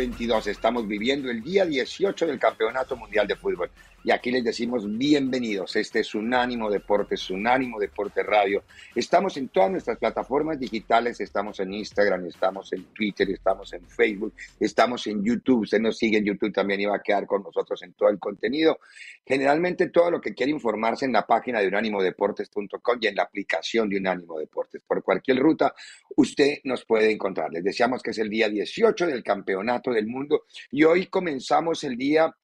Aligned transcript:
2022. 0.00 0.46
Estamos 0.46 0.88
viviendo 0.88 1.30
el 1.30 1.42
día 1.42 1.66
18 1.66 2.26
del 2.26 2.38
Campeonato 2.38 2.96
Mundial 2.96 3.26
de 3.26 3.36
Fútbol. 3.36 3.70
Y 4.02 4.12
aquí 4.12 4.30
les 4.30 4.42
decimos 4.42 4.86
bienvenidos. 4.96 5.76
Este 5.76 6.00
es 6.00 6.14
Unánimo 6.14 6.70
Deportes, 6.70 7.28
Unánimo 7.28 7.78
Deporte 7.78 8.22
Radio. 8.22 8.64
Estamos 8.94 9.36
en 9.36 9.48
todas 9.48 9.70
nuestras 9.70 9.98
plataformas 9.98 10.58
digitales. 10.58 11.20
Estamos 11.20 11.60
en 11.60 11.74
Instagram, 11.74 12.24
estamos 12.24 12.72
en 12.72 12.84
Twitter, 12.94 13.28
estamos 13.28 13.70
en 13.74 13.86
Facebook, 13.86 14.32
estamos 14.58 15.06
en 15.06 15.22
YouTube. 15.22 15.64
Usted 15.64 15.80
nos 15.80 15.98
sigue 15.98 16.16
en 16.16 16.24
YouTube 16.24 16.50
también 16.50 16.80
y 16.80 16.86
va 16.86 16.96
a 16.96 17.02
quedar 17.02 17.26
con 17.26 17.42
nosotros 17.42 17.82
en 17.82 17.92
todo 17.92 18.08
el 18.08 18.18
contenido. 18.18 18.78
Generalmente 19.26 19.90
todo 19.90 20.10
lo 20.10 20.20
que 20.20 20.32
quiere 20.32 20.50
informarse 20.50 21.04
en 21.04 21.12
la 21.12 21.26
página 21.26 21.60
de 21.60 21.68
unánimodeportes.com 21.68 22.98
y 23.02 23.06
en 23.06 23.16
la 23.16 23.24
aplicación 23.24 23.90
de 23.90 23.98
Unánimo 23.98 24.38
Deportes. 24.38 24.80
Por 24.86 25.02
cualquier 25.02 25.38
ruta, 25.40 25.74
usted 26.16 26.60
nos 26.64 26.86
puede 26.86 27.12
encontrar. 27.12 27.52
Les 27.52 27.62
deseamos 27.62 28.02
que 28.02 28.12
es 28.12 28.18
el 28.18 28.30
día 28.30 28.48
18 28.48 29.06
del 29.06 29.22
Campeonato 29.22 29.89
del 29.92 30.06
Mundo 30.06 30.44
y 30.70 30.84
hoy 30.84 31.06
comenzamos 31.06 31.84
el 31.84 31.96
día 31.96 32.34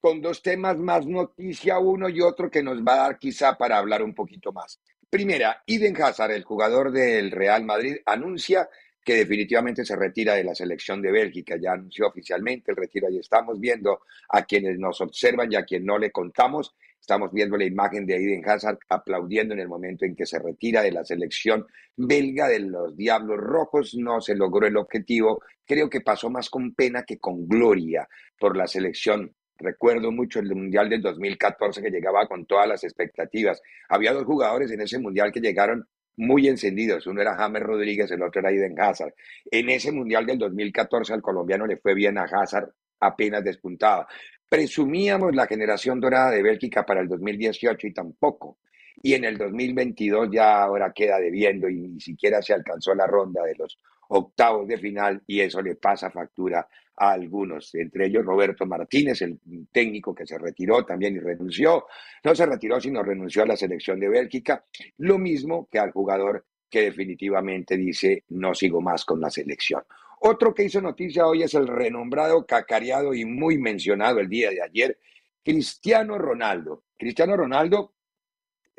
con 0.00 0.20
dos 0.20 0.42
temas 0.42 0.76
más 0.78 1.06
noticia 1.06 1.78
uno 1.78 2.08
y 2.08 2.20
otro 2.20 2.50
que 2.50 2.62
nos 2.62 2.78
va 2.82 2.94
a 2.94 3.02
dar 3.08 3.18
quizá 3.18 3.56
para 3.56 3.78
hablar 3.78 4.02
un 4.02 4.14
poquito 4.14 4.52
más. 4.52 4.80
Primera, 5.08 5.62
Eden 5.66 6.00
Hazard, 6.02 6.32
el 6.32 6.42
jugador 6.42 6.90
del 6.90 7.30
Real 7.30 7.64
Madrid, 7.64 7.98
anuncia 8.06 8.68
que 9.04 9.14
definitivamente 9.14 9.84
se 9.84 9.96
retira 9.96 10.34
de 10.34 10.44
la 10.44 10.54
selección 10.54 11.02
de 11.02 11.12
Bélgica. 11.12 11.56
Ya 11.60 11.72
anunció 11.72 12.08
oficialmente 12.08 12.70
el 12.70 12.76
retiro 12.76 13.10
y 13.10 13.18
estamos 13.18 13.60
viendo 13.60 14.02
a 14.28 14.44
quienes 14.44 14.78
nos 14.78 15.00
observan 15.00 15.52
y 15.52 15.56
a 15.56 15.64
quien 15.64 15.84
no 15.84 15.98
le 15.98 16.10
contamos. 16.10 16.74
Estamos 17.02 17.32
viendo 17.32 17.56
la 17.56 17.64
imagen 17.64 18.06
de 18.06 18.14
Eden 18.14 18.48
Hazard 18.48 18.78
aplaudiendo 18.88 19.54
en 19.54 19.60
el 19.60 19.66
momento 19.66 20.04
en 20.04 20.14
que 20.14 20.24
se 20.24 20.38
retira 20.38 20.82
de 20.82 20.92
la 20.92 21.04
selección 21.04 21.66
belga 21.96 22.46
de 22.46 22.60
los 22.60 22.96
Diablos 22.96 23.38
Rojos. 23.38 23.96
No 23.96 24.20
se 24.20 24.36
logró 24.36 24.68
el 24.68 24.76
objetivo. 24.76 25.42
Creo 25.66 25.90
que 25.90 26.00
pasó 26.00 26.30
más 26.30 26.48
con 26.48 26.74
pena 26.74 27.02
que 27.02 27.18
con 27.18 27.48
gloria 27.48 28.08
por 28.38 28.56
la 28.56 28.68
selección 28.68 29.34
Recuerdo 29.58 30.10
mucho 30.10 30.40
el 30.40 30.54
Mundial 30.54 30.88
del 30.88 31.02
2014 31.02 31.82
que 31.82 31.90
llegaba 31.90 32.26
con 32.26 32.46
todas 32.46 32.68
las 32.68 32.82
expectativas. 32.84 33.60
Había 33.88 34.12
dos 34.12 34.24
jugadores 34.24 34.70
en 34.70 34.80
ese 34.80 34.98
Mundial 34.98 35.30
que 35.30 35.40
llegaron 35.40 35.86
muy 36.16 36.48
encendidos. 36.48 37.06
Uno 37.06 37.20
era 37.20 37.36
James 37.36 37.62
Rodríguez, 37.62 38.10
el 38.10 38.22
otro 38.22 38.40
era 38.40 38.50
Eden 38.50 38.80
Hazard. 38.80 39.14
En 39.50 39.70
ese 39.70 39.92
Mundial 39.92 40.26
del 40.26 40.38
2014 40.38 41.14
al 41.14 41.22
colombiano 41.22 41.66
le 41.66 41.76
fue 41.76 41.94
bien 41.94 42.18
a 42.18 42.24
Hazard, 42.24 42.70
apenas 43.00 43.44
despuntaba. 43.44 44.06
Presumíamos 44.52 45.34
la 45.34 45.46
generación 45.46 45.98
dorada 45.98 46.30
de 46.32 46.42
Bélgica 46.42 46.84
para 46.84 47.00
el 47.00 47.08
2018 47.08 47.86
y 47.86 47.94
tampoco. 47.94 48.58
Y 49.02 49.14
en 49.14 49.24
el 49.24 49.38
2022 49.38 50.28
ya 50.30 50.62
ahora 50.62 50.92
queda 50.92 51.18
debiendo 51.18 51.70
y 51.70 51.76
ni 51.76 51.98
siquiera 51.98 52.42
se 52.42 52.52
alcanzó 52.52 52.94
la 52.94 53.06
ronda 53.06 53.42
de 53.44 53.54
los 53.54 53.78
octavos 54.08 54.68
de 54.68 54.76
final 54.76 55.22
y 55.26 55.40
eso 55.40 55.62
le 55.62 55.76
pasa 55.76 56.10
factura 56.10 56.68
a 56.98 57.12
algunos, 57.12 57.74
entre 57.76 58.08
ellos 58.08 58.26
Roberto 58.26 58.66
Martínez, 58.66 59.22
el 59.22 59.38
técnico 59.72 60.14
que 60.14 60.26
se 60.26 60.36
retiró 60.36 60.84
también 60.84 61.16
y 61.16 61.20
renunció, 61.20 61.86
no 62.22 62.34
se 62.34 62.44
retiró 62.44 62.78
sino 62.78 63.02
renunció 63.02 63.44
a 63.44 63.46
la 63.46 63.56
selección 63.56 63.98
de 64.00 64.10
Bélgica, 64.10 64.66
lo 64.98 65.16
mismo 65.16 65.66
que 65.70 65.78
al 65.78 65.92
jugador 65.92 66.44
que 66.68 66.82
definitivamente 66.82 67.78
dice 67.78 68.24
no 68.28 68.54
sigo 68.54 68.82
más 68.82 69.06
con 69.06 69.18
la 69.18 69.30
selección. 69.30 69.82
Otro 70.24 70.54
que 70.54 70.62
hizo 70.62 70.80
noticia 70.80 71.26
hoy 71.26 71.42
es 71.42 71.52
el 71.54 71.66
renombrado, 71.66 72.46
cacareado 72.46 73.12
y 73.12 73.24
muy 73.24 73.58
mencionado 73.58 74.20
el 74.20 74.28
día 74.28 74.50
de 74.50 74.62
ayer, 74.62 74.96
Cristiano 75.42 76.16
Ronaldo. 76.16 76.84
Cristiano 76.96 77.36
Ronaldo 77.36 77.92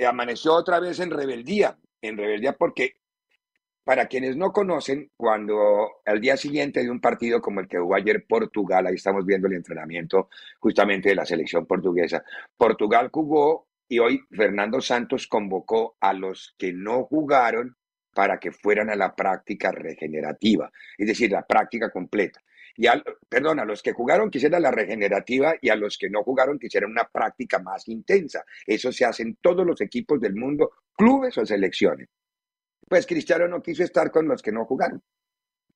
amaneció 0.08 0.54
otra 0.54 0.80
vez 0.80 1.02
en 1.02 1.12
rebeldía, 1.12 1.78
en 2.02 2.16
rebeldía 2.16 2.54
porque 2.54 2.96
para 3.84 4.08
quienes 4.08 4.38
no 4.38 4.54
conocen, 4.54 5.12
cuando 5.18 5.90
al 6.06 6.22
día 6.22 6.38
siguiente 6.38 6.82
de 6.82 6.90
un 6.90 7.02
partido 7.02 7.42
como 7.42 7.60
el 7.60 7.68
que 7.68 7.78
jugó 7.78 7.96
ayer 7.96 8.26
Portugal, 8.26 8.88
ahí 8.88 8.96
estamos 8.96 9.26
viendo 9.26 9.48
el 9.48 9.56
entrenamiento 9.56 10.30
justamente 10.60 11.10
de 11.10 11.16
la 11.16 11.26
selección 11.26 11.66
portuguesa, 11.66 12.24
Portugal 12.56 13.10
jugó 13.12 13.68
y 13.90 14.00
hoy 14.00 14.22
Fernando 14.32 14.80
Santos 14.80 15.28
convocó 15.28 15.98
a 16.00 16.14
los 16.14 16.56
que 16.58 16.72
no 16.72 17.04
jugaron 17.04 17.76
para 18.14 18.40
que 18.40 18.52
fueran 18.52 18.90
a 18.90 18.96
la 18.96 19.16
práctica 19.16 19.72
regenerativa, 19.72 20.72
es 20.98 21.08
decir, 21.08 21.32
la 21.32 21.46
práctica 21.46 21.90
completa. 21.90 22.42
Y 22.76 22.88
perdón, 23.30 23.60
a 23.60 23.66
los 23.66 23.84
que 23.84 23.94
jugaron 23.94 24.32
quisiera 24.32 24.60
la 24.60 24.72
regenerativa 24.72 25.54
y 25.62 25.70
a 25.70 25.76
los 25.76 25.98
que 25.98 26.10
no 26.10 26.24
jugaron 26.24 26.58
quisieran 26.58 26.92
una 26.92 27.08
práctica 27.08 27.60
más 27.60 27.88
intensa. 27.88 28.44
Eso 28.66 28.92
se 28.92 29.06
hace 29.06 29.24
en 29.24 29.36
todos 29.36 29.66
los 29.66 29.80
equipos 29.82 30.20
del 30.20 30.36
mundo, 30.36 30.72
clubes 30.96 31.38
o 31.38 31.46
selecciones. 31.46 32.10
Pues 32.88 33.06
Cristiano 33.06 33.48
no 33.48 33.62
quiso 33.62 33.84
estar 33.84 34.12
con 34.12 34.28
los 34.28 34.42
que 34.42 34.52
no 34.52 34.66
jugaron, 34.66 35.02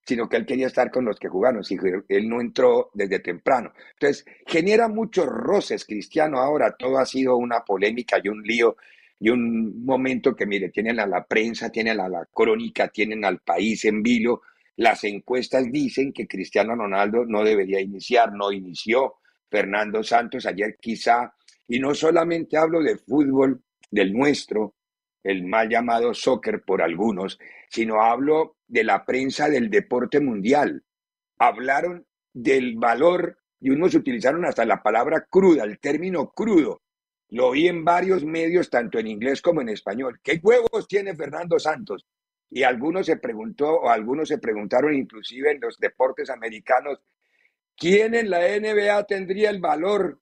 sino 0.06 0.28
que 0.28 0.38
él 0.38 0.46
quería 0.46 0.68
estar 0.68 0.90
con 0.92 1.06
los 1.06 1.20
que 1.20 1.30
jugaron. 1.30 1.64
Si 1.64 1.78
él 2.10 2.30
no 2.30 2.42
entró 2.42 2.90
desde 2.94 3.20
temprano. 3.20 3.74
Entonces, 3.94 4.26
genera 4.48 4.88
muchos 4.88 5.28
roces 5.28 5.86
Cristiano 5.86 6.40
ahora. 6.40 6.76
Todo 6.78 6.98
ha 6.98 7.06
sido 7.06 7.38
una 7.38 7.64
polémica 7.64 8.20
y 8.24 8.30
un 8.30 8.42
lío 8.42 8.76
y 9.20 9.30
un 9.30 9.84
momento 9.84 10.36
que, 10.36 10.46
mire, 10.46 10.70
tienen 10.70 11.00
a 11.00 11.08
la 11.08 11.26
prensa, 11.26 11.70
tienen 11.72 12.00
a 12.00 12.08
la 12.08 12.28
crónica, 12.32 12.90
tienen 12.90 13.26
al 13.26 13.40
país 13.40 13.86
en 13.86 14.04
vilo. 14.04 14.42
Las 14.76 15.04
encuestas 15.04 15.72
dicen 15.72 16.14
que 16.14 16.28
Cristiano 16.28 16.76
Ronaldo 16.76 17.26
no 17.26 17.44
debería 17.44 17.82
iniciar, 17.82 18.32
no 18.34 18.52
inició. 18.52 19.16
Fernando 19.50 20.04
Santos 20.04 20.46
ayer 20.46 20.78
quizá, 20.80 21.34
y 21.68 21.80
no 21.80 21.96
solamente 21.96 22.58
hablo 22.58 22.84
de 22.84 22.98
fútbol, 22.98 23.64
del 23.90 24.14
nuestro, 24.14 24.76
el 25.24 25.46
mal 25.46 25.70
llamado 25.70 26.14
soccer 26.14 26.64
por 26.66 26.82
algunos, 26.82 27.40
sino 27.70 28.02
hablo 28.02 28.58
de 28.68 28.84
la 28.84 29.06
prensa 29.06 29.50
del 29.50 29.70
deporte 29.70 30.20
mundial. 30.20 30.84
Hablaron 31.40 32.06
del 32.34 32.76
valor 32.76 33.38
y 33.60 33.70
unos 33.70 33.96
utilizaron 33.96 34.46
hasta 34.46 34.66
la 34.66 34.84
palabra 34.84 35.26
cruda, 35.30 35.64
el 35.64 35.80
término 35.80 36.30
crudo. 36.30 36.82
Lo 37.30 37.48
oí 37.48 37.68
en 37.68 37.84
varios 37.84 38.24
medios, 38.24 38.70
tanto 38.70 39.00
en 39.00 39.08
inglés 39.08 39.42
como 39.42 39.62
en 39.62 39.70
español. 39.70 40.20
¿Qué 40.24 40.40
huevos 40.42 40.88
tiene 40.88 41.16
Fernando 41.16 41.60
Santos? 41.60 42.06
Y 42.50 42.64
algunos 42.64 43.06
se 43.06 43.18
preguntó, 43.18 43.82
o 43.82 43.90
algunos 43.90 44.30
se 44.30 44.38
preguntaron 44.38 44.94
inclusive 44.94 45.52
en 45.52 45.60
los 45.60 45.78
deportes 45.78 46.30
americanos, 46.30 47.02
¿quién 47.76 48.16
en 48.16 48.30
la 48.30 48.40
NBA 48.40 49.04
tendría 49.06 49.50
el 49.50 49.60
valor 49.60 50.22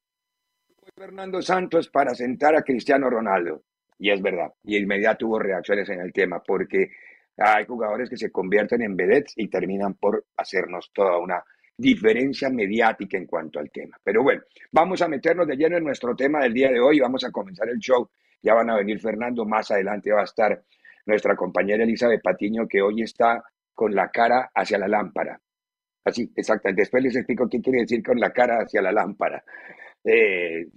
Fernando 0.95 1.41
Santos 1.41 1.89
para 1.89 2.15
sentar 2.15 2.55
a 2.55 2.63
Cristiano 2.63 3.09
Ronaldo? 3.09 3.63
Y 3.99 4.09
es 4.09 4.21
verdad. 4.21 4.51
Y 4.63 4.77
inmediato 4.77 5.27
hubo 5.27 5.39
reacciones 5.39 5.87
en 5.89 6.01
el 6.01 6.11
tema, 6.11 6.41
porque 6.41 6.89
hay 7.37 7.65
jugadores 7.65 8.09
que 8.09 8.17
se 8.17 8.31
convierten 8.31 8.81
en 8.81 8.95
vedettes 8.95 9.33
y 9.35 9.47
terminan 9.47 9.93
por 9.93 10.25
hacernos 10.37 10.91
toda 10.93 11.19
una 11.19 11.43
diferencia 11.77 12.49
mediática 12.49 13.17
en 13.17 13.25
cuanto 13.25 13.59
al 13.59 13.69
tema. 13.69 13.97
Pero 14.03 14.23
bueno, 14.23 14.41
vamos 14.71 15.01
a 15.01 15.07
meternos 15.07 15.47
de 15.47 15.55
lleno 15.55 15.77
en 15.77 15.83
nuestro 15.83 16.15
tema 16.15 16.41
del 16.41 16.53
día 16.53 16.69
de 16.69 16.79
hoy. 16.79 16.99
Vamos 16.99 17.23
a 17.23 17.31
comenzar 17.31 17.69
el 17.69 17.79
show. 17.79 18.09
Ya 18.41 18.53
van 18.53 18.69
a 18.69 18.77
venir 18.77 18.99
Fernando, 18.99 19.45
más 19.45 19.71
adelante 19.71 20.11
va 20.11 20.21
a 20.21 20.25
estar 20.25 20.63
nuestra 21.05 21.35
compañera 21.35 21.83
Elizabeth 21.83 22.21
Patiño, 22.21 22.67
que 22.67 22.81
hoy 22.81 23.01
está 23.01 23.43
con 23.73 23.93
la 23.93 24.09
cara 24.09 24.51
hacia 24.53 24.77
la 24.77 24.87
lámpara. 24.87 25.39
así, 26.03 26.31
exactamente. 26.35 26.83
Después 26.83 27.03
les 27.03 27.15
explico 27.15 27.49
qué 27.49 27.61
quiere 27.61 27.81
decir 27.81 28.03
con 28.03 28.19
la 28.19 28.31
cara 28.31 28.59
hacia 28.59 28.81
la 28.81 28.91
lámpara. 28.91 29.43
Eh, 30.03 30.67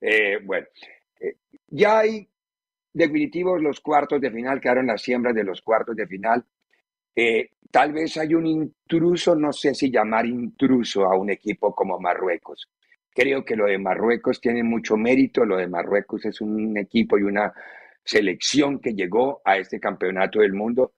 eh, 0.00 0.38
bueno, 0.44 0.66
eh, 1.20 1.36
ya 1.68 1.98
hay 1.98 2.28
definitivos 2.92 3.60
los 3.60 3.80
cuartos 3.80 4.20
de 4.20 4.30
final, 4.30 4.60
quedaron 4.60 4.86
las 4.86 5.02
siembras 5.02 5.34
de 5.34 5.44
los 5.44 5.60
cuartos 5.62 5.96
de 5.96 6.06
final. 6.06 6.44
Tal 7.72 7.92
vez 7.92 8.18
hay 8.18 8.34
un 8.34 8.46
intruso, 8.46 9.34
no 9.34 9.52
sé 9.52 9.74
si 9.74 9.90
llamar 9.90 10.26
intruso 10.26 11.06
a 11.06 11.18
un 11.18 11.30
equipo 11.30 11.74
como 11.74 11.98
Marruecos. 11.98 12.68
Creo 13.10 13.44
que 13.44 13.56
lo 13.56 13.66
de 13.66 13.78
Marruecos 13.78 14.40
tiene 14.40 14.62
mucho 14.62 14.96
mérito, 14.96 15.44
lo 15.44 15.56
de 15.56 15.68
Marruecos 15.68 16.24
es 16.26 16.40
un 16.42 16.76
equipo 16.76 17.18
y 17.18 17.22
una 17.22 17.52
selección 18.04 18.78
que 18.78 18.94
llegó 18.94 19.40
a 19.44 19.56
este 19.56 19.80
campeonato 19.80 20.40
del 20.40 20.52
mundo 20.52 20.92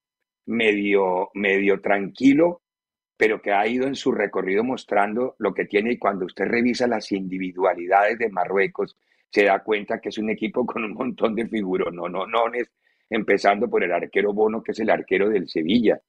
medio, 0.46 1.30
medio 1.34 1.80
tranquilo, 1.80 2.62
pero 3.16 3.40
que 3.40 3.52
ha 3.52 3.66
ido 3.68 3.86
en 3.86 3.94
su 3.94 4.10
recorrido 4.10 4.64
mostrando 4.64 5.36
lo 5.38 5.54
que 5.54 5.66
tiene 5.66 5.92
y 5.92 5.98
cuando 5.98 6.26
usted 6.26 6.46
revisa 6.46 6.88
las 6.88 7.12
individualidades 7.12 8.18
de 8.18 8.30
Marruecos, 8.30 8.96
se 9.30 9.44
da 9.44 9.62
cuenta 9.62 10.00
que 10.00 10.08
es 10.08 10.18
un 10.18 10.30
equipo 10.30 10.66
con 10.66 10.82
un 10.82 10.92
montón 10.92 11.36
de 11.36 11.46
figuras, 11.46 11.92
no, 11.92 12.08
no, 12.08 12.26
no, 12.26 12.44
empezando 13.10 13.70
por 13.70 13.84
el 13.84 13.92
arquero 13.92 14.32
Bono, 14.32 14.60
que 14.60 14.72
es 14.72 14.80
el 14.80 14.90
arquero 14.90 15.28
del 15.28 15.48
Sevilla. 15.48 16.00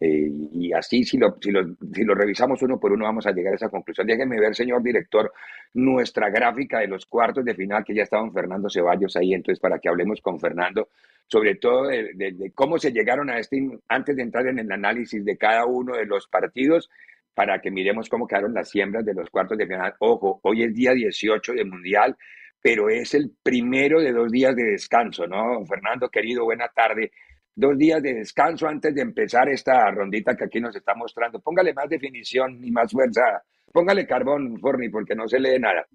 Eh, 0.00 0.28
y 0.52 0.72
así, 0.72 1.04
si 1.04 1.18
lo, 1.18 1.36
si, 1.40 1.52
lo, 1.52 1.76
si 1.92 2.02
lo 2.02 2.14
revisamos 2.14 2.60
uno 2.62 2.80
por 2.80 2.92
uno, 2.92 3.04
vamos 3.04 3.26
a 3.26 3.32
llegar 3.32 3.52
a 3.52 3.56
esa 3.56 3.68
conclusión. 3.68 4.06
Déjenme 4.06 4.40
ver, 4.40 4.54
señor 4.54 4.82
director, 4.82 5.32
nuestra 5.74 6.30
gráfica 6.30 6.80
de 6.80 6.88
los 6.88 7.06
cuartos 7.06 7.44
de 7.44 7.54
final, 7.54 7.84
que 7.84 7.94
ya 7.94 8.02
estaban 8.02 8.32
Fernando 8.32 8.68
Ceballos 8.68 9.16
ahí, 9.16 9.34
entonces 9.34 9.60
para 9.60 9.78
que 9.78 9.88
hablemos 9.88 10.20
con 10.20 10.40
Fernando, 10.40 10.88
sobre 11.26 11.54
todo 11.56 11.86
de, 11.88 12.52
cómo 12.54 12.78
se 12.78 12.92
llegaron 12.92 13.30
a 13.30 13.38
este, 13.38 13.66
antes 13.88 14.16
de 14.16 14.22
entrar 14.22 14.46
en 14.48 14.58
el 14.58 14.70
análisis 14.70 15.24
de 15.24 15.36
cada 15.36 15.64
uno 15.64 15.96
de 15.96 16.06
los 16.06 16.26
partidos, 16.26 16.90
para 17.34 17.60
que 17.60 17.70
miremos 17.70 18.08
cómo 18.08 18.26
quedaron 18.26 18.54
las 18.54 18.70
siembras 18.70 19.04
de 19.04 19.14
los 19.14 19.28
cuartos 19.28 19.58
de 19.58 19.66
final. 19.66 19.94
Ojo, 19.98 20.40
hoy 20.42 20.62
es 20.62 20.74
día 20.74 20.92
18 20.92 21.52
de 21.54 21.64
Mundial, 21.64 22.16
pero 22.62 22.88
es 22.88 23.12
el 23.14 23.32
primero 23.42 24.00
de 24.00 24.12
dos 24.12 24.30
días 24.30 24.54
de 24.54 24.64
descanso, 24.64 25.26
¿no? 25.26 25.64
Fernando, 25.66 26.08
querido, 26.08 26.44
buena 26.44 26.68
tarde. 26.68 27.10
Dos 27.56 27.78
días 27.78 28.02
de 28.02 28.14
descanso 28.14 28.66
antes 28.66 28.94
de 28.94 29.02
empezar 29.02 29.48
esta 29.48 29.90
rondita 29.90 30.36
que 30.36 30.44
aquí 30.44 30.60
nos 30.60 30.74
está 30.74 30.94
mostrando. 30.94 31.40
Póngale 31.40 31.72
más 31.72 31.88
definición 31.88 32.64
y 32.64 32.70
más 32.70 32.90
fuerza. 32.90 33.22
Póngale 33.72 34.06
carbón, 34.06 34.58
Forni, 34.58 34.88
porque 34.88 35.14
no 35.14 35.28
se 35.28 35.38
lee 35.38 35.58
nada. 35.58 35.86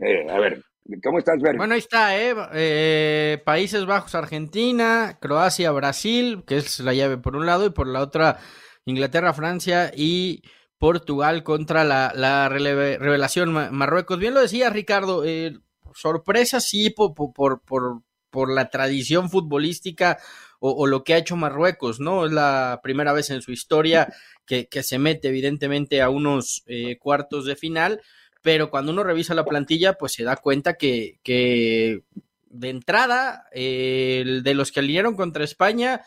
Eh, 0.00 0.28
a 0.30 0.38
ver, 0.38 0.62
¿Cómo 1.02 1.18
estás, 1.18 1.38
Ver? 1.42 1.56
Bueno, 1.56 1.74
ahí 1.74 1.80
está, 1.80 2.18
¿eh? 2.18 2.34
¿eh? 2.54 3.42
Países 3.44 3.84
Bajos, 3.84 4.14
Argentina, 4.14 5.18
Croacia, 5.20 5.70
Brasil, 5.70 6.44
que 6.46 6.56
es 6.56 6.80
la 6.80 6.94
llave 6.94 7.18
por 7.18 7.36
un 7.36 7.44
lado, 7.44 7.66
y 7.66 7.70
por 7.70 7.86
la 7.86 8.00
otra 8.00 8.38
Inglaterra, 8.86 9.34
Francia 9.34 9.92
y 9.94 10.42
Portugal 10.78 11.42
contra 11.42 11.84
la, 11.84 12.48
revelación 12.48 13.52
Marruecos. 13.52 14.18
Bien 14.18 14.32
lo 14.32 14.40
decía 14.40 14.70
Ricardo, 14.70 15.24
eh, 15.26 15.58
sorpresa 15.92 16.60
sí 16.60 16.88
por, 16.88 17.12
por, 17.14 17.60
por, 17.62 18.02
la 18.50 18.70
tradición 18.70 19.28
futbolística 19.28 20.18
o, 20.60 20.86
lo 20.86 21.04
que 21.04 21.14
ha 21.14 21.18
hecho 21.18 21.36
Marruecos, 21.36 22.00
¿no? 22.00 22.26
Es 22.26 22.32
la 22.32 22.80
primera 22.82 23.12
vez 23.12 23.30
en 23.30 23.42
su 23.42 23.52
historia 23.52 24.12
que, 24.46 24.66
que 24.68 24.82
se 24.82 24.98
mete 24.98 25.28
evidentemente 25.28 26.02
a 26.02 26.10
unos 26.10 26.62
eh, 26.66 26.98
cuartos 26.98 27.44
de 27.44 27.56
final 27.56 28.00
pero 28.42 28.70
cuando 28.70 28.92
uno 28.92 29.04
revisa 29.04 29.34
la 29.34 29.44
plantilla, 29.44 29.94
pues 29.94 30.12
se 30.12 30.24
da 30.24 30.36
cuenta 30.36 30.74
que, 30.74 31.18
de 31.24 32.68
entrada, 32.68 33.44
de 33.52 34.52
los 34.54 34.72
que 34.72 34.80
alinearon 34.80 35.16
contra 35.16 35.44
España, 35.44 36.02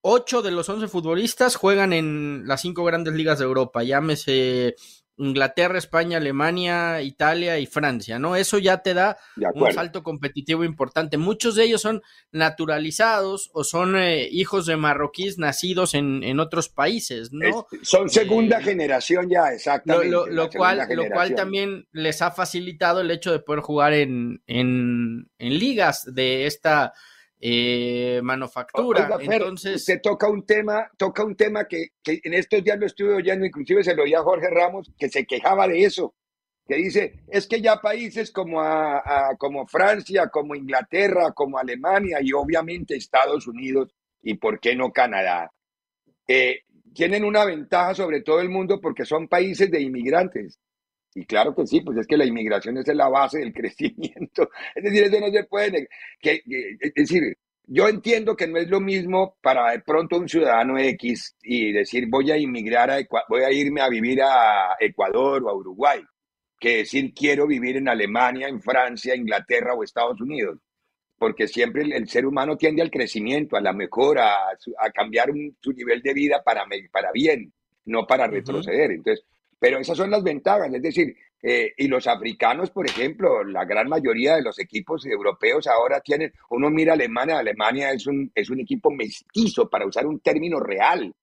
ocho 0.00 0.42
de 0.42 0.50
los 0.50 0.68
once 0.68 0.88
futbolistas 0.88 1.56
juegan 1.56 1.92
en 1.92 2.42
las 2.46 2.60
cinco 2.60 2.84
grandes 2.84 3.14
ligas 3.14 3.38
de 3.38 3.44
Europa, 3.44 3.82
llámese 3.84 4.74
Inglaterra, 5.22 5.78
España, 5.78 6.16
Alemania, 6.16 7.00
Italia 7.00 7.58
y 7.58 7.66
Francia, 7.66 8.18
¿no? 8.18 8.34
Eso 8.34 8.58
ya 8.58 8.78
te 8.78 8.92
da 8.92 9.16
un 9.54 9.72
salto 9.72 10.02
competitivo 10.02 10.64
importante. 10.64 11.16
Muchos 11.16 11.54
de 11.54 11.64
ellos 11.64 11.80
son 11.80 12.02
naturalizados 12.32 13.50
o 13.54 13.62
son 13.62 13.96
eh, 13.96 14.28
hijos 14.30 14.66
de 14.66 14.76
marroquíes 14.76 15.38
nacidos 15.38 15.94
en, 15.94 16.40
otros 16.40 16.68
países, 16.68 17.30
¿no? 17.32 17.66
son 17.82 18.08
segunda 18.08 18.58
eh, 18.58 18.64
generación 18.64 19.28
ya, 19.28 19.52
exactamente. 19.52 20.08
Lo, 20.10 20.50
cual, 20.50 20.88
lo 20.90 21.08
cual 21.08 21.34
también 21.34 21.86
les 21.92 22.20
ha 22.20 22.30
facilitado 22.32 23.00
el 23.00 23.10
hecho 23.10 23.30
de 23.30 23.38
poder 23.38 23.60
jugar 23.60 23.92
en, 23.92 24.42
en, 24.46 25.30
en 25.38 25.58
ligas 25.58 26.04
de 26.12 26.46
esta 26.46 26.94
eh, 27.44 28.20
manufactura. 28.22 29.08
Entonces, 29.20 29.84
se 29.84 29.98
toca 29.98 30.28
un 30.28 30.46
tema, 30.46 30.88
toca 30.96 31.24
un 31.24 31.34
tema 31.34 31.66
que, 31.66 31.88
en 32.06 32.34
estos 32.34 32.62
días 32.62 32.78
lo 32.78 32.86
estuve 32.86 33.14
oyendo, 33.14 33.44
inclusive 33.44 33.82
se 33.82 33.96
lo 33.96 34.04
oía 34.04 34.20
a 34.20 34.22
Jorge 34.22 34.48
Ramos, 34.48 34.92
que 34.96 35.08
se 35.08 35.26
quejaba 35.26 35.66
de 35.66 35.82
eso, 35.82 36.14
que 36.68 36.76
dice, 36.76 37.24
es 37.26 37.48
que 37.48 37.60
ya 37.60 37.80
países 37.80 38.30
como, 38.30 38.60
a, 38.62 39.02
como 39.38 39.66
Francia, 39.66 40.28
como 40.28 40.54
Inglaterra, 40.54 41.32
como 41.34 41.58
Alemania 41.58 42.18
y 42.22 42.32
obviamente 42.32 42.94
Estados 42.94 43.48
Unidos 43.48 43.92
y 44.22 44.34
por 44.34 44.60
qué 44.60 44.76
no 44.76 44.92
Canadá, 44.92 45.50
eh, 46.28 46.60
tienen 46.94 47.24
una 47.24 47.44
ventaja 47.44 47.96
sobre 47.96 48.22
todo 48.22 48.40
el 48.40 48.50
mundo 48.50 48.80
porque 48.80 49.04
son 49.04 49.26
países 49.26 49.68
de 49.68 49.82
inmigrantes. 49.82 50.60
Y 51.14 51.26
claro 51.26 51.54
que 51.54 51.66
sí, 51.66 51.80
pues 51.80 51.98
es 51.98 52.06
que 52.06 52.16
la 52.16 52.24
inmigración 52.24 52.78
es 52.78 52.86
la 52.88 53.08
base 53.08 53.38
del 53.38 53.52
crecimiento. 53.54 54.48
Es 54.74 54.82
decir, 54.82 55.04
eso 55.04 55.20
no 55.20 55.30
se 55.30 55.44
puede. 55.44 55.88
Que, 56.20 56.42
es 56.80 56.94
decir, 56.94 57.36
yo 57.66 57.88
entiendo 57.88 58.36
que 58.36 58.46
no 58.46 58.58
es 58.58 58.68
lo 58.68 58.80
mismo 58.80 59.36
para 59.40 59.72
de 59.72 59.80
pronto 59.80 60.16
un 60.16 60.28
ciudadano 60.28 60.78
X 60.78 61.36
y 61.42 61.72
decir 61.72 62.06
voy 62.08 62.30
a 62.30 62.36
inmigrar 62.36 62.90
a 62.90 62.98
voy 63.28 63.42
a 63.42 63.52
irme 63.52 63.80
a 63.80 63.88
vivir 63.88 64.20
a 64.22 64.76
Ecuador 64.80 65.42
o 65.44 65.48
a 65.48 65.54
Uruguay, 65.54 66.00
que 66.58 66.78
decir 66.78 67.12
quiero 67.14 67.46
vivir 67.46 67.76
en 67.76 67.88
Alemania, 67.88 68.48
en 68.48 68.60
Francia, 68.60 69.14
Inglaterra 69.14 69.74
o 69.74 69.84
Estados 69.84 70.20
Unidos. 70.20 70.58
Porque 71.18 71.46
siempre 71.46 71.82
el, 71.84 72.08
ser 72.08 72.26
humano 72.26 72.56
tiende 72.56 72.82
al 72.82 72.90
crecimiento, 72.90 73.56
a 73.56 73.60
la 73.60 73.72
mejora, 73.72 74.48
a, 74.48 74.90
cambiar 74.90 75.30
su 75.60 75.72
nivel 75.72 76.02
de 76.02 76.14
vida 76.14 76.42
para, 76.42 76.64
para 76.90 77.12
bien, 77.12 77.52
no 77.84 78.06
para 78.08 78.26
retroceder. 78.26 78.90
Entonces, 78.90 79.24
pero 79.62 79.78
esas 79.78 79.96
son 79.96 80.10
las 80.10 80.24
ventajas, 80.24 80.74
es 80.74 80.82
decir, 80.82 81.14
eh, 81.40 81.72
y 81.76 81.86
los 81.86 82.08
africanos, 82.08 82.70
por 82.70 82.84
ejemplo, 82.84 83.44
la 83.44 83.64
gran 83.64 83.88
mayoría 83.88 84.34
de 84.34 84.42
los 84.42 84.58
equipos 84.58 85.06
europeos 85.06 85.68
ahora 85.68 86.00
tienen, 86.00 86.32
uno 86.50 86.68
mira 86.68 86.94
Alemania, 86.94 87.38
Alemania 87.38 87.92
es 87.92 88.08
un, 88.08 88.28
es 88.34 88.50
un 88.50 88.58
equipo 88.58 88.90
mestizo, 88.90 89.70
para 89.70 89.86
usar 89.86 90.04
un 90.04 90.18
término 90.18 90.58
real. 90.58 91.14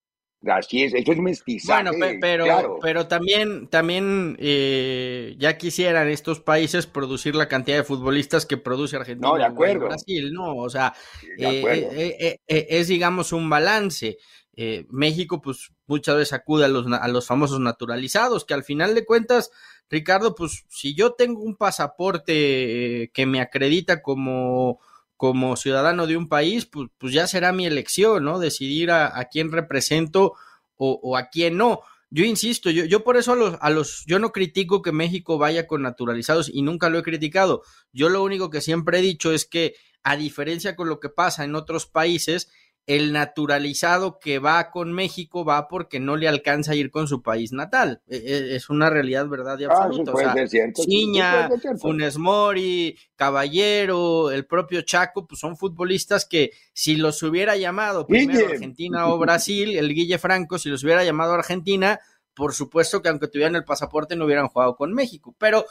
Así 0.48 0.84
es, 0.84 0.94
eso 0.94 1.12
es 1.12 1.18
mestizaje. 1.18 1.90
Bueno, 1.98 2.18
pero, 2.22 2.80
pero 2.82 3.08
también, 3.10 3.68
también 3.68 4.38
eh, 4.40 5.36
ya 5.38 5.58
quisieran 5.58 6.08
estos 6.08 6.40
países 6.40 6.88
producir 6.88 7.36
la 7.36 7.50
cantidad 7.50 7.76
de 7.76 7.84
futbolistas 7.84 8.46
que 8.46 8.56
produce 8.56 8.96
Argentina 8.96 9.28
no, 9.28 9.36
de 9.36 9.44
acuerdo. 9.44 9.88
Brasil, 9.88 10.32
¿no? 10.32 10.56
O 10.56 10.70
sea, 10.70 10.94
eh, 11.38 12.38
es 12.48 12.88
digamos 12.88 13.34
un 13.34 13.50
balance. 13.50 14.16
Eh, 14.62 14.86
México, 14.90 15.42
pues 15.42 15.72
muchas 15.88 16.18
veces 16.18 16.34
acude 16.34 16.66
a 16.66 16.68
los, 16.68 16.86
a 16.92 17.08
los 17.08 17.26
famosos 17.26 17.62
naturalizados, 17.62 18.44
que 18.44 18.54
al 18.54 18.66
final 18.66 18.94
de 18.94 19.06
cuentas, 19.06 19.52
Ricardo, 19.90 20.36
pues 20.36 20.66
si 20.68 20.94
yo 20.94 21.14
tengo 21.14 21.44
un 21.44 21.56
pasaporte 21.56 23.04
eh, 23.04 23.12
que 23.14 23.26
me 23.26 23.40
acredita 23.40 24.02
como, 24.02 24.82
como 25.16 25.56
ciudadano 25.56 26.08
de 26.08 26.18
un 26.18 26.28
país, 26.28 26.66
pues, 26.66 26.90
pues 26.98 27.14
ya 27.14 27.26
será 27.26 27.54
mi 27.54 27.68
elección, 27.68 28.26
¿no? 28.26 28.38
Decidir 28.38 28.92
a, 28.92 29.30
quién 29.32 29.50
represento 29.50 30.34
o, 30.76 31.16
a 31.16 31.30
quién 31.30 31.56
no. 31.56 31.80
Yo 32.10 32.26
insisto, 32.26 32.70
yo, 32.70 32.84
yo 32.84 33.06
por 33.06 33.16
eso 33.16 33.32
a 33.32 33.36
los, 33.38 33.58
a 33.62 33.70
los, 33.70 34.04
yo 34.08 34.20
no 34.20 34.34
critico 34.34 34.82
que 34.82 34.92
México 34.92 35.38
vaya 35.38 35.68
con 35.68 35.84
naturalizados 35.84 36.52
y 36.54 36.64
nunca 36.64 36.90
lo 36.90 37.00
he 37.00 37.04
criticado. 37.04 37.62
Yo 37.94 38.10
lo 38.10 38.22
único 38.24 38.50
que 38.50 38.60
siempre 38.60 39.00
he 39.00 39.02
dicho 39.02 39.32
es 39.32 39.46
que, 39.46 39.76
a 40.04 40.16
diferencia 40.16 40.76
con 40.76 40.90
lo 40.90 41.00
que 41.00 41.10
pasa 41.10 41.44
en 41.44 41.56
otros 41.56 41.86
países, 41.86 42.50
el 42.90 43.14
naturalizado 43.14 44.18
que 44.18 44.40
va 44.40 44.72
con 44.72 44.94
México 44.94 45.46
va 45.46 45.68
porque 45.68 46.00
no 46.00 46.18
le 46.18 46.28
alcanza 46.28 46.72
a 46.72 46.76
ir 46.76 46.90
con 46.90 47.08
su 47.08 47.22
país 47.22 47.52
natal. 47.52 48.02
E, 48.08 48.16
e, 48.18 48.56
es 48.56 48.72
una 48.72 48.90
realidad 48.90 49.28
verdad 49.28 49.60
y 49.60 49.66
ah, 49.66 49.68
absoluta. 49.70 50.12
o 50.12 51.78
Funes 51.78 52.18
Mori, 52.18 52.98
Caballero, 53.16 54.32
el 54.32 54.48
propio 54.48 54.82
Chaco, 54.82 55.28
pues 55.28 55.40
son 55.40 55.56
futbolistas 55.56 56.26
que 56.26 56.50
si 56.74 56.96
los 56.96 57.22
hubiera 57.22 57.56
llamado 57.56 58.08
primero 58.08 58.48
Argentina 58.48 59.08
o 59.10 59.20
Brasil, 59.20 59.78
el 59.78 59.94
Guille 59.94 60.18
Franco, 60.18 60.58
si 60.58 60.70
los 60.70 60.84
hubiera 60.84 61.04
llamado 61.04 61.34
Argentina, 61.34 62.00
por 62.34 62.56
supuesto 62.56 63.04
que 63.04 63.10
aunque 63.10 63.28
tuvieran 63.28 63.56
el 63.56 63.66
pasaporte 63.66 64.16
no 64.16 64.26
hubieran 64.26 64.48
jugado 64.48 64.76
con 64.76 64.94
México. 64.94 65.36
Pero 65.38 65.64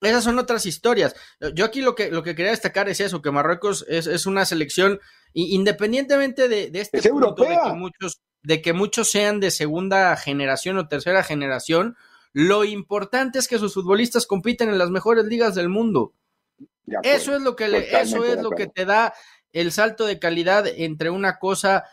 esas 0.00 0.24
son 0.24 0.38
otras 0.38 0.66
historias. 0.66 1.14
Yo 1.54 1.64
aquí 1.64 1.80
lo 1.80 1.94
que, 1.94 2.10
lo 2.10 2.22
que 2.22 2.34
quería 2.34 2.50
destacar 2.50 2.88
es 2.88 3.00
eso, 3.00 3.22
que 3.22 3.30
Marruecos 3.30 3.84
es, 3.88 4.26
una 4.26 4.44
selección, 4.44 5.00
independientemente 5.32 6.48
de, 6.48 6.70
este 6.74 7.08
punto 7.08 7.34
de 7.42 7.58
que, 7.64 7.72
muchos, 7.72 8.20
de 8.42 8.62
que 8.62 8.72
muchos 8.72 9.10
sean 9.10 9.40
de 9.40 9.50
segunda 9.50 10.16
generación 10.16 10.78
o 10.78 10.88
tercera 10.88 11.22
generación, 11.22 11.96
lo 12.32 12.64
importante 12.64 13.38
es 13.38 13.48
que 13.48 13.58
sus 13.58 13.72
futbolistas 13.72 14.26
compiten 14.26 14.68
en 14.68 14.78
las 14.78 14.90
mejores 14.90 15.24
ligas 15.24 15.54
del 15.54 15.70
mundo. 15.70 16.12
eso 17.02 17.34
es 17.34 17.40
lo 17.40 17.56
que 17.56 17.68
le, 17.68 18.00
eso 18.00 18.24
es 18.24 18.42
lo 18.42 18.50
que 18.50 18.66
te 18.66 18.84
da 18.84 19.14
el 19.52 19.72
salto 19.72 20.04
de 20.04 20.18
calidad 20.18 20.66
entre 20.66 21.08
una 21.08 21.38
cosa 21.38 21.84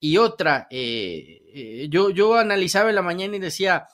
Y 0.00 0.16
otra, 0.16 0.66
eh, 0.70 1.42
eh, 1.54 1.86
yo, 1.88 2.10
yo 2.10 2.34
analizaba 2.34 2.88
en 2.88 2.96
la 2.96 3.02
mañana 3.02 3.36
y 3.36 3.38
decía, 3.38 3.86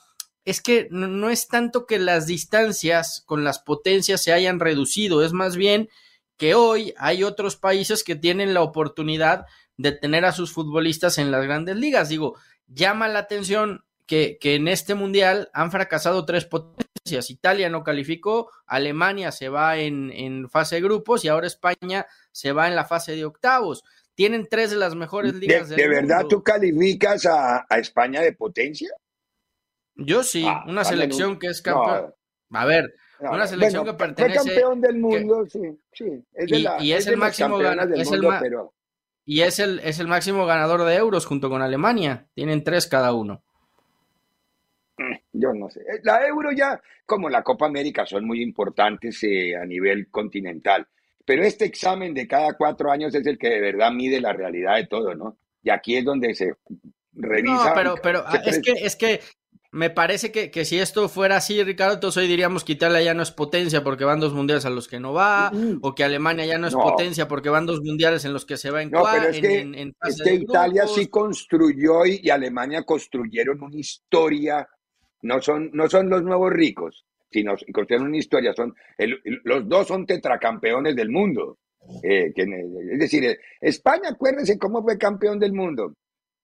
es 0.48 0.62
que 0.62 0.88
no, 0.90 1.28
es 1.28 1.46
tanto 1.46 1.84
que 1.84 1.98
las 1.98 2.26
distancias 2.26 3.22
con 3.26 3.44
las 3.44 3.58
potencias 3.58 4.22
se 4.22 4.32
hayan 4.32 4.60
reducido, 4.60 5.22
es 5.22 5.34
más 5.34 5.56
bien 5.56 5.90
que 6.38 6.54
hoy 6.54 6.94
hay 6.96 7.22
otros 7.22 7.56
países 7.56 8.02
que 8.02 8.16
tienen 8.16 8.54
la 8.54 8.62
oportunidad 8.62 9.44
de 9.76 9.92
tener 9.92 10.24
a 10.24 10.32
sus 10.32 10.50
futbolistas 10.50 11.18
en 11.18 11.30
las 11.30 11.44
grandes 11.44 11.76
ligas. 11.76 12.08
Digo, 12.08 12.36
llama 12.66 13.08
la 13.08 13.18
atención 13.18 13.84
que, 14.06 14.38
que, 14.40 14.54
en 14.54 14.68
este 14.68 14.94
mundial 14.94 15.50
han 15.52 15.70
fracasado 15.70 16.24
tres 16.24 16.46
potencias. 16.46 17.28
Italia 17.28 17.68
no 17.68 17.84
calificó, 17.84 18.50
Alemania 18.66 19.32
se 19.32 19.50
va 19.50 19.76
en, 19.76 20.10
en, 20.12 20.48
fase 20.48 20.76
de 20.76 20.80
grupos 20.80 21.26
y 21.26 21.28
ahora 21.28 21.46
España 21.46 22.06
se 22.32 22.52
va 22.52 22.68
en 22.68 22.74
la 22.74 22.86
fase 22.86 23.16
de 23.16 23.26
octavos. 23.26 23.84
Tienen 24.14 24.48
tres 24.48 24.70
de 24.70 24.76
las 24.76 24.94
mejores 24.94 25.34
ligas 25.34 25.68
¿De, 25.68 25.76
¿De 25.76 25.88
verdad 25.88 26.24
tú 26.26 26.42
calificas 26.42 27.26
a, 27.26 27.66
a, 27.68 27.78
España 27.78 28.22
de 28.22 28.32
potencia? 28.32 28.88
Yo 29.98 30.22
sí, 30.22 30.44
ah, 30.46 30.64
una 30.66 30.84
selección 30.84 31.38
que 31.38 31.48
es 31.48 31.60
campeón. 31.60 32.14
A 32.50 32.64
ver, 32.64 32.94
una 33.20 33.46
selección 33.46 33.84
que 33.84 33.94
pertenece. 33.94 34.38
Fue 34.38 34.48
campeón 34.48 34.80
del 34.80 34.98
mundo, 34.98 35.46
sí, 35.48 35.60
sí. 35.92 36.24
Es 36.32 36.50
y, 36.50 36.62
la, 36.62 36.82
y, 36.82 36.92
es, 36.92 37.00
es, 37.00 37.06
el 37.08 37.16
máximo 37.16 37.58
ganador. 37.58 38.38
Pero... 38.40 38.74
Y 39.24 39.42
es 39.42 39.58
el, 39.58 39.80
es 39.80 39.98
el 39.98 40.06
máximo 40.06 40.46
ganador 40.46 40.84
de 40.84 40.94
euros 40.94 41.26
junto 41.26 41.50
con 41.50 41.62
Alemania. 41.62 42.28
Tienen 42.34 42.62
tres 42.62 42.86
cada 42.86 43.12
uno. 43.12 43.42
Mm, 44.96 45.16
yo 45.32 45.52
no 45.52 45.68
sé. 45.68 45.80
La 46.04 46.26
euro 46.26 46.52
ya, 46.52 46.80
como 47.04 47.28
la 47.28 47.42
Copa 47.42 47.66
América, 47.66 48.06
son 48.06 48.24
muy 48.24 48.40
importantes 48.40 49.22
eh, 49.24 49.56
a 49.56 49.64
nivel 49.64 50.08
continental. 50.10 50.86
Pero 51.24 51.42
este 51.42 51.64
examen 51.64 52.14
de 52.14 52.26
cada 52.26 52.56
cuatro 52.56 52.90
años 52.90 53.14
es 53.14 53.26
el 53.26 53.36
que 53.36 53.48
de 53.48 53.60
verdad 53.60 53.90
mide 53.90 54.20
la 54.20 54.32
realidad 54.32 54.76
de 54.76 54.86
todo, 54.86 55.14
¿no? 55.14 55.36
Y 55.62 55.70
aquí 55.70 55.96
es 55.96 56.04
donde 56.04 56.34
se 56.34 56.54
revisa. 57.12 57.70
No, 57.70 57.74
pero, 57.74 57.94
pero 58.02 58.24
es, 58.46 58.60
que, 58.60 58.72
es 58.72 58.96
que 58.96 59.20
me 59.78 59.90
parece 59.90 60.32
que, 60.32 60.50
que, 60.50 60.64
si 60.64 60.78
esto 60.78 61.08
fuera 61.08 61.36
así, 61.36 61.62
Ricardo, 61.62 61.94
entonces 61.94 62.20
hoy 62.20 62.28
diríamos 62.28 62.64
que 62.64 62.72
Italia 62.72 63.00
ya 63.00 63.14
no 63.14 63.22
es 63.22 63.30
potencia 63.30 63.84
porque 63.84 64.04
van 64.04 64.18
dos 64.18 64.34
mundiales 64.34 64.64
a 64.64 64.70
los 64.70 64.88
que 64.88 64.98
no 64.98 65.12
va, 65.12 65.52
o 65.80 65.94
que 65.94 66.02
Alemania 66.02 66.44
ya 66.46 66.58
no 66.58 66.66
es 66.66 66.74
potencia 66.74 67.28
porque 67.28 67.48
van 67.48 67.64
dos 67.64 67.80
mundiales 67.82 68.24
en 68.24 68.32
los 68.32 68.44
que 68.44 68.56
se 68.56 68.72
va 68.72 68.82
en 68.82 68.90
No, 68.90 69.04
pero 69.04 69.28
es 69.28 69.40
que, 69.40 69.92
es 70.02 70.22
que 70.22 70.34
Italia 70.34 70.84
sí 70.88 71.06
construyó 71.06 72.04
y, 72.04 72.20
y, 72.24 72.30
Alemania 72.30 72.82
construyeron 72.82 73.62
una 73.62 73.76
historia. 73.76 74.68
No 75.22 75.40
son, 75.40 75.70
no 75.72 75.88
son 75.88 76.10
los 76.10 76.24
nuevos 76.24 76.52
ricos, 76.52 77.04
sino 77.30 77.54
construyeron 77.72 78.08
una 78.08 78.18
historia. 78.18 78.52
Son, 78.54 78.74
el, 78.96 79.20
los 79.44 79.68
dos 79.68 79.86
son 79.86 80.06
tetracampeones 80.06 80.96
del 80.96 81.10
mundo. 81.10 81.58
Eh, 82.02 82.32
que, 82.34 82.42
es 82.42 82.98
decir, 82.98 83.38
España, 83.60 84.10
acuérdense 84.10 84.58
cómo 84.58 84.82
fue 84.82 84.98
campeón 84.98 85.38
del 85.38 85.52
mundo. 85.52 85.94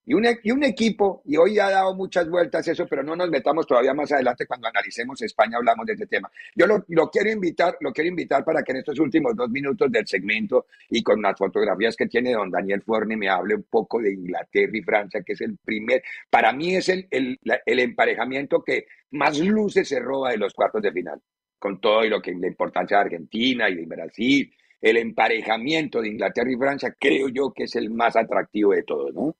Y 0.06 0.12
un, 0.12 0.26
y 0.42 0.50
un 0.50 0.62
equipo, 0.64 1.22
y 1.24 1.36
hoy 1.36 1.58
ha 1.58 1.70
dado 1.70 1.94
muchas 1.94 2.28
vueltas 2.28 2.68
eso, 2.68 2.86
pero 2.86 3.02
no 3.02 3.16
nos 3.16 3.30
metamos 3.30 3.66
todavía 3.66 3.94
más 3.94 4.12
adelante 4.12 4.46
cuando 4.46 4.68
analicemos 4.68 5.20
España, 5.22 5.56
hablamos 5.56 5.86
de 5.86 5.94
este 5.94 6.06
tema. 6.06 6.30
Yo 6.54 6.66
lo, 6.66 6.84
lo, 6.88 7.10
quiero 7.10 7.30
invitar, 7.30 7.78
lo 7.80 7.92
quiero 7.92 8.08
invitar 8.08 8.44
para 8.44 8.62
que 8.62 8.72
en 8.72 8.78
estos 8.78 8.98
últimos 8.98 9.34
dos 9.34 9.48
minutos 9.48 9.90
del 9.90 10.06
segmento 10.06 10.66
y 10.90 11.02
con 11.02 11.22
las 11.22 11.38
fotografías 11.38 11.96
que 11.96 12.06
tiene 12.06 12.32
don 12.32 12.50
Daniel 12.50 12.82
Forne 12.82 13.16
me 13.16 13.30
hable 13.30 13.54
un 13.54 13.62
poco 13.64 14.00
de 14.00 14.12
Inglaterra 14.12 14.72
y 14.76 14.82
Francia, 14.82 15.22
que 15.22 15.32
es 15.32 15.40
el 15.40 15.56
primer, 15.56 16.02
para 16.28 16.52
mí 16.52 16.76
es 16.76 16.88
el, 16.90 17.08
el, 17.10 17.38
el 17.64 17.78
emparejamiento 17.78 18.62
que 18.62 18.86
más 19.12 19.38
luces 19.38 19.88
se 19.88 20.00
roba 20.00 20.32
de 20.32 20.36
los 20.36 20.52
cuartos 20.52 20.82
de 20.82 20.92
final, 20.92 21.20
con 21.58 21.80
todo 21.80 22.04
y 22.04 22.10
lo 22.10 22.20
que 22.20 22.34
la 22.34 22.46
importancia 22.46 22.98
de 22.98 23.04
Argentina 23.04 23.70
y 23.70 23.76
de 23.76 23.86
Brasil, 23.86 24.52
el 24.82 24.98
emparejamiento 24.98 26.02
de 26.02 26.08
Inglaterra 26.08 26.50
y 26.52 26.56
Francia, 26.56 26.94
creo 26.98 27.28
yo 27.30 27.52
que 27.54 27.64
es 27.64 27.74
el 27.76 27.88
más 27.88 28.16
atractivo 28.16 28.72
de 28.72 28.82
todos, 28.82 29.14
¿no? 29.14 29.34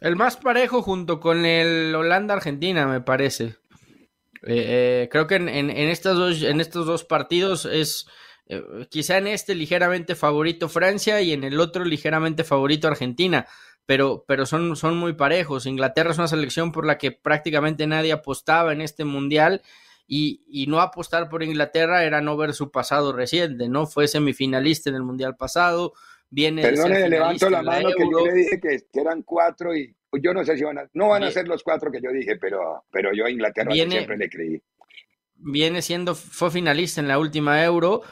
El 0.00 0.16
más 0.16 0.36
parejo 0.36 0.82
junto 0.82 1.20
con 1.20 1.46
el 1.46 1.94
Holanda-Argentina, 1.94 2.86
me 2.86 3.00
parece. 3.00 3.56
Eh, 4.42 5.02
eh, 5.02 5.08
creo 5.10 5.26
que 5.26 5.36
en, 5.36 5.48
en, 5.48 5.70
en, 5.70 5.88
estos 5.88 6.16
dos, 6.16 6.42
en 6.42 6.60
estos 6.60 6.86
dos 6.86 7.04
partidos 7.04 7.64
es 7.64 8.06
eh, 8.48 8.62
quizá 8.90 9.18
en 9.18 9.26
este 9.26 9.54
ligeramente 9.54 10.14
favorito 10.14 10.68
Francia 10.68 11.20
y 11.20 11.32
en 11.32 11.42
el 11.42 11.58
otro 11.58 11.84
ligeramente 11.84 12.44
favorito 12.44 12.86
Argentina, 12.86 13.46
pero, 13.86 14.24
pero 14.26 14.46
son, 14.46 14.76
son 14.76 14.96
muy 14.96 15.14
parejos. 15.14 15.66
Inglaterra 15.66 16.12
es 16.12 16.18
una 16.18 16.28
selección 16.28 16.72
por 16.72 16.86
la 16.86 16.98
que 16.98 17.10
prácticamente 17.12 17.86
nadie 17.86 18.12
apostaba 18.12 18.72
en 18.72 18.80
este 18.80 19.04
mundial. 19.04 19.62
Y, 20.08 20.44
y, 20.46 20.68
no 20.68 20.80
apostar 20.80 21.28
por 21.28 21.42
Inglaterra 21.42 22.04
era 22.04 22.20
no 22.20 22.36
ver 22.36 22.54
su 22.54 22.70
pasado 22.70 23.12
reciente, 23.12 23.68
¿no? 23.68 23.88
Fue 23.88 24.06
semifinalista 24.06 24.88
en 24.88 24.94
el 24.94 25.02
Mundial 25.02 25.34
pasado, 25.34 25.94
viene. 26.30 26.62
Perdone, 26.62 27.08
levanto 27.08 27.50
la 27.50 27.62
mano 27.62 27.90
que 27.96 28.04
yo 28.10 28.26
le 28.26 28.32
dije 28.32 28.60
que, 28.60 28.78
eran 29.00 29.22
cuatro 29.22 29.74
y 29.74 29.94
yo 30.22 30.32
no 30.32 30.44
sé 30.44 30.56
si 30.56 30.64
van 30.64 30.78
a, 30.78 30.88
no 30.94 31.08
van 31.08 31.24
a 31.24 31.30
ser 31.30 31.48
los 31.48 31.62
cuatro 31.62 31.90
que 31.90 32.00
yo 32.00 32.10
dije, 32.10 32.36
pero, 32.36 32.84
pero 32.90 33.10
yo 33.12 33.26
a 33.26 33.30
Inglaterra 33.30 33.72
siempre 33.72 34.16
le 34.16 34.28
creí. 34.28 34.62
Viene 35.34 35.82
siendo, 35.82 36.14
fue 36.14 36.50
finalista 36.50 37.00
en 37.00 37.08
la 37.08 37.18
última 37.18 37.62
Euro 37.62 38.02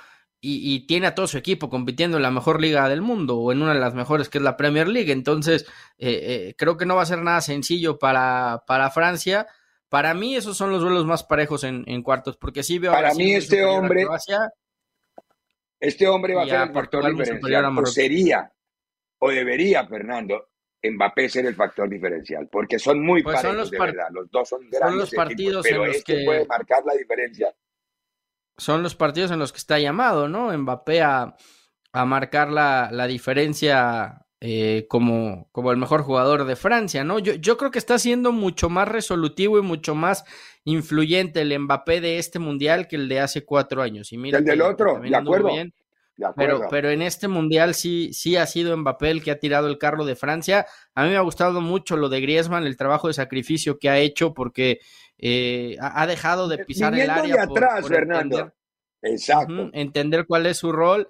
y, 0.40 0.74
y, 0.74 0.86
tiene 0.86 1.06
a 1.06 1.14
todo 1.14 1.26
su 1.26 1.38
equipo 1.38 1.70
compitiendo 1.70 2.18
en 2.18 2.22
la 2.22 2.30
mejor 2.30 2.60
liga 2.60 2.86
del 2.90 3.00
mundo 3.00 3.38
o 3.38 3.50
en 3.50 3.62
una 3.62 3.72
de 3.72 3.80
las 3.80 3.94
mejores 3.94 4.28
que 4.28 4.36
es 4.36 4.44
la 4.44 4.58
Premier 4.58 4.88
League. 4.88 5.10
Entonces, 5.10 5.64
eh, 5.96 6.20
eh, 6.22 6.54
creo 6.58 6.76
que 6.76 6.84
no 6.84 6.96
va 6.96 7.02
a 7.02 7.06
ser 7.06 7.22
nada 7.22 7.40
sencillo 7.40 7.98
para, 7.98 8.62
para 8.66 8.90
Francia. 8.90 9.46
Para 9.88 10.12
mí, 10.12 10.36
esos 10.36 10.58
son 10.58 10.70
los 10.70 10.82
duelos 10.82 11.06
más 11.06 11.24
parejos 11.24 11.64
en, 11.64 11.84
en 11.86 12.02
cuartos, 12.02 12.36
porque 12.36 12.62
sí 12.62 12.78
veo. 12.78 12.92
Para 12.92 13.14
mí, 13.14 13.32
este 13.32 13.64
hombre. 13.64 14.06
Este 15.84 16.08
hombre 16.08 16.34
va 16.34 16.44
a 16.44 16.46
ser 16.46 16.62
el 16.62 16.72
factor 16.72 17.14
diferencial, 17.14 17.78
o 17.78 17.86
sería, 17.86 18.52
o 19.18 19.30
debería, 19.30 19.86
Fernando, 19.86 20.48
Mbappé 20.82 21.28
ser 21.28 21.46
el 21.46 21.54
factor 21.54 21.88
diferencial, 21.88 22.48
porque 22.50 22.78
son 22.78 23.04
muy 23.04 23.22
pues 23.22 23.36
parejos, 23.36 23.70
de 23.70 23.78
verdad. 23.78 24.08
Los 24.10 24.30
dos 24.30 24.48
son 24.48 24.60
grandes 24.70 24.90
son 24.90 24.98
los 24.98 25.10
partidos 25.10 25.62
pero 25.62 25.82
en 25.82 25.88
los 25.88 25.96
este 25.96 26.16
que 26.16 26.24
puede 26.24 26.46
marcar 26.46 26.84
la 26.86 26.94
diferencia. 26.94 27.54
Son 28.56 28.82
los 28.82 28.94
partidos 28.94 29.30
en 29.30 29.38
los 29.38 29.52
que 29.52 29.58
está 29.58 29.78
llamado, 29.78 30.28
¿no? 30.28 30.56
Mbappé 30.56 31.02
a, 31.02 31.36
a 31.92 32.04
marcar 32.04 32.50
la, 32.50 32.88
la 32.90 33.06
diferencia 33.06 34.26
eh, 34.40 34.86
como, 34.88 35.48
como 35.52 35.70
el 35.70 35.76
mejor 35.76 36.02
jugador 36.02 36.44
de 36.44 36.56
Francia, 36.56 37.04
¿no? 37.04 37.18
Yo, 37.18 37.34
yo 37.34 37.56
creo 37.56 37.70
que 37.70 37.78
está 37.78 37.98
siendo 37.98 38.32
mucho 38.32 38.68
más 38.68 38.88
resolutivo 38.88 39.58
y 39.58 39.62
mucho 39.62 39.94
más 39.94 40.24
influyente 40.64 41.40
el 41.42 41.58
Mbappé 41.58 42.00
de 42.00 42.18
este 42.18 42.38
mundial 42.38 42.88
que 42.88 42.96
el 42.96 43.08
de 43.08 43.20
hace 43.20 43.44
cuatro 43.44 43.82
años. 43.82 44.12
Y 44.12 44.18
mira 44.18 44.38
el 44.38 44.44
del 44.44 44.62
otro, 44.62 45.00
de 45.00 45.14
acuerdo. 45.14 45.48
Bien, 45.48 45.72
de 46.16 46.26
pero, 46.36 46.66
pero 46.70 46.90
en 46.90 47.02
este 47.02 47.28
mundial 47.28 47.74
sí, 47.74 48.12
sí 48.12 48.36
ha 48.36 48.46
sido 48.46 48.76
Mbappé 48.76 49.10
el 49.10 49.22
que 49.22 49.30
ha 49.30 49.38
tirado 49.38 49.68
el 49.68 49.78
carro 49.78 50.04
de 50.04 50.16
Francia. 50.16 50.66
A 50.94 51.04
mí 51.04 51.10
me 51.10 51.16
ha 51.16 51.20
gustado 51.20 51.60
mucho 51.60 51.96
lo 51.96 52.08
de 52.08 52.20
Griezmann, 52.20 52.66
el 52.66 52.76
trabajo 52.76 53.08
de 53.08 53.14
sacrificio 53.14 53.78
que 53.78 53.90
ha 53.90 53.98
hecho 53.98 54.32
porque 54.32 54.80
eh, 55.18 55.76
ha 55.80 56.06
dejado 56.06 56.48
de 56.48 56.64
pisar 56.64 56.94
el 56.94 57.10
área. 57.10 57.34
De 57.34 57.40
atrás, 57.40 57.80
por, 57.80 57.82
por 57.82 57.90
Fernando. 57.90 58.36
Entender, 58.36 58.54
Exacto. 59.02 59.52
Uh 59.52 59.56
-huh, 59.56 59.70
entender 59.74 60.26
cuál 60.26 60.46
es 60.46 60.56
su 60.56 60.72
rol. 60.72 61.08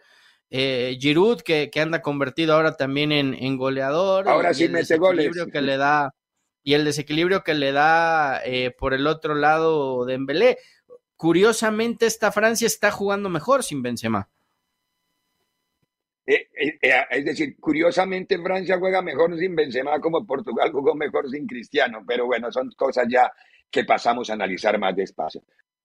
Eh, 0.50 0.96
Giroud, 1.00 1.40
que, 1.40 1.70
que, 1.70 1.80
anda 1.80 2.02
convertido 2.02 2.54
ahora 2.54 2.76
también 2.76 3.12
en, 3.12 3.34
en 3.34 3.56
goleador. 3.56 4.28
Ahora 4.28 4.54
sí 4.54 4.68
mete 4.68 4.96
goles. 4.99 5.34
Que 5.52 5.61
le 5.61 5.76
da, 5.76 6.14
y 6.64 6.75
el 6.75 6.85
desequilibrio 6.85 7.44
que 7.44 7.54
le 7.54 7.71
da 7.73 8.40
eh, 8.44 8.71
por 8.73 8.94
el 8.94 9.06
otro 9.06 9.35
lado 9.35 10.04
de 10.06 10.14
Embelé. 10.14 10.59
Curiosamente, 11.16 12.06
esta 12.06 12.33
Francia 12.33 12.66
está 12.66 12.90
jugando 12.90 13.28
mejor 13.28 13.62
sin 13.62 13.83
Benzema. 13.83 14.28
Eh, 16.26 16.49
eh, 16.59 16.78
eh, 16.80 17.04
es 17.11 17.25
decir, 17.25 17.56
curiosamente 17.61 18.38
Francia 18.38 18.78
juega 18.78 19.02
mejor 19.02 19.38
sin 19.38 19.54
Benzema 19.54 20.00
como 20.00 20.26
Portugal 20.26 20.73
jugó 20.73 20.94
mejor 20.94 21.28
sin 21.28 21.47
Cristiano, 21.47 22.02
pero 22.06 22.25
bueno, 22.25 22.50
son 22.50 22.71
cosas 22.71 23.06
ya 23.11 23.30
que 23.71 23.85
pasamos 23.85 24.30
a 24.30 24.33
analizar 24.33 24.78
más 24.78 24.97
despacio. 24.97 25.42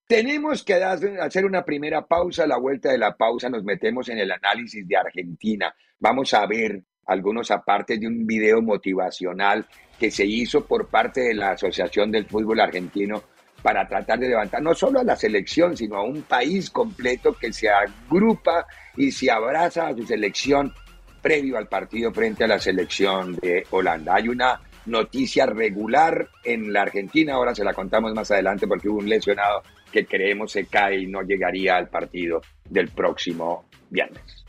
Tenemos 0.08 0.64
que 0.64 0.76
hacer 0.76 1.46
una 1.46 1.66
primera 1.66 2.08
pausa, 2.08 2.48
la 2.48 2.58
vuelta 2.58 2.92
de 2.92 2.98
la 2.98 3.16
pausa 3.16 3.50
nos 3.50 3.64
metemos 3.64 4.10
en 4.10 4.18
el 4.18 4.32
análisis 4.32 4.88
de 4.88 4.98
Argentina. 4.98 5.76
Vamos 6.00 6.34
a 6.34 6.48
ver 6.48 6.84
algunos 7.10 7.52
apartes 7.52 8.00
de 8.00 8.08
un 8.08 8.26
video 8.26 8.62
motivacional 8.62 9.66
que 10.00 10.12
se 10.12 10.26
hizo 10.26 10.66
por 10.66 10.88
parte 10.88 11.22
de 11.22 11.34
la 11.34 11.52
Asociación 11.52 12.12
del 12.12 12.26
Fútbol 12.26 12.60
Argentino 12.60 13.24
para 13.62 13.88
tratar 13.88 14.20
de 14.20 14.30
levantar 14.30 14.62
no 14.62 14.74
solo 14.74 15.00
a 15.00 15.04
la 15.04 15.16
selección, 15.16 15.76
sino 15.76 15.98
a 15.98 16.04
un 16.04 16.22
país 16.22 16.70
completo 16.70 17.34
que 17.34 17.52
se 17.52 17.70
agrupa 17.70 18.66
y 18.96 19.12
se 19.12 19.30
abraza 19.30 19.88
a 19.88 19.96
su 19.96 20.06
selección 20.06 20.74
previo 21.22 21.58
al 21.58 21.68
partido 21.68 22.14
frente 22.14 22.46
a 22.46 22.48
la 22.48 22.60
selección 22.60 23.36
de 23.36 23.66
Holanda. 23.72 24.16
Hay 24.16 24.30
una 24.30 24.62
noticia 24.86 25.46
regular 25.46 26.30
en 26.44 26.72
la 26.72 26.84
Argentina, 26.84 27.34
ahora 27.34 27.54
se 27.54 27.66
la 27.66 27.74
contamos 27.74 28.14
más 28.14 28.32
adelante 28.32 28.68
porque 28.68 28.88
hubo 28.88 29.00
un 29.00 29.10
lesionado 29.10 29.64
que 29.92 30.06
creemos 30.06 30.52
se 30.52 30.66
cae 30.68 31.02
y 31.02 31.08
no 31.08 31.22
llegaría 31.22 31.76
al 31.76 31.90
partido 31.90 32.42
del 32.70 32.90
próximo 32.90 33.66
viernes. 33.90 34.46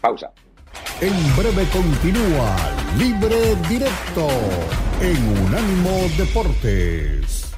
Pausa. 0.00 0.32
En 1.00 1.36
breve 1.36 1.66
continúa 1.72 2.56
Libre 2.96 3.56
Directo 3.68 4.28
en 5.00 5.44
Unánimo 5.44 6.08
Deportes. 6.16 7.52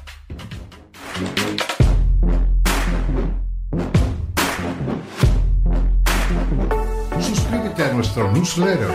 Suscríbete 7.19 7.83
a 7.83 7.93
nuestro 7.93 8.31
newsletter 8.31 8.89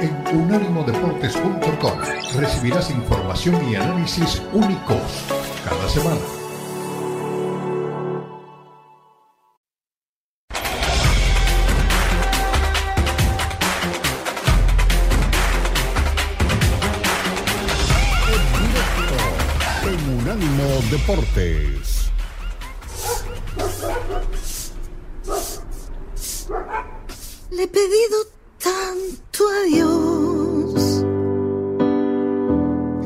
en 0.00 0.38
unánimodeportes.com 0.38 1.98
recibirás 2.38 2.90
información 2.90 3.70
y 3.70 3.74
análisis 3.76 4.42
únicos 4.52 5.26
cada 5.64 5.88
semana. 5.88 6.39
Le 27.50 27.62
he 27.62 27.68
pedido 27.68 28.16
tanto 28.58 29.44
a 29.48 29.62
Dios 29.64 31.04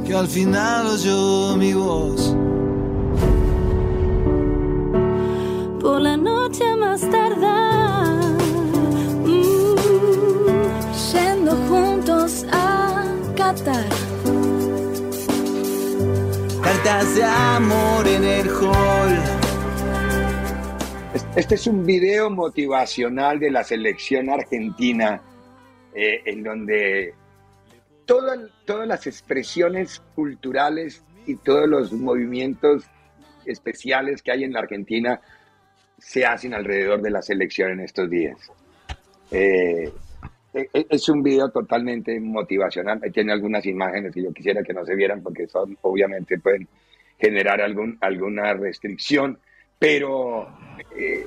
que 0.06 0.14
al 0.14 0.28
final 0.28 0.86
oyó 0.86 1.56
mi 1.56 1.72
voz. 1.72 2.34
De 16.84 17.24
amor 17.24 18.06
en 18.06 18.24
el 18.24 18.46
hall. 18.46 19.18
Este 21.34 21.54
es 21.54 21.66
un 21.66 21.86
video 21.86 22.28
motivacional 22.28 23.40
de 23.40 23.50
la 23.50 23.64
selección 23.64 24.28
argentina, 24.28 25.22
eh, 25.94 26.20
en 26.26 26.42
donde 26.42 27.14
todas, 28.04 28.38
todas 28.66 28.86
las 28.86 29.06
expresiones 29.06 30.02
culturales 30.14 31.02
y 31.26 31.36
todos 31.36 31.66
los 31.66 31.90
movimientos 31.90 32.84
especiales 33.46 34.20
que 34.20 34.32
hay 34.32 34.44
en 34.44 34.52
la 34.52 34.60
Argentina 34.60 35.22
se 35.98 36.26
hacen 36.26 36.52
alrededor 36.52 37.00
de 37.00 37.10
la 37.10 37.22
selección 37.22 37.70
en 37.70 37.80
estos 37.80 38.10
días. 38.10 38.36
Eh, 39.30 39.90
es 40.54 41.08
un 41.08 41.22
video 41.22 41.50
totalmente 41.50 42.18
motivacional. 42.20 43.00
Tiene 43.12 43.32
algunas 43.32 43.66
imágenes 43.66 44.12
que 44.12 44.22
yo 44.22 44.32
quisiera 44.32 44.62
que 44.62 44.72
no 44.72 44.84
se 44.84 44.94
vieran 44.94 45.22
porque 45.22 45.46
son, 45.48 45.76
obviamente 45.82 46.38
pueden 46.38 46.68
generar 47.18 47.60
algún, 47.60 47.98
alguna 48.00 48.54
restricción, 48.54 49.38
pero 49.78 50.48
eh, 50.96 51.26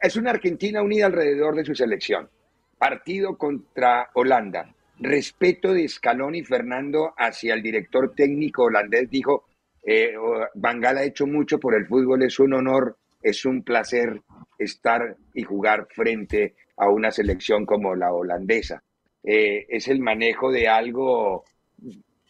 es 0.00 0.16
una 0.16 0.30
Argentina 0.30 0.82
unida 0.82 1.06
alrededor 1.06 1.54
de 1.56 1.64
su 1.64 1.74
selección. 1.74 2.28
Partido 2.76 3.36
contra 3.36 4.10
Holanda. 4.14 4.74
Respeto 5.00 5.72
de 5.72 5.88
Scaloni 5.88 6.42
Fernando 6.42 7.14
hacia 7.16 7.54
el 7.54 7.62
director 7.62 8.14
técnico 8.14 8.64
holandés 8.64 9.08
dijo, 9.10 9.46
eh, 9.84 10.14
ha 10.16 11.04
hecho 11.04 11.26
mucho 11.26 11.58
por 11.58 11.74
el 11.74 11.86
fútbol, 11.86 12.22
es 12.22 12.38
un 12.40 12.54
honor, 12.54 12.96
es 13.22 13.44
un 13.44 13.62
placer 13.62 14.22
estar 14.58 15.16
y 15.34 15.42
jugar 15.42 15.86
frente 15.90 16.54
a 16.76 16.88
una 16.88 17.10
selección 17.10 17.66
como 17.66 17.94
la 17.94 18.12
holandesa. 18.12 18.82
Eh, 19.22 19.66
es 19.68 19.88
el 19.88 20.00
manejo 20.00 20.50
de 20.50 20.68
algo, 20.68 21.44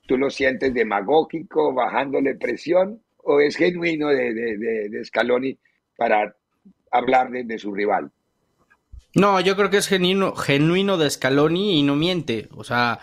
tú 0.06 0.16
lo 0.16 0.30
sientes 0.30 0.72
demagógico, 0.74 1.72
bajándole 1.72 2.34
presión, 2.34 3.02
o 3.18 3.40
es 3.40 3.56
genuino 3.56 4.08
de, 4.08 4.32
de, 4.32 4.88
de, 4.88 5.04
Scaloni 5.04 5.58
para 5.96 6.34
hablar 6.90 7.30
de, 7.30 7.44
de, 7.44 7.58
su 7.58 7.74
rival. 7.74 8.10
No, 9.14 9.38
yo 9.40 9.54
creo 9.54 9.68
que 9.68 9.76
es 9.76 9.88
genuino, 9.88 10.34
genuino 10.34 10.96
de 10.96 11.10
Scaloni 11.10 11.78
y 11.78 11.82
no 11.82 11.94
miente. 11.94 12.48
O 12.56 12.64
sea, 12.64 13.00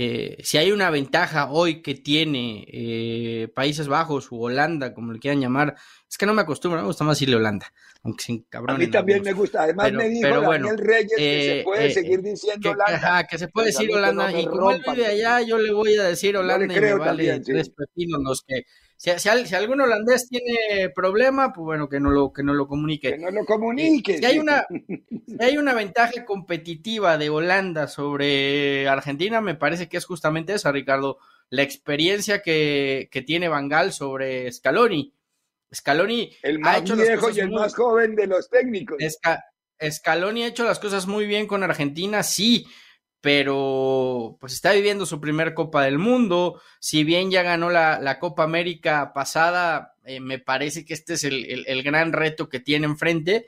eh, 0.00 0.36
si 0.44 0.58
hay 0.58 0.70
una 0.70 0.90
ventaja 0.90 1.50
hoy 1.50 1.82
que 1.82 1.96
tiene 1.96 2.64
eh, 2.68 3.48
Países 3.52 3.88
Bajos 3.88 4.30
u 4.30 4.40
Holanda, 4.40 4.94
como 4.94 5.12
le 5.12 5.18
quieran 5.18 5.40
llamar, 5.40 5.74
es 6.08 6.16
que 6.16 6.24
no 6.24 6.34
me 6.34 6.42
acostumbro, 6.42 6.80
me 6.80 6.86
gusta 6.86 7.02
más 7.02 7.16
decirle 7.16 7.34
Holanda, 7.34 7.72
aunque 8.04 8.22
sin 8.22 8.44
cabrón. 8.44 8.76
A 8.76 8.78
mí 8.78 8.86
también 8.86 9.24
me 9.24 9.32
gusta, 9.32 9.64
además 9.64 9.86
pero, 9.86 9.98
me 9.98 10.08
dijo 10.08 10.22
pero 10.22 10.40
Daniel 10.42 10.62
bueno, 10.62 10.76
Reyes 10.76 11.12
que 11.16 11.40
eh, 11.40 11.58
se 11.58 11.64
puede 11.64 11.86
eh, 11.88 11.90
seguir 11.90 12.22
diciendo 12.22 12.60
que, 12.62 12.68
Holanda. 12.68 12.94
Ajá, 12.94 13.26
que 13.26 13.38
se 13.38 13.48
puede 13.48 13.66
decir 13.66 13.90
Holanda, 13.92 14.30
no 14.30 14.38
y 14.38 14.46
como 14.46 14.70
él 14.70 14.82
vive 14.88 15.06
allá, 15.06 15.40
yo 15.42 15.58
le 15.58 15.72
voy 15.72 15.96
a 15.96 16.04
decir 16.04 16.36
Holanda 16.36 16.72
y 16.72 16.80
me 16.80 16.94
vale 16.94 17.04
también, 17.04 17.44
sí. 17.44 17.52
tres 17.52 17.70
pepinos 17.70 18.22
los 18.22 18.42
que... 18.42 18.62
Si, 19.00 19.10
si, 19.16 19.28
al- 19.28 19.46
si 19.46 19.54
algún 19.54 19.80
holandés 19.80 20.28
tiene 20.28 20.90
problema, 20.92 21.52
pues 21.52 21.64
bueno, 21.64 21.88
que 21.88 22.00
no 22.00 22.10
lo, 22.10 22.32
que 22.32 22.42
no 22.42 22.52
lo 22.52 22.66
comunique. 22.66 23.12
Que 23.12 23.18
no 23.18 23.30
lo 23.30 23.44
comunique. 23.44 24.18
Si 24.18 24.24
hay 24.24 24.38
una, 24.40 24.66
si 24.68 25.36
hay 25.38 25.56
una 25.56 25.72
ventaja 25.72 26.24
competitiva 26.24 27.16
de 27.16 27.30
Holanda 27.30 27.86
sobre 27.86 28.88
Argentina, 28.88 29.40
me 29.40 29.54
parece 29.54 29.88
que 29.88 29.98
es 29.98 30.04
justamente 30.04 30.52
esa, 30.54 30.72
Ricardo. 30.72 31.18
La 31.48 31.62
experiencia 31.62 32.42
que, 32.42 33.08
que 33.12 33.22
tiene 33.22 33.48
Bangal 33.48 33.92
sobre 33.92 34.50
Scaloni. 34.52 35.14
Scaloni 35.72 36.30
el 36.42 36.56
ha 36.56 36.60
más 36.60 36.80
hecho 36.80 36.96
viejo 36.96 37.30
y 37.30 37.38
el 37.40 37.48
muy- 37.50 37.60
más 37.60 37.74
joven 37.74 38.16
de 38.16 38.26
los 38.26 38.50
técnicos. 38.50 38.98
Esca- 38.98 39.44
Scaloni 39.80 40.42
ha 40.42 40.48
hecho 40.48 40.64
las 40.64 40.78
cosas 40.80 41.06
muy 41.06 41.26
bien 41.26 41.46
con 41.46 41.62
Argentina, 41.62 42.22
sí, 42.24 42.66
pero 43.20 44.36
pues 44.40 44.52
está 44.54 44.72
viviendo 44.72 45.04
su 45.06 45.20
primer 45.20 45.54
Copa 45.54 45.82
del 45.84 45.98
Mundo. 45.98 46.60
Si 46.80 47.04
bien 47.04 47.30
ya 47.30 47.42
ganó 47.42 47.70
la, 47.70 47.98
la 48.00 48.18
Copa 48.18 48.44
América 48.44 49.12
pasada, 49.12 49.94
eh, 50.04 50.20
me 50.20 50.38
parece 50.38 50.84
que 50.84 50.94
este 50.94 51.14
es 51.14 51.24
el, 51.24 51.44
el- 51.46 51.64
el 51.66 51.82
gran 51.82 52.12
reto 52.12 52.48
que 52.48 52.60
tiene 52.60 52.86
enfrente 52.86 53.46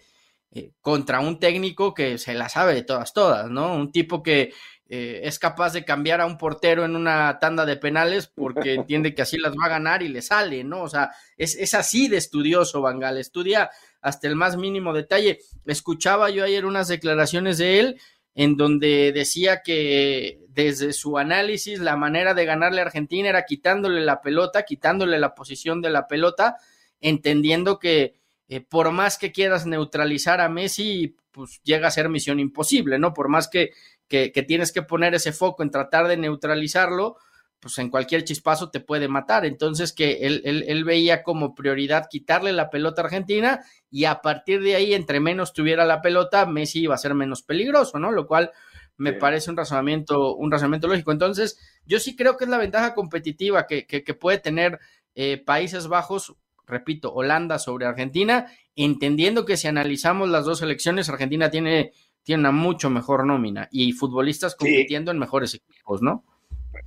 eh, 0.52 0.72
contra 0.80 1.20
un 1.20 1.38
técnico 1.38 1.94
que 1.94 2.18
se 2.18 2.34
la 2.34 2.48
sabe 2.48 2.74
de 2.74 2.82
todas, 2.82 3.12
todas, 3.12 3.48
¿no? 3.50 3.74
Un 3.74 3.92
tipo 3.92 4.22
que 4.22 4.52
eh, 4.88 5.20
es 5.22 5.38
capaz 5.38 5.72
de 5.72 5.84
cambiar 5.84 6.20
a 6.20 6.26
un 6.26 6.36
portero 6.36 6.84
en 6.84 6.96
una 6.96 7.38
tanda 7.38 7.64
de 7.64 7.76
penales 7.76 8.26
porque 8.26 8.74
entiende 8.74 9.14
que 9.14 9.22
así 9.22 9.38
las 9.38 9.52
va 9.52 9.66
a 9.66 9.70
ganar 9.70 10.02
y 10.02 10.08
le 10.08 10.20
sale, 10.22 10.64
¿no? 10.64 10.82
O 10.82 10.88
sea, 10.88 11.12
es, 11.36 11.54
es 11.56 11.74
así 11.74 12.08
de 12.08 12.16
estudioso 12.16 12.80
Bangal, 12.82 13.16
estudia 13.18 13.70
hasta 14.00 14.26
el 14.26 14.34
más 14.34 14.56
mínimo 14.56 14.92
detalle. 14.92 15.38
Escuchaba 15.66 16.30
yo 16.30 16.42
ayer 16.44 16.64
unas 16.66 16.88
declaraciones 16.88 17.58
de 17.58 17.78
él 17.78 18.00
en 18.34 18.56
donde 18.56 19.12
decía 19.12 19.62
que 19.62 20.40
desde 20.48 20.92
su 20.92 21.18
análisis 21.18 21.78
la 21.78 21.96
manera 21.96 22.34
de 22.34 22.44
ganarle 22.44 22.80
a 22.80 22.84
Argentina 22.84 23.28
era 23.28 23.44
quitándole 23.44 24.00
la 24.00 24.20
pelota, 24.20 24.64
quitándole 24.64 25.18
la 25.18 25.34
posición 25.34 25.80
de 25.80 25.90
la 25.90 26.06
pelota, 26.06 26.56
entendiendo 27.00 27.78
que 27.78 28.14
eh, 28.48 28.60
por 28.60 28.90
más 28.90 29.16
que 29.16 29.32
quieras 29.32 29.66
neutralizar 29.66 30.40
a 30.40 30.48
Messi, 30.48 31.16
pues 31.30 31.60
llega 31.62 31.88
a 31.88 31.92
ser 31.92 32.08
misión 32.08 32.40
imposible, 32.40 32.98
¿no? 32.98 33.14
Por 33.14 33.28
más 33.28 33.48
que, 33.48 33.70
que, 34.08 34.32
que 34.32 34.42
tienes 34.42 34.72
que 34.72 34.82
poner 34.82 35.14
ese 35.14 35.32
foco 35.32 35.62
en 35.62 35.70
tratar 35.70 36.08
de 36.08 36.16
neutralizarlo, 36.16 37.16
pues 37.60 37.78
en 37.78 37.90
cualquier 37.90 38.24
chispazo 38.24 38.70
te 38.70 38.80
puede 38.80 39.06
matar. 39.06 39.44
Entonces 39.44 39.92
que 39.92 40.26
él, 40.26 40.42
él, 40.44 40.64
él, 40.66 40.84
veía 40.84 41.22
como 41.22 41.54
prioridad 41.54 42.08
quitarle 42.10 42.52
la 42.52 42.70
pelota 42.70 43.02
a 43.02 43.04
Argentina 43.04 43.60
y 43.90 44.06
a 44.06 44.22
partir 44.22 44.62
de 44.62 44.74
ahí, 44.74 44.94
entre 44.94 45.20
menos 45.20 45.52
tuviera 45.52 45.84
la 45.84 46.00
pelota, 46.00 46.46
Messi 46.46 46.80
iba 46.80 46.94
a 46.94 46.98
ser 46.98 47.14
menos 47.14 47.42
peligroso, 47.42 47.98
¿no? 47.98 48.10
Lo 48.10 48.26
cual 48.26 48.50
me 48.96 49.12
sí. 49.12 49.16
parece 49.20 49.50
un 49.50 49.56
razonamiento, 49.56 50.34
un 50.34 50.50
razonamiento 50.50 50.88
lógico. 50.88 51.12
Entonces, 51.12 51.58
yo 51.84 52.00
sí 52.00 52.16
creo 52.16 52.36
que 52.36 52.44
es 52.44 52.50
la 52.50 52.58
ventaja 52.58 52.94
competitiva 52.94 53.66
que, 53.66 53.86
que, 53.86 54.02
que 54.02 54.14
puede 54.14 54.38
tener 54.38 54.78
eh, 55.14 55.42
Países 55.44 55.88
Bajos, 55.88 56.34
repito, 56.66 57.12
Holanda 57.12 57.58
sobre 57.58 57.86
Argentina, 57.86 58.46
entendiendo 58.76 59.44
que 59.44 59.56
si 59.56 59.68
analizamos 59.68 60.28
las 60.28 60.44
dos 60.44 60.60
selecciones, 60.60 61.08
Argentina 61.08 61.50
tiene, 61.50 61.92
tiene 62.22 62.40
una 62.40 62.52
mucho 62.52 62.90
mejor 62.90 63.26
nómina 63.26 63.68
y 63.70 63.92
futbolistas 63.92 64.54
compitiendo 64.54 65.10
sí. 65.10 65.16
en 65.16 65.20
mejores 65.20 65.54
equipos, 65.54 66.00
¿no? 66.00 66.24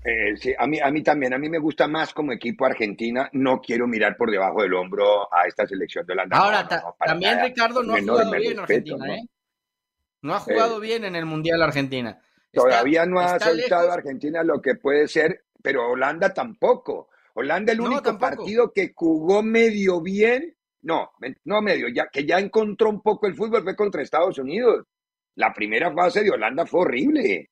Eh, 0.06 0.36
sí, 0.38 0.54
a 0.58 0.68
mí, 0.68 0.80
a 0.80 0.92
mí 0.92 1.02
también, 1.02 1.34
a 1.34 1.38
mí 1.38 1.50
me 1.50 1.60
gusta 1.60 1.88
más 1.88 2.14
como 2.14 2.32
equipo 2.32 2.66
Argentina, 2.66 3.30
no 3.34 3.62
quiero 3.62 3.88
mirar 3.88 4.16
por 4.18 4.32
debajo 4.32 4.62
del 4.62 4.74
hombro 4.74 5.34
a 5.34 5.48
esta 5.48 5.66
selección 5.66 6.06
de 6.06 6.14
Holanda. 6.14 6.38
Ahora, 6.38 6.64
no, 6.64 6.70
no, 6.70 6.84
no, 6.84 6.96
también 7.00 7.36
nada. 7.36 7.46
Ricardo 7.46 7.84
no 7.84 7.94
ha 7.94 8.00
jugado 8.02 8.32
bien 8.32 8.58
respeto, 8.58 8.62
Argentina, 8.96 9.16
¿eh? 9.16 9.24
No 10.22 10.36
ha 10.36 10.40
jugado 10.40 10.78
eh, 10.78 10.88
bien 10.88 11.06
en 11.06 11.16
el 11.16 11.26
Mundial 11.26 11.62
Argentina. 11.62 12.20
Todavía 12.52 13.06
no 13.06 13.20
ha 13.20 13.40
soltado 13.40 13.84
lejos. 13.84 13.98
Argentina 13.98 14.44
lo 14.44 14.62
que 14.62 14.76
puede 14.76 15.08
ser, 15.08 15.46
pero 15.62 15.90
Holanda 15.90 16.34
tampoco. 16.34 17.10
Holanda 17.34 17.74
el 17.74 17.82
único 17.82 18.18
partido 18.18 18.72
que 18.72 18.94
jugó 18.96 19.42
medio 19.42 20.02
bien, 20.02 20.56
no, 20.84 21.12
no 21.46 21.62
medio, 21.62 21.88
ya 21.90 22.08
que 22.10 22.26
ya 22.26 22.40
encontró 22.40 22.90
un 22.90 23.02
poco 23.02 23.26
el 23.26 23.36
fútbol 23.36 23.64
fue 23.64 23.76
contra 23.76 24.02
Estados 24.02 24.38
Unidos. 24.38 24.86
La 25.36 25.52
primera 25.52 25.92
fase 25.92 26.24
de 26.24 26.30
Holanda 26.30 26.66
fue 26.66 26.82
horrible. 26.82 27.50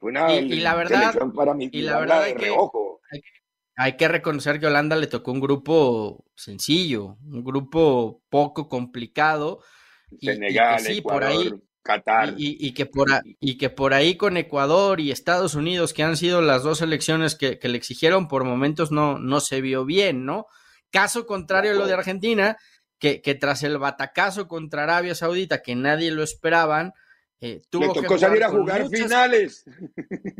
Una 0.00 0.34
y, 0.34 0.52
y 0.52 0.60
la 0.60 0.74
verdad, 0.74 1.14
para 1.34 1.54
y 1.58 1.82
la 1.82 2.00
verdad 2.00 2.22
hay 2.22 2.34
que, 2.34 2.46
hay, 2.46 3.20
hay 3.76 3.96
que 3.96 4.08
reconocer 4.08 4.58
que 4.58 4.66
Holanda 4.66 4.96
le 4.96 5.06
tocó 5.06 5.30
un 5.30 5.40
grupo 5.40 6.24
sencillo, 6.34 7.18
un 7.24 7.44
grupo 7.44 8.22
poco 8.30 8.68
complicado. 8.68 9.62
Senegal, 10.18 10.80
y, 10.80 10.84
que 10.84 10.92
sí, 10.92 10.98
Ecuador, 10.98 11.22
por 11.22 11.30
ahí, 11.30 11.52
Qatar. 11.82 12.34
Y, 12.38 12.56
y, 12.66 12.72
que 12.72 12.86
por 12.86 13.12
a, 13.12 13.22
y 13.40 13.58
que 13.58 13.68
por 13.68 13.92
ahí 13.92 14.16
con 14.16 14.38
Ecuador 14.38 15.00
y 15.00 15.10
Estados 15.10 15.54
Unidos, 15.54 15.92
que 15.92 16.02
han 16.02 16.16
sido 16.16 16.40
las 16.40 16.62
dos 16.62 16.80
elecciones 16.80 17.34
que, 17.34 17.58
que 17.58 17.68
le 17.68 17.76
exigieron, 17.76 18.26
por 18.26 18.44
momentos 18.44 18.90
no, 18.90 19.18
no 19.18 19.40
se 19.40 19.60
vio 19.60 19.84
bien, 19.84 20.24
¿no? 20.24 20.46
Caso 20.90 21.26
contrario 21.26 21.72
a 21.72 21.74
lo 21.74 21.86
de 21.86 21.92
Argentina, 21.92 22.56
que, 22.98 23.20
que 23.20 23.34
tras 23.34 23.62
el 23.62 23.78
batacazo 23.78 24.48
contra 24.48 24.84
Arabia 24.84 25.14
Saudita, 25.14 25.62
que 25.62 25.74
nadie 25.74 26.10
lo 26.10 26.22
esperaban, 26.22 26.92
Eh, 27.42 27.62
tuvo 27.70 27.94
que 27.94 28.18
salir 28.18 28.44
a 28.44 28.50
jugar 28.50 28.88
finales. 28.88 29.64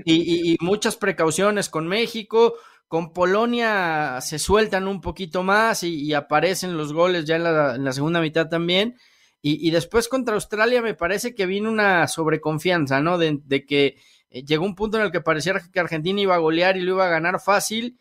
Y, 0.04 0.56
muchas 0.60 0.96
precauciones 0.96 1.68
con 1.68 1.86
México. 1.88 2.54
Con 2.88 3.12
Polonia 3.12 4.20
se 4.20 4.38
sueltan 4.38 4.88
un 4.88 5.00
poquito 5.00 5.42
más 5.42 5.82
y, 5.82 6.12
aparecen 6.12 6.76
los 6.76 6.92
goles 6.92 7.24
ya 7.24 7.36
en 7.36 7.44
la, 7.84 7.92
segunda 7.92 8.20
mitad 8.20 8.48
también. 8.48 8.96
Y, 9.40 9.70
después 9.70 10.08
contra 10.08 10.34
Australia 10.34 10.82
me 10.82 10.94
parece 10.94 11.34
que 11.34 11.46
vino 11.46 11.70
una 11.70 12.06
sobreconfianza, 12.06 13.00
¿no? 13.00 13.16
De, 13.16 13.64
que 13.66 13.96
eh, 14.28 14.44
llegó 14.44 14.66
un 14.66 14.74
punto 14.74 14.98
en 14.98 15.04
el 15.04 15.12
que 15.12 15.22
parecía 15.22 15.54
que 15.72 15.80
Argentina 15.80 16.20
iba 16.20 16.34
a 16.34 16.38
golear 16.38 16.76
y 16.76 16.80
lo 16.80 16.94
iba 16.94 17.06
a 17.06 17.10
ganar 17.10 17.40
fácil. 17.40 17.98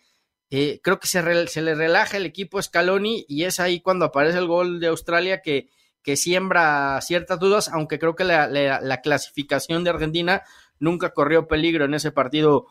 Eh, 0.49 0.81
creo 0.83 0.99
que 0.99 1.07
se, 1.07 1.47
se, 1.47 1.61
le 1.61 1.75
relaja 1.75 2.17
el 2.17 2.25
equipo 2.25 2.61
Scaloni 2.61 3.23
y 3.29 3.43
es 3.43 3.59
ahí 3.59 3.81
cuando 3.81 4.05
aparece 4.05 4.39
el 4.39 4.47
gol 4.47 4.79
de 4.79 4.87
Australia 4.87 5.41
que, 5.41 5.69
que 6.03 6.15
siembra 6.15 6.99
ciertas 7.01 7.39
dudas, 7.39 7.69
aunque 7.69 7.99
creo 7.99 8.15
que 8.15 8.23
la, 8.23 9.01
clasificación 9.01 9.83
de 9.83 9.89
Argentina 9.89 10.43
nunca 10.79 11.11
corrió 11.11 11.47
peligro 11.47 11.85
en 11.85 11.93
ese 11.93 12.11
partido 12.11 12.67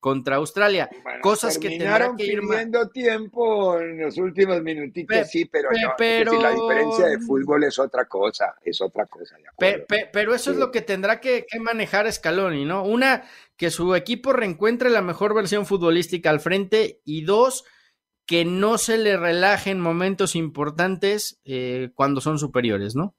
contra 0.00 0.36
Australia. 0.36 0.88
Cosas 1.20 1.58
que 1.58 1.70
tendrán 1.70 2.16
que 2.16 2.26
ir 2.26 2.40
pidiendo 2.40 2.88
tiempo 2.88 3.80
en 3.80 4.00
los 4.00 4.16
últimos 4.16 4.62
minutitos, 4.62 5.28
sí, 5.28 5.44
pero, 5.44 5.70
no, 5.72 6.40
la 6.40 6.52
diferencia 6.52 7.06
de 7.06 7.18
fútbol 7.18 7.64
es 7.64 7.78
otra 7.80 8.04
cosa, 8.04 8.54
es 8.64 8.80
otra 8.80 9.06
cosa. 9.06 9.36
pero 9.58 10.34
eso 10.34 10.52
es 10.52 10.56
lo 10.56 10.70
que 10.70 10.82
tendrá 10.82 11.20
que, 11.20 11.46
que, 11.50 11.58
manejar 11.58 12.10
Scaloni, 12.12 12.64
¿no? 12.64 12.84
Una, 12.84 13.24
que 13.56 13.70
su 13.70 13.96
equipo 13.96 14.32
reencuentre 14.32 14.88
la 14.88 15.02
mejor 15.02 15.34
versión 15.34 15.66
futbolística 15.66 16.30
al 16.30 16.38
frente 16.38 17.00
y 17.04 17.24
dos, 17.24 17.64
que 18.28 18.44
no 18.44 18.76
se 18.76 18.98
le 18.98 19.16
relajen 19.16 19.80
momentos 19.80 20.36
importantes 20.36 21.40
eh, 21.46 21.88
cuando 21.94 22.20
son 22.20 22.38
superiores, 22.38 22.94
¿no? 22.94 23.14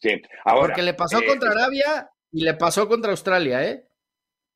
Sí, 0.00 0.20
ahora. 0.44 0.66
Porque 0.66 0.82
le 0.82 0.94
pasó 0.94 1.20
eh, 1.20 1.26
contra 1.26 1.52
Arabia 1.52 2.10
y 2.32 2.42
le 2.42 2.54
pasó 2.54 2.88
contra 2.88 3.12
Australia, 3.12 3.64
¿eh? 3.64 3.84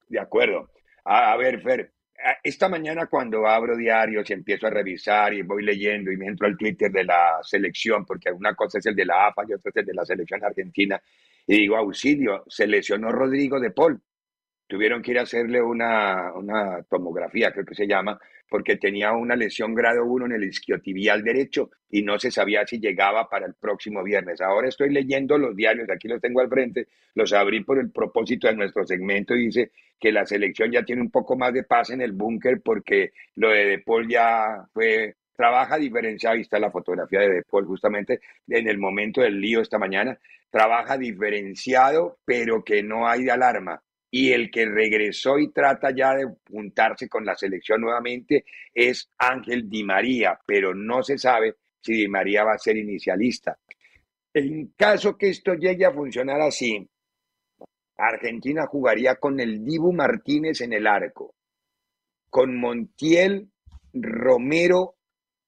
De 0.09 0.19
acuerdo. 0.19 0.71
A, 1.05 1.37
ver, 1.37 1.63
Fer, 1.63 1.93
esta 2.43 2.69
mañana 2.69 3.07
cuando 3.07 3.47
abro 3.47 3.77
diarios 3.77 4.29
y 4.29 4.33
empiezo 4.33 4.67
a 4.67 4.71
revisar 4.71 5.33
y 5.35 5.43
voy 5.43 5.63
leyendo 5.63 6.11
y 6.11 6.17
me 6.17 6.27
entro 6.27 6.49
al 6.49 6.59
Twitter 6.59 6.91
de 6.91 7.05
la 7.05 7.39
selección, 7.43 8.05
porque 8.05 8.33
una 8.33 8.57
cosa 8.57 8.79
es 8.79 8.87
el 8.87 8.97
de 8.97 9.07
la 9.07 9.29
AFA 9.29 9.45
y 9.49 9.53
otra 9.53 9.71
es 9.71 9.77
el 9.77 9.87
de 9.87 9.95
la 9.95 10.05
selección 10.05 10.45
argentina, 10.45 11.01
y 11.47 11.59
digo, 11.59 11.77
auxilio, 11.77 12.43
se 12.49 12.67
lesionó 12.67 13.13
Rodrigo 13.13 13.61
de 13.61 13.71
Paul. 13.71 14.03
Tuvieron 14.71 15.03
que 15.03 15.11
ir 15.11 15.19
a 15.19 15.23
hacerle 15.23 15.61
una, 15.61 16.33
una 16.33 16.81
tomografía, 16.85 17.51
creo 17.51 17.65
que 17.65 17.75
se 17.75 17.89
llama, 17.89 18.21
porque 18.49 18.77
tenía 18.77 19.11
una 19.11 19.35
lesión 19.35 19.75
grado 19.75 20.05
1 20.05 20.27
en 20.27 20.33
el 20.33 20.45
isquiotibial 20.45 21.25
derecho 21.25 21.71
y 21.91 22.03
no 22.03 22.21
se 22.21 22.31
sabía 22.31 22.65
si 22.65 22.79
llegaba 22.79 23.29
para 23.29 23.47
el 23.47 23.55
próximo 23.55 24.05
viernes. 24.05 24.41
Ahora 24.41 24.69
estoy 24.69 24.91
leyendo 24.91 25.37
los 25.39 25.57
diarios, 25.57 25.91
aquí 25.91 26.07
los 26.07 26.21
tengo 26.21 26.41
al 26.41 26.49
frente, 26.49 26.87
los 27.17 27.33
abrí 27.33 27.65
por 27.65 27.81
el 27.81 27.91
propósito 27.91 28.47
de 28.47 28.55
nuestro 28.55 28.87
segmento 28.87 29.35
y 29.35 29.47
dice 29.47 29.73
que 29.99 30.13
la 30.13 30.25
selección 30.25 30.71
ya 30.71 30.85
tiene 30.85 31.03
un 31.03 31.11
poco 31.11 31.37
más 31.37 31.53
de 31.53 31.65
paz 31.65 31.91
en 31.91 32.01
el 32.01 32.13
búnker 32.13 32.61
porque 32.63 33.11
lo 33.35 33.51
de 33.51 33.65
De 33.67 33.79
Paul 33.81 34.09
ya 34.09 34.69
fue 34.73 35.17
trabaja 35.35 35.79
diferenciado, 35.79 36.37
ahí 36.37 36.43
está 36.43 36.61
la 36.61 36.71
fotografía 36.71 37.19
de 37.19 37.31
De 37.31 37.43
Paul 37.43 37.67
justamente 37.67 38.21
en 38.47 38.69
el 38.69 38.79
momento 38.79 39.21
del 39.21 39.41
lío 39.41 39.63
esta 39.63 39.79
mañana, 39.79 40.17
trabaja 40.49 40.97
diferenciado, 40.97 42.19
pero 42.25 42.63
que 42.63 42.85
no 42.85 43.09
hay 43.09 43.25
de 43.25 43.33
alarma 43.33 43.83
y 44.11 44.33
el 44.33 44.51
que 44.51 44.67
regresó 44.67 45.39
y 45.39 45.53
trata 45.53 45.95
ya 45.95 46.15
de 46.15 46.27
juntarse 46.51 47.09
con 47.09 47.25
la 47.25 47.37
selección 47.37 47.81
nuevamente 47.81 48.45
es 48.75 49.09
Ángel 49.19 49.69
Di 49.69 49.85
María, 49.85 50.39
pero 50.45 50.75
no 50.75 51.03
se 51.03 51.17
sabe 51.17 51.57
si 51.81 51.93
Di 51.93 52.09
María 52.09 52.45
va 52.45 52.55
a 52.55 52.59
ser 52.59 52.77
inicialista. 52.77 53.59
En 54.35 54.73
caso 54.77 55.17
que 55.17 55.29
esto 55.31 55.55
llegue 55.55 55.85
a 55.85 55.93
funcionar 55.93 56.41
así, 56.41 56.89
Argentina 57.97 58.67
jugaría 58.67 59.17
con 59.17 59.39
el 59.39 59.65
Dibu 59.65 59.93
Martínez 59.93 60.61
en 60.61 60.73
el 60.73 60.87
arco, 60.87 61.35
con 62.29 62.57
Montiel, 62.57 63.51
Romero, 63.93 64.97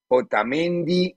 Otamendi 0.08 1.16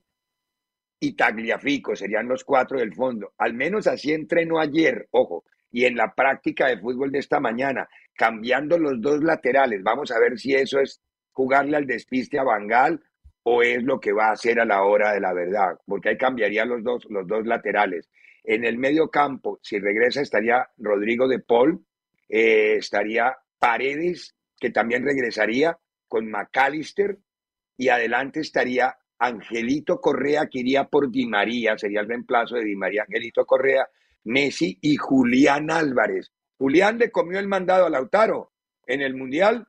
y 1.00 1.14
Tagliafico, 1.14 1.96
serían 1.96 2.28
los 2.28 2.44
cuatro 2.44 2.80
del 2.80 2.94
fondo. 2.94 3.34
Al 3.38 3.54
menos 3.54 3.88
así 3.88 4.14
entrenó 4.14 4.60
ayer, 4.60 5.08
ojo, 5.12 5.44
y 5.76 5.84
en 5.84 5.98
la 5.98 6.16
práctica 6.16 6.68
de 6.68 6.78
fútbol 6.78 7.12
de 7.12 7.20
esta 7.20 7.42
mañana, 7.42 7.90
cambiando 8.14 8.80
los 8.80 9.02
dos 9.02 9.22
laterales. 9.22 9.84
Vamos 9.84 10.10
a 10.10 10.20
ver 10.20 10.40
si 10.40 10.56
eso 10.56 10.80
es 10.80 11.02
jugarle 11.34 11.76
al 11.76 11.86
despiste 11.86 12.40
a 12.40 12.44
Bangal 12.44 13.04
o 13.44 13.62
es 13.62 13.84
lo 13.84 14.00
que 14.00 14.14
va 14.14 14.30
a 14.30 14.32
hacer 14.32 14.62
a 14.62 14.64
la 14.64 14.84
hora 14.84 15.12
de 15.12 15.20
la 15.20 15.34
verdad, 15.34 15.78
porque 15.86 16.08
ahí 16.08 16.18
cambiaría 16.18 16.64
los 16.64 16.82
dos, 16.82 17.06
los 17.10 17.28
dos 17.28 17.46
laterales. 17.46 18.10
En 18.46 18.64
el 18.64 18.78
medio 18.78 19.10
campo, 19.10 19.60
si 19.62 19.78
regresa, 19.78 20.22
estaría 20.22 20.66
Rodrigo 20.78 21.28
de 21.28 21.40
Paul, 21.40 21.86
eh, 22.30 22.76
estaría 22.78 23.36
Paredes, 23.60 24.34
que 24.58 24.70
también 24.70 25.04
regresaría 25.04 25.78
con 26.08 26.32
McAllister, 26.32 27.18
y 27.76 27.90
adelante 27.90 28.40
estaría 28.40 28.96
Angelito 29.20 30.00
Correa, 30.00 30.48
que 30.48 30.60
iría 30.60 30.86
por 30.86 31.12
Di 31.12 31.26
María, 31.26 31.78
sería 31.78 32.00
el 32.00 32.08
reemplazo 32.08 32.56
de 32.56 32.64
Di 32.64 32.78
María 32.78 33.04
Angelito 33.04 33.46
Correa, 33.46 33.90
Messi 34.26 34.78
y 34.82 34.98
Julián 34.98 35.72
Álvarez. 35.72 36.32
Julián 36.58 36.98
le 36.98 37.12
comió 37.12 37.40
el 37.40 37.48
mandado 37.48 37.86
a 37.86 37.90
Lautaro 37.90 38.52
en 38.86 39.02
el 39.02 39.16
Mundial, 39.16 39.68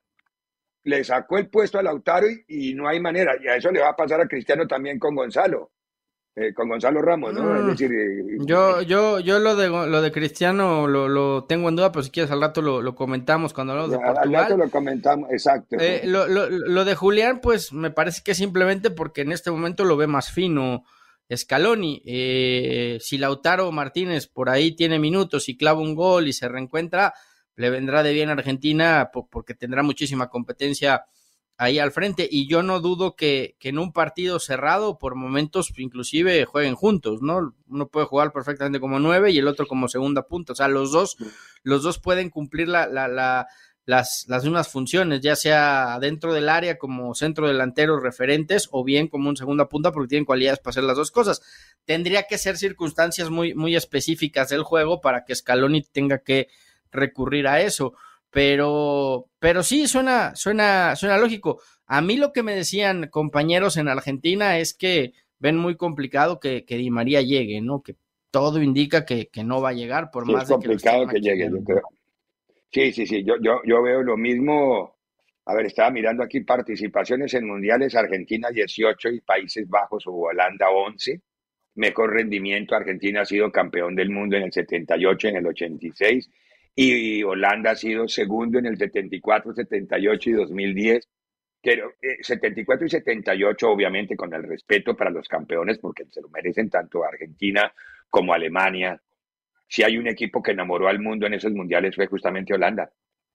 le 0.82 1.04
sacó 1.04 1.38
el 1.38 1.48
puesto 1.48 1.78
a 1.78 1.82
Lautaro 1.82 2.26
y, 2.48 2.74
no 2.74 2.88
hay 2.88 3.00
manera. 3.00 3.34
Y 3.42 3.48
a 3.48 3.56
eso 3.56 3.70
le 3.70 3.80
va 3.80 3.90
a 3.90 3.96
pasar 3.96 4.20
a 4.20 4.28
Cristiano 4.28 4.66
también 4.66 4.98
con 4.98 5.14
Gonzalo. 5.14 5.70
Eh, 6.38 6.52
con 6.52 6.68
Gonzalo 6.68 7.00
Ramos, 7.00 7.32
¿no? 7.32 7.56
es 7.56 7.62
mm. 7.62 7.68
decir, 7.70 7.90
eh, 7.94 8.36
yo, 8.40 8.82
yo, 8.82 9.20
yo 9.20 9.38
lo 9.38 9.56
de 9.56 9.68
lo 9.68 10.02
de 10.02 10.12
Cristiano 10.12 10.86
lo, 10.86 11.44
tengo 11.44 11.70
en 11.70 11.76
duda, 11.76 11.92
pero 11.92 12.02
si 12.02 12.10
quieres 12.10 12.30
al 12.30 12.42
rato 12.42 12.60
lo, 12.60 12.94
comentamos 12.94 13.54
cuando 13.54 13.72
hablamos 13.72 13.92
de 13.92 13.96
Portugal. 13.96 14.22
Al 14.22 14.32
rato 14.34 14.56
lo 14.58 14.68
comentamos, 14.68 15.30
exacto. 15.30 15.76
Eh, 15.80 16.02
lo, 16.04 16.26
lo, 16.28 16.84
de 16.84 16.94
Julián, 16.94 17.40
pues 17.40 17.72
me 17.72 17.90
parece 17.90 18.20
que 18.22 18.34
simplemente 18.34 18.90
porque 18.90 19.22
en 19.22 19.32
este 19.32 19.50
momento 19.50 19.86
lo 19.86 19.96
ve 19.96 20.08
más 20.08 20.30
fino 20.30 20.84
Scaloni. 21.34 22.02
Eh, 22.04 22.98
si 23.00 23.18
Lautaro 23.18 23.72
Martínez 23.72 24.26
por 24.28 24.48
ahí 24.48 24.76
tiene 24.76 24.98
minutos 24.98 25.48
y 25.48 25.56
clava 25.56 25.80
un 25.80 25.94
gol 25.94 26.28
y 26.28 26.32
se 26.32 26.48
reencuentra, 26.48 27.14
le 27.56 27.70
vendrá 27.70 28.02
de 28.02 28.12
bien 28.12 28.28
a 28.28 28.32
Argentina 28.32 29.10
porque 29.12 29.54
tendrá 29.54 29.82
muchísima 29.82 30.28
competencia 30.28 31.06
ahí 31.58 31.78
al 31.78 31.90
frente. 31.90 32.28
Y 32.30 32.48
yo 32.48 32.62
no 32.62 32.80
dudo 32.80 33.16
que, 33.16 33.56
que, 33.58 33.70
en 33.70 33.78
un 33.78 33.92
partido 33.92 34.38
cerrado, 34.38 34.98
por 34.98 35.14
momentos, 35.14 35.72
inclusive 35.76 36.44
jueguen 36.44 36.74
juntos, 36.74 37.22
¿no? 37.22 37.54
Uno 37.68 37.88
puede 37.88 38.06
jugar 38.06 38.32
perfectamente 38.32 38.80
como 38.80 39.00
nueve 39.00 39.30
y 39.30 39.38
el 39.38 39.48
otro 39.48 39.66
como 39.66 39.88
segunda 39.88 40.26
punta. 40.26 40.52
O 40.52 40.56
sea, 40.56 40.68
los 40.68 40.92
dos, 40.92 41.16
los 41.62 41.82
dos 41.82 41.98
pueden 41.98 42.30
cumplir 42.30 42.68
la, 42.68 42.86
la, 42.86 43.08
la 43.08 43.46
las, 43.86 44.26
las 44.28 44.42
mismas 44.42 44.68
funciones, 44.68 45.20
ya 45.20 45.36
sea 45.36 45.98
dentro 46.00 46.34
del 46.34 46.48
área 46.48 46.76
como 46.76 47.14
centro 47.14 47.46
delantero 47.46 48.00
referentes 48.00 48.68
o 48.72 48.82
bien 48.82 49.06
como 49.06 49.28
un 49.28 49.36
segunda 49.36 49.68
punta 49.68 49.92
porque 49.92 50.08
tienen 50.08 50.24
cualidades 50.24 50.58
para 50.58 50.70
hacer 50.70 50.84
las 50.84 50.96
dos 50.96 51.12
cosas. 51.12 51.40
Tendría 51.84 52.24
que 52.24 52.36
ser 52.36 52.58
circunstancias 52.58 53.30
muy, 53.30 53.54
muy 53.54 53.76
específicas 53.76 54.48
del 54.48 54.64
juego 54.64 55.00
para 55.00 55.24
que 55.24 55.36
Scaloni 55.36 55.82
tenga 55.82 56.18
que 56.18 56.48
recurrir 56.90 57.46
a 57.46 57.60
eso. 57.60 57.94
Pero, 58.30 59.28
pero 59.38 59.62
sí, 59.62 59.86
suena, 59.86 60.34
suena, 60.34 60.96
suena 60.96 61.16
lógico. 61.16 61.60
A 61.86 62.00
mí 62.00 62.16
lo 62.16 62.32
que 62.32 62.42
me 62.42 62.56
decían 62.56 63.08
compañeros 63.08 63.76
en 63.76 63.88
Argentina 63.88 64.58
es 64.58 64.74
que 64.74 65.12
ven 65.38 65.56
muy 65.56 65.76
complicado 65.76 66.40
que, 66.40 66.64
que 66.64 66.76
Di 66.76 66.90
María 66.90 67.22
llegue, 67.22 67.60
¿no? 67.60 67.82
Que 67.82 67.94
todo 68.32 68.60
indica 68.60 69.04
que, 69.04 69.28
que 69.28 69.44
no 69.44 69.62
va 69.62 69.70
a 69.70 69.74
llegar 69.74 70.10
por 70.10 70.26
más 70.26 70.48
de 70.48 70.58
que, 70.58 70.76
que 70.76 71.20
llegue, 71.20 71.48
yo 71.50 71.62
creo. 71.62 71.82
Sí, 72.72 72.92
sí, 72.92 73.06
sí, 73.06 73.24
yo, 73.24 73.36
yo, 73.40 73.60
yo 73.64 73.82
veo 73.82 74.02
lo 74.02 74.16
mismo. 74.16 74.96
A 75.46 75.54
ver, 75.54 75.66
estaba 75.66 75.90
mirando 75.90 76.22
aquí 76.22 76.40
participaciones 76.40 77.32
en 77.34 77.46
mundiales, 77.46 77.94
Argentina 77.94 78.50
18 78.50 79.10
y 79.10 79.20
Países 79.20 79.68
Bajos 79.68 80.06
o 80.06 80.12
Holanda 80.12 80.70
11. 80.70 81.20
Mejor 81.76 82.12
rendimiento, 82.14 82.74
Argentina 82.74 83.22
ha 83.22 83.24
sido 83.24 83.50
campeón 83.52 83.94
del 83.94 84.10
mundo 84.10 84.36
en 84.36 84.44
el 84.44 84.52
78, 84.52 85.28
en 85.28 85.36
el 85.36 85.46
86 85.46 86.30
y 86.78 87.22
Holanda 87.22 87.70
ha 87.70 87.76
sido 87.76 88.06
segundo 88.06 88.58
en 88.58 88.66
el 88.66 88.76
74, 88.76 89.54
78 89.54 90.30
y 90.30 90.32
2010. 90.34 91.08
Pero 91.62 91.92
74 92.20 92.84
eh, 92.84 92.86
y 92.86 92.90
78, 92.90 93.68
obviamente, 93.68 94.14
con 94.14 94.32
el 94.34 94.42
respeto 94.42 94.94
para 94.94 95.10
los 95.10 95.26
campeones, 95.26 95.78
porque 95.78 96.04
se 96.10 96.20
lo 96.20 96.28
merecen 96.28 96.68
tanto 96.68 97.02
Argentina 97.02 97.72
como 98.10 98.34
Alemania, 98.34 99.00
si 99.68 99.82
hay 99.82 99.98
un 99.98 100.08
equipo 100.08 100.42
que 100.42 100.52
enamoró 100.52 100.88
al 100.88 101.00
mundo 101.00 101.26
en 101.26 101.34
esos 101.34 101.52
mundiales 101.52 101.94
fue 101.94 102.06
justamente 102.06 102.54
Holanda. 102.54 102.90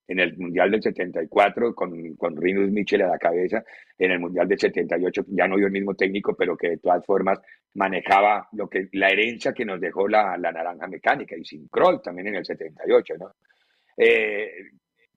En 0.07 0.19
el 0.19 0.35
Mundial 0.35 0.71
del 0.71 0.81
74, 0.81 1.73
con, 1.73 2.15
con 2.15 2.35
Rinus 2.35 2.69
Michel 2.69 3.03
a 3.03 3.07
la 3.07 3.17
cabeza, 3.17 3.63
en 3.97 4.11
el 4.11 4.19
Mundial 4.19 4.47
del 4.47 4.59
78 4.59 5.25
ya 5.29 5.47
no 5.47 5.55
vio 5.55 5.67
el 5.67 5.71
mismo 5.71 5.95
técnico, 5.95 6.35
pero 6.35 6.57
que 6.57 6.71
de 6.71 6.77
todas 6.79 7.05
formas 7.05 7.39
manejaba 7.75 8.49
lo 8.51 8.67
que, 8.67 8.89
la 8.93 9.09
herencia 9.09 9.53
que 9.53 9.63
nos 9.63 9.79
dejó 9.79 10.09
la, 10.09 10.37
la 10.37 10.51
naranja 10.51 10.87
mecánica, 10.87 11.37
y 11.37 11.45
sin 11.45 11.67
Kroll 11.69 12.01
también 12.01 12.27
en 12.27 12.35
el 12.35 12.45
78, 12.45 13.13
¿no? 13.19 13.31
Eh, 13.95 14.49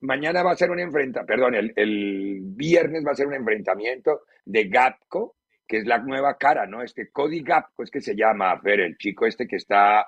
mañana 0.01 0.43
va 0.43 0.51
a 0.51 0.55
ser 0.55 0.69
un 0.69 0.79
enfrentamiento, 0.79 1.25
perdón, 1.25 1.55
el, 1.55 1.73
el, 1.75 2.39
viernes 2.41 3.03
va 3.05 3.11
a 3.11 3.15
ser 3.15 3.27
un 3.27 3.33
enfrentamiento 3.33 4.21
de 4.45 4.65
Gapco, 4.65 5.35
que 5.67 5.77
es 5.77 5.85
la 5.85 5.97
nueva 5.97 6.37
cara, 6.37 6.67
¿no? 6.67 6.83
Este 6.83 7.09
Cody 7.11 7.41
Gapco 7.41 7.83
es 7.83 7.91
que 7.91 8.01
se 8.01 8.15
llama, 8.15 8.55
ver, 8.63 8.79
el 8.79 8.97
chico 8.97 9.25
este 9.25 9.47
que 9.47 9.55
está 9.55 10.05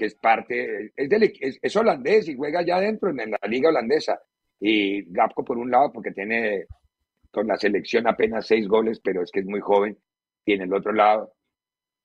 que 0.00 0.06
es 0.06 0.14
parte, 0.14 0.92
es, 0.96 1.58
es, 1.60 1.76
holandés 1.76 2.26
y 2.26 2.34
juega 2.34 2.62
ya 2.64 2.76
adentro 2.76 3.10
en 3.10 3.30
la 3.30 3.38
liga 3.46 3.68
holandesa. 3.68 4.18
Y 4.58 5.04
Gapco 5.12 5.44
por 5.44 5.58
un 5.58 5.70
lado, 5.70 5.92
porque 5.92 6.10
tiene 6.10 6.64
con 7.30 7.46
la 7.46 7.58
selección 7.58 8.08
apenas 8.08 8.46
seis 8.46 8.66
goles, 8.66 8.98
pero 9.04 9.22
es 9.22 9.30
que 9.30 9.40
es 9.40 9.46
muy 9.46 9.60
joven. 9.60 9.98
Y 10.46 10.54
en 10.54 10.62
el 10.62 10.72
otro 10.72 10.92
lado, 10.92 11.34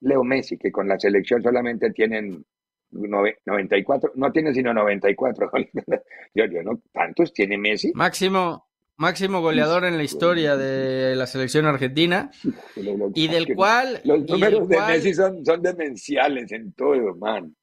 Leo 0.01 0.25
Messi, 0.25 0.58
que 0.58 0.73
con 0.73 0.89
la 0.89 0.99
selección 0.99 1.41
solamente 1.41 1.91
tienen 1.91 2.45
94, 2.91 4.12
no 4.15 4.31
tiene 4.34 4.53
sino 4.53 4.73
94 4.73 5.51
yo, 6.36 6.45
yo 6.45 6.63
no, 6.63 6.81
¿Tantos 6.91 7.31
tiene 7.31 7.58
Messi? 7.58 7.93
Máximo, 7.93 8.67
máximo 8.97 9.39
goleador 9.39 9.86
en 9.86 9.95
la 9.95 10.03
historia 10.03 10.58
de 10.58 11.15
la 11.15 11.27
selección 11.27 11.65
argentina 11.65 12.29
y 13.15 13.29
del 13.29 13.55
cual... 13.55 14.01
Los 14.03 14.25
números 14.29 14.67
de 14.67 14.81
Messi 14.81 15.13
son, 15.13 15.45
son 15.45 15.62
demenciales 15.62 16.51
en 16.51 16.73
todo, 16.73 17.15
man 17.15 17.55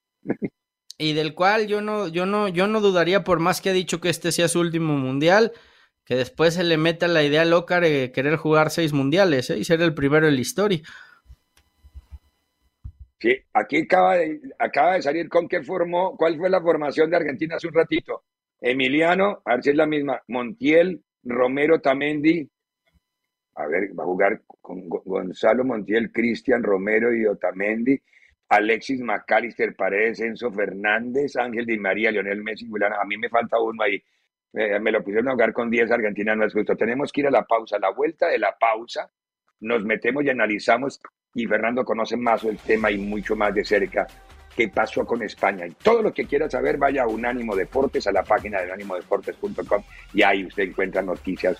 y 0.99 1.15
del 1.15 1.35
cual 1.35 1.67
yo 1.67 1.81
no, 1.81 2.09
yo 2.09 2.27
no, 2.27 2.49
yo 2.49 2.67
no 2.67 2.81
dudaría 2.81 3.25
por 3.25 3.41
más 3.41 3.61
que 3.61 3.71
ha 3.71 3.73
dicho 3.73 4.01
que 4.01 4.09
este 4.09 4.33
sea 4.33 4.49
su 4.49 4.61
último 4.61 4.95
mundial, 4.95 5.53
que 6.05 6.15
después 6.15 6.55
se 6.55 6.65
le 6.65 6.77
meta 6.77 7.09
la 7.09 7.23
idea 7.23 7.45
loca 7.45 7.81
de 7.81 8.13
querer 8.13 8.37
jugar 8.37 8.71
seis 8.71 8.93
mundiales 8.93 9.51
¿eh? 9.51 9.59
y 9.59 9.65
ser 9.65 9.81
el 9.83 9.95
primero 9.95 10.29
en 10.29 10.35
la 10.35 10.41
historia. 10.41 10.81
Sí, 13.19 13.37
aquí 13.53 13.83
acaba 13.83 14.17
de, 14.17 14.41
acaba 14.59 14.95
de 14.95 15.03
salir 15.03 15.29
con 15.29 15.49
qué 15.49 15.63
formó, 15.63 16.17
cuál 16.17 16.37
fue 16.37 16.51
la 16.51 16.61
formación 16.61 17.09
de 17.09 17.17
Argentina 17.17 17.57
hace 17.57 17.69
un 17.69 17.75
ratito. 17.75 18.25
Emiliano, 18.61 19.43
a 19.45 19.55
ver 19.55 19.63
si 19.63 19.71
es 19.71 19.77
la 19.77 19.87
misma, 19.87 20.23
Montiel, 20.27 21.03
Romero 21.23 21.81
Tamendi, 21.81 22.49
a 23.55 23.67
ver, 23.67 23.99
va 23.99 24.05
a 24.05 24.07
jugar 24.07 24.43
con 24.61 24.89
Gonzalo 24.89 25.65
Montiel, 25.65 26.11
Cristian 26.11 26.63
Romero 26.63 27.15
y 27.15 27.27
Otamendi, 27.27 28.01
Alexis 28.53 29.01
McAllister, 29.01 29.75
Paredes, 29.75 30.21
Enzo 30.21 30.53
Fernández, 30.53 31.37
Ángel 31.37 31.65
Di 31.65 31.79
María, 31.79 32.11
Lionel 32.11 32.43
Messi, 32.43 32.69
A 33.01 33.05
mí 33.07 33.17
me 33.17 33.31
falta 33.31 33.59
uno 33.59 33.83
ahí. 33.83 34.03
Eh, 34.53 34.79
me 34.79 34.93
lo 34.93 35.03
pusieron 35.03 35.29
a 35.29 35.33
jugar 35.33 35.55
con 35.55 35.71
10 35.71 35.91
Argentina, 35.91 36.37
no 36.37 36.45
es 36.45 36.53
justo. 36.53 36.77
Tenemos 36.77 37.11
que 37.11 37.23
ir 37.23 37.29
a 37.29 37.31
la 37.31 37.45
pausa. 37.45 37.79
la 37.79 37.91
vuelta 37.91 38.29
de 38.29 38.39
la 38.39 38.55
pausa 38.59 39.11
nos 39.61 39.83
metemos 39.87 40.23
y 40.25 40.29
analizamos. 40.29 41.01
Y 41.35 41.47
Fernando 41.47 41.83
conoce 41.83 42.15
más 42.19 42.45
el 42.45 42.59
tema 42.59 42.91
y 42.91 42.99
mucho 42.99 43.35
más 43.35 43.55
de 43.55 43.65
cerca 43.65 44.07
qué 44.57 44.69
pasó 44.69 45.05
con 45.05 45.23
España. 45.23 45.67
Y 45.67 45.73
todo 45.73 46.03
lo 46.03 46.13
que 46.13 46.27
quiera 46.27 46.49
saber, 46.49 46.79
vaya 46.79 47.05
a 47.05 47.07
Unánimo 47.09 47.55
Deportes, 47.55 48.07
a 48.07 48.13
la 48.13 48.23
página 48.23 48.61
de 48.61 48.67
unánimodeportes.com 48.67 49.83
y 50.15 50.23
ahí 50.23 50.45
usted 50.45 50.65
encuentra 50.65 51.03
noticias, 51.03 51.57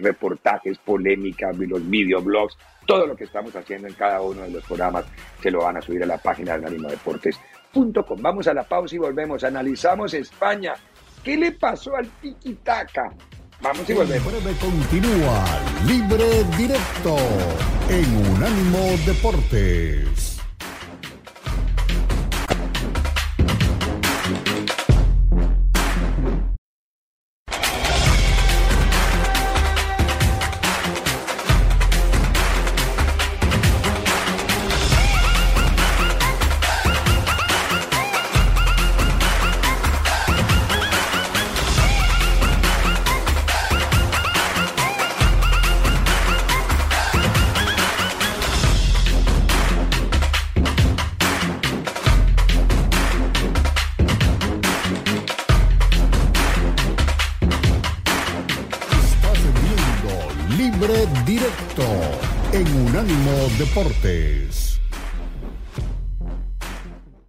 reportajes, 0.00 0.78
polémicas, 0.78 1.56
los 1.56 1.88
videoblogs, 1.88 2.56
todo 2.86 3.06
lo 3.06 3.16
que 3.16 3.24
estamos 3.24 3.54
haciendo 3.54 3.88
en 3.88 3.94
cada 3.94 4.20
uno 4.20 4.42
de 4.42 4.50
los 4.50 4.64
programas 4.64 5.04
se 5.40 5.50
lo 5.50 5.60
van 5.60 5.76
a 5.76 5.82
subir 5.82 6.02
a 6.02 6.06
la 6.06 6.18
página 6.18 6.54
de 6.54 6.60
unánimodeportes.com. 6.60 8.20
Vamos 8.20 8.46
a 8.48 8.54
la 8.54 8.64
pausa 8.64 8.94
y 8.94 8.98
volvemos. 8.98 9.44
Analizamos 9.44 10.14
España. 10.14 10.74
¿Qué 11.22 11.36
le 11.36 11.52
pasó 11.52 11.94
al 11.94 12.08
tiki-taka? 12.20 13.14
Vamos 13.62 13.88
y 13.88 13.92
volvemos. 13.92 14.32
breve 14.32 14.56
continúa 14.58 15.44
Libre 15.86 16.44
Directo 16.58 17.16
en 17.88 18.32
Unánimo 18.32 18.78
Deportes. 19.06 20.41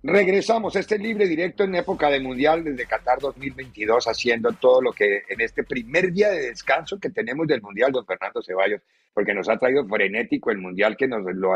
Regresamos 0.01 0.75
a 0.75 0.79
este 0.79 0.97
libre 0.97 1.27
directo 1.27 1.63
en 1.63 1.75
época 1.75 2.09
de 2.09 2.19
Mundial 2.19 2.63
desde 2.63 2.87
Qatar 2.87 3.19
2022, 3.19 4.05
haciendo 4.07 4.51
todo 4.53 4.81
lo 4.81 4.91
que 4.91 5.23
en 5.29 5.39
este 5.39 5.63
primer 5.63 6.11
día 6.11 6.29
de 6.29 6.49
descanso 6.49 6.99
que 6.99 7.09
tenemos 7.09 7.47
del 7.47 7.61
Mundial, 7.61 7.91
don 7.91 8.05
Fernando 8.05 8.41
Ceballos, 8.41 8.81
porque 9.13 9.33
nos 9.33 9.47
ha 9.49 9.57
traído 9.57 9.87
frenético 9.87 10.51
el 10.51 10.57
Mundial 10.57 10.97
que 10.97 11.07
nos 11.07 11.23
lo 11.23 11.53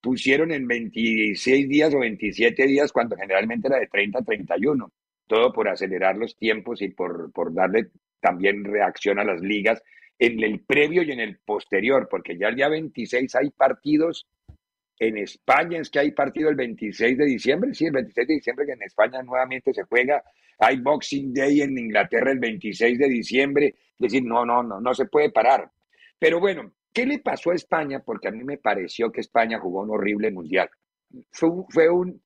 pusieron 0.00 0.50
en 0.50 0.66
26 0.66 1.68
días 1.68 1.94
o 1.94 2.00
27 2.00 2.66
días 2.66 2.92
cuando 2.92 3.16
generalmente 3.16 3.68
era 3.68 3.78
de 3.78 3.86
30 3.86 4.18
a 4.18 4.22
31. 4.22 4.92
Todo 5.26 5.52
por 5.52 5.68
acelerar 5.68 6.16
los 6.16 6.36
tiempos 6.36 6.82
y 6.82 6.88
por, 6.88 7.32
por 7.32 7.54
darle 7.54 7.90
también 8.20 8.64
reacción 8.64 9.18
a 9.20 9.24
las 9.24 9.40
ligas 9.40 9.82
en 10.18 10.42
el 10.44 10.60
previo 10.60 11.02
y 11.02 11.12
en 11.12 11.20
el 11.20 11.38
posterior, 11.38 12.08
porque 12.10 12.36
ya 12.36 12.48
el 12.48 12.56
día 12.56 12.68
26 12.68 13.34
hay 13.36 13.50
partidos 13.50 14.26
en 15.00 15.18
España, 15.18 15.80
es 15.80 15.90
que 15.90 15.98
hay 15.98 16.12
partido 16.12 16.48
el 16.48 16.54
26 16.54 17.18
de 17.18 17.24
diciembre, 17.24 17.74
sí, 17.74 17.86
el 17.86 17.92
26 17.92 18.28
de 18.28 18.34
diciembre 18.34 18.66
que 18.66 18.72
en 18.72 18.82
España 18.82 19.22
nuevamente 19.22 19.74
se 19.74 19.82
juega, 19.82 20.22
hay 20.58 20.78
Boxing 20.80 21.34
Day 21.34 21.62
en 21.62 21.76
Inglaterra 21.76 22.30
el 22.30 22.38
26 22.38 22.98
de 22.98 23.08
diciembre, 23.08 23.66
es 23.66 23.98
decir, 23.98 24.22
no, 24.22 24.44
no, 24.44 24.62
no, 24.62 24.80
no 24.80 24.94
se 24.94 25.06
puede 25.06 25.30
parar. 25.30 25.70
Pero 26.18 26.38
bueno, 26.38 26.70
¿qué 26.92 27.06
le 27.06 27.18
pasó 27.18 27.50
a 27.50 27.54
España? 27.54 28.00
Porque 28.04 28.28
a 28.28 28.30
mí 28.30 28.44
me 28.44 28.58
pareció 28.58 29.10
que 29.10 29.22
España 29.22 29.58
jugó 29.58 29.80
un 29.80 29.90
horrible 29.90 30.30
mundial. 30.30 30.68
Fue, 31.32 31.48
fue 31.70 31.88
un, 31.88 32.22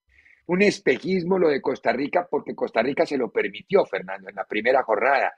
un 0.47 0.63
espejismo 0.63 1.39
lo 1.39 1.49
de 1.49 1.63
Costa 1.63 1.93
Rica 1.93 2.27
porque 2.29 2.55
Costa 2.55 2.83
Rica 2.83 3.07
se 3.07 3.17
lo 3.17 3.31
permitió, 3.31 3.87
Fernando, 3.87 4.29
en 4.29 4.35
la 4.35 4.45
primera 4.45 4.83
jornada 4.83 5.33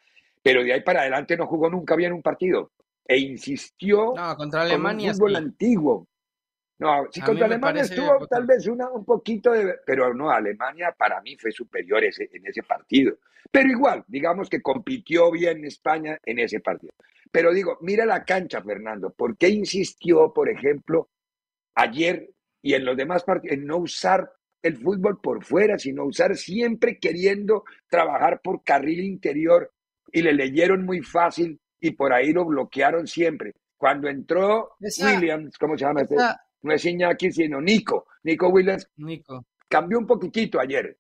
pero 0.47 0.63
de 0.63 0.73
ahí 0.73 0.81
para 0.81 1.01
adelante 1.01 1.37
no 1.37 1.49
jugó 1.49 1.69
nunca 1.69 1.97
bien 1.97 2.13
un 2.13 2.23
partido 2.23 2.71
e 3.05 3.19
insistió 3.19 4.15
no, 4.15 4.37
contra 4.37 4.63
Alemania, 4.63 5.09
con 5.09 5.15
un 5.15 5.15
fútbol 5.17 5.37
antiguo. 5.37 6.09
No, 6.79 7.07
si 7.11 7.23
contra 7.23 7.47
Alemania 7.47 7.83
estuvo 7.83 8.27
tal 8.27 8.45
vez 8.45 8.67
una, 8.67 8.91
un 8.91 9.05
poquito 9.05 9.53
de... 9.53 9.77
Pero 9.87 10.13
no, 10.13 10.31
Alemania 10.31 10.95
para 10.97 11.23
mí 11.23 11.37
fue 11.37 11.51
superior 11.51 12.05
ese, 12.05 12.29
en 12.33 12.47
ese 12.47 12.63
partido. 12.63 13.17
Pero 13.51 13.71
igual, 13.71 14.05
digamos 14.07 14.51
que 14.51 14.61
compitió 14.61 15.31
bien 15.31 15.65
España 15.65 16.19
en 16.25 16.39
ese 16.39 16.61
partido. 16.61 16.93
Pero 17.33 17.53
digo, 17.53 17.79
mira 17.81 18.05
la 18.05 18.25
cancha, 18.25 18.63
Fernando. 18.63 19.11
¿Por 19.11 19.37
qué 19.39 19.49
insistió, 19.49 20.33
por 20.35 20.51
ejemplo, 20.51 21.09
ayer 21.75 22.31
y 22.63 22.75
en 22.75 22.85
los 22.85 22.97
demás 22.97 23.25
partidos 23.25 23.57
en 23.57 23.67
no 23.67 23.79
usar 23.79 24.33
el 24.63 24.77
fútbol 24.77 25.21
por 25.21 25.45
fuera, 25.45 25.79
sino 25.79 26.05
usar 26.05 26.37
siempre 26.37 26.99
queriendo 26.99 27.65
trabajar 27.89 28.41
por 28.43 28.65
carril 28.65 29.05
interior 29.05 29.73
y 30.13 30.23
le 30.23 30.33
leyeron 30.33 30.85
muy 30.85 31.01
fácil 31.01 31.61
y 31.81 31.93
por 31.93 32.13
ahí 32.13 32.33
lo 32.33 32.45
bloquearon 32.45 33.07
siempre. 33.07 33.55
Cuando 33.77 34.09
entró 34.09 34.77
Williams, 34.81 35.57
¿cómo 35.59 35.77
se 35.77 35.85
llama 35.85 36.03
este? 36.03 36.17
No 36.67 36.75
es 36.75 36.85
Iñaki, 36.85 37.33
sino 37.33 37.61
Nico. 37.61 38.07
Nico 38.25 38.49
Williams. 38.49 38.89
Nico. 38.97 39.47
Cambió 39.69 39.99
un 39.99 40.07
poquitito 40.07 40.61
ayer. 40.61 40.99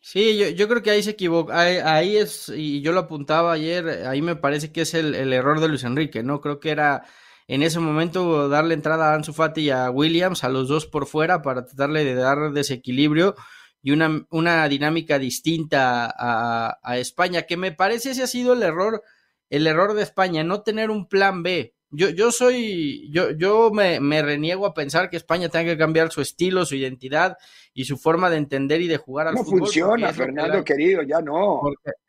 Sí, 0.00 0.38
yo, 0.38 0.48
yo 0.48 0.68
creo 0.68 0.82
que 0.82 0.90
ahí 0.90 1.02
se 1.02 1.10
equivocó. 1.10 1.52
Ahí, 1.52 2.16
es, 2.16 2.48
y 2.48 2.80
yo 2.80 2.92
lo 2.92 3.00
apuntaba 3.00 3.52
ayer, 3.52 4.06
ahí 4.06 4.22
me 4.22 4.36
parece 4.36 4.72
que 4.72 4.82
es 4.82 4.94
el, 4.94 5.14
el, 5.14 5.32
error 5.32 5.60
de 5.60 5.68
Luis 5.68 5.84
Enrique, 5.84 6.22
¿no? 6.22 6.40
Creo 6.40 6.60
que 6.60 6.70
era 6.70 7.04
en 7.48 7.62
ese 7.62 7.80
momento 7.80 8.48
darle 8.48 8.74
entrada 8.74 9.10
a 9.10 9.14
Ansu 9.14 9.32
Fati 9.32 9.62
y 9.62 9.70
a 9.70 9.90
Williams, 9.90 10.44
a 10.44 10.48
los 10.48 10.68
dos 10.68 10.86
por 10.86 11.06
fuera, 11.06 11.42
para 11.42 11.64
tratarle 11.64 12.04
de 12.04 12.14
dar 12.14 12.52
desequilibrio 12.52 13.34
y 13.82 13.92
una, 13.92 14.26
una 14.30 14.68
dinámica 14.68 15.18
distinta 15.18 16.12
a, 16.16 16.98
España, 16.98 17.42
que 17.42 17.56
me 17.56 17.70
parece 17.72 18.10
ese 18.10 18.24
ha 18.24 18.26
sido 18.26 18.54
el 18.54 18.62
error, 18.64 19.02
el 19.48 19.66
error 19.66 19.94
de 19.94 20.02
España, 20.02 20.42
no 20.42 20.62
tener 20.62 20.90
un 20.90 21.08
plan 21.08 21.42
B. 21.44 21.74
Yo, 21.96 22.10
yo 22.10 22.30
soy, 22.30 23.10
yo, 23.10 23.30
yo 23.30 23.70
me, 23.70 23.98
reniego 24.20 24.66
a 24.66 24.74
pensar 24.74 25.08
que 25.08 25.16
España 25.16 25.48
tenga 25.48 25.72
que 25.72 25.78
cambiar 25.78 26.12
su 26.12 26.20
estilo, 26.20 26.66
su 26.66 26.74
identidad 26.74 27.38
y 27.72 27.86
su 27.86 27.96
forma 27.96 28.28
de 28.28 28.36
entender 28.36 28.82
y 28.82 28.86
de 28.86 28.98
jugar 28.98 29.28
al 29.28 29.34
no 29.34 29.44
fútbol. 29.44 29.60
No 29.60 29.64
funciona, 29.64 30.12
Fernando 30.12 30.62
querido, 30.62 31.02
ya 31.02 31.22
no. 31.22 31.62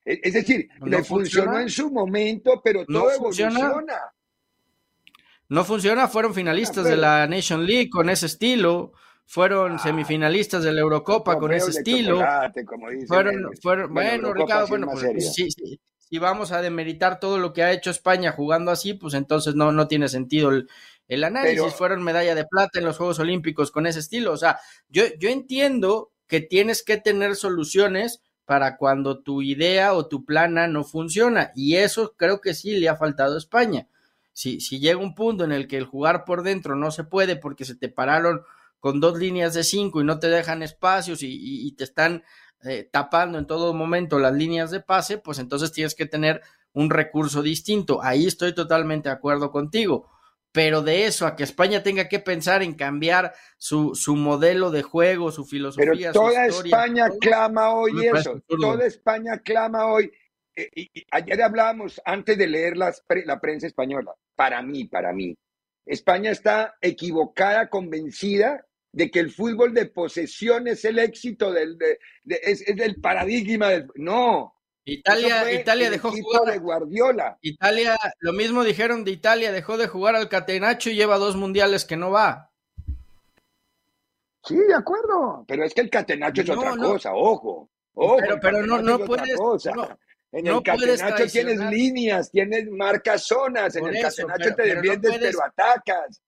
es 0.04 0.34
decir, 0.34 0.68
no 0.80 0.88
le 0.88 1.04
funcionó 1.06 1.58
en 1.58 1.70
su 1.70 1.90
momento, 1.90 2.62
pero 2.62 2.86
todo 2.86 3.12
evoluciona. 3.12 3.72
No 5.48 5.64
funciona, 5.64 6.10
fueron 6.10 6.34
finalistas 6.34 6.84
de 6.84 6.98
la 6.98 7.26
Nation 7.26 7.66
League 7.66 7.90
con 7.90 8.10
ese 8.10 8.26
estilo 8.26 8.92
fueron 9.28 9.74
ah, 9.74 9.78
semifinalistas 9.78 10.64
de 10.64 10.72
la 10.72 10.80
Eurocopa 10.82 11.38
con 11.38 11.54
ese 11.54 11.72
estilo. 11.72 12.22
fueron, 13.08 13.52
fueron 13.62 13.94
bueno, 13.94 14.34
Ricardo, 14.34 14.68
bueno, 14.68 14.88
pues, 14.90 15.04
si 16.10 16.20
vamos 16.20 16.52
a 16.52 16.62
demeritar 16.62 17.20
todo 17.20 17.38
lo 17.38 17.52
que 17.52 17.64
ha 17.64 17.72
hecho 17.72 17.90
España 17.90 18.32
jugando 18.32 18.72
así, 18.72 18.94
pues 18.94 19.14
entonces 19.14 19.56
no, 19.56 19.72
no 19.72 19.88
tiene 19.88 20.08
sentido 20.08 20.52
el, 20.52 21.24
análisis. 21.24 21.74
fueron 21.74 22.04
medalla 22.04 22.34
de 22.34 22.46
plata 22.46 22.80
en 22.80 22.86
los 22.86 22.98
Juegos 22.98 23.20
Olímpicos 23.20 23.72
con 23.72 23.88
ese 23.88 24.00
estilo. 24.00 24.32
O 24.32 24.38
sea, 24.38 24.60
yo, 24.88 25.04
yo 25.20 25.30
entiendo 25.30 26.12
que 26.28 26.40
tienes 26.40 26.84
que 26.84 26.98
tener 26.98 27.36
soluciones 27.36 28.22
para 28.46 28.78
cuando 28.78 29.22
tu 29.22 29.42
idea 29.42 29.94
o 29.94 30.08
tu 30.08 30.24
plana 30.24 30.68
no 30.68 30.86
funciona. 30.86 31.52
Y 31.56 31.76
eso 31.76 32.16
creo 32.18 32.40
que 32.40 32.54
sí 32.54 32.78
le 32.78 32.88
ha 32.88 32.96
faltado 32.96 33.36
a 33.36 33.40
España. 33.40 33.88
Si, 34.32 34.62
si 34.62 34.80
llega 34.80 35.00
un 35.00 35.16
punto 35.16 35.44
en 35.44 35.52
el 35.52 35.68
que 35.68 35.78
el 35.78 35.86
jugar 35.86 36.24
por 36.24 36.44
dentro 36.44 36.76
no 36.76 36.92
se 36.92 37.04
puede 37.04 37.36
porque 37.36 37.66
se 37.66 37.76
te 37.76 37.90
pararon 37.90 38.44
con 38.80 39.00
dos 39.00 39.18
líneas 39.18 39.54
de 39.54 39.64
cinco 39.64 40.02
y 40.02 40.06
no 40.06 40.20
te 40.20 40.30
dejan 40.30 40.64
espacios 40.64 41.20
y, 41.22 41.72
te 41.74 41.84
están 41.84 42.24
eh, 42.64 42.88
tapando 42.92 43.38
en 43.38 43.48
todo 43.48 43.74
momento 43.74 44.20
las 44.20 44.34
líneas 44.34 44.72
de 44.72 44.80
pase, 44.80 45.18
pues 45.18 45.40
entonces 45.40 45.72
tienes 45.72 45.96
que 45.96 46.06
tener 46.06 46.42
un 46.74 46.90
recurso 46.90 47.42
distinto. 47.42 48.04
Ahí 48.04 48.26
estoy 48.26 48.54
totalmente 48.54 49.10
de 49.10 49.16
acuerdo 49.16 49.52
contigo 49.52 50.10
pero 50.58 50.82
de 50.82 51.06
eso 51.06 51.28
a 51.28 51.36
que 51.36 51.44
España 51.44 51.84
tenga 51.84 52.10
que 52.10 52.20
pensar 52.20 52.64
en 52.64 52.74
cambiar 52.74 53.36
su, 53.58 53.94
su 53.94 54.16
modelo 54.16 54.72
de 54.72 54.82
juego, 54.82 55.32
su 55.32 55.46
filosofía. 55.46 56.12
Pero 56.12 56.14
toda 56.14 56.48
España 56.48 57.10
clama 57.22 57.76
hoy 57.76 58.08
eso, 58.08 58.42
toda 58.48 58.86
España 58.88 59.38
clama 59.38 59.86
hoy. 59.86 60.12
Eh, 60.56 60.68
y, 60.74 61.06
ayer 61.12 61.44
hablábamos, 61.44 62.02
antes 62.06 62.40
de 62.40 62.48
leer 62.48 62.76
las, 62.76 63.04
la 63.26 63.40
prensa 63.40 63.68
española, 63.68 64.16
para 64.36 64.64
mí, 64.64 64.86
para 64.86 65.14
mí, 65.14 65.38
España 65.86 66.32
está 66.32 66.76
equivocada, 66.82 67.70
convencida 67.70 68.66
de 68.98 69.12
que 69.12 69.20
el 69.20 69.30
fútbol 69.30 69.76
de 69.76 69.86
posesión 69.86 70.68
es 70.68 70.84
el 70.84 70.98
éxito 70.98 71.52
del, 71.52 71.78
es, 72.26 72.62
es 72.62 72.80
el 72.80 73.00
paradigma 73.00 73.70
del... 73.70 73.88
No, 73.94 74.56
Italia, 74.86 75.52
Italia 75.52 75.92
dejó 75.92 76.12
jugar 76.12 76.52
de 76.52 76.58
Guardiola. 76.58 77.38
Italia, 77.42 77.96
lo 78.20 78.34
mismo 78.34 78.64
dijeron 78.64 79.04
de 79.04 79.12
Italia, 79.12 79.52
dejó 79.52 79.78
de 79.78 79.88
jugar 79.88 80.16
al 80.16 80.30
Catenacho 80.30 80.90
y 80.90 80.96
lleva 80.96 81.20
dos 81.20 81.36
mundiales 81.36 81.86
que 81.86 81.96
no 81.96 82.10
va. 82.10 82.50
Sí, 84.44 84.56
de 84.56 84.74
acuerdo, 84.74 85.46
pero 85.48 85.64
es 85.64 85.76
que 85.76 85.82
el 85.82 85.92
Catenacho 85.92 86.42
es 86.42 86.50
otra 86.50 86.76
cosa, 86.76 87.14
ojo. 87.14 87.70
ojo 87.94 88.18
pero, 88.18 88.40
pero 88.42 88.66
no, 88.66 88.82
no 88.82 88.98
puedes. 89.06 89.38
en 90.32 90.48
el 90.48 90.64
Catenacho 90.64 91.28
tienes 91.28 91.60
líneas, 91.60 92.32
tienes 92.32 92.68
marcas 92.72 93.28
zonas, 93.28 93.76
en 93.76 93.86
el 93.86 94.02
Catenacho 94.02 94.56
te 94.56 94.64
defiendes, 94.64 95.18
pero 95.20 95.44
atacas 95.44 96.20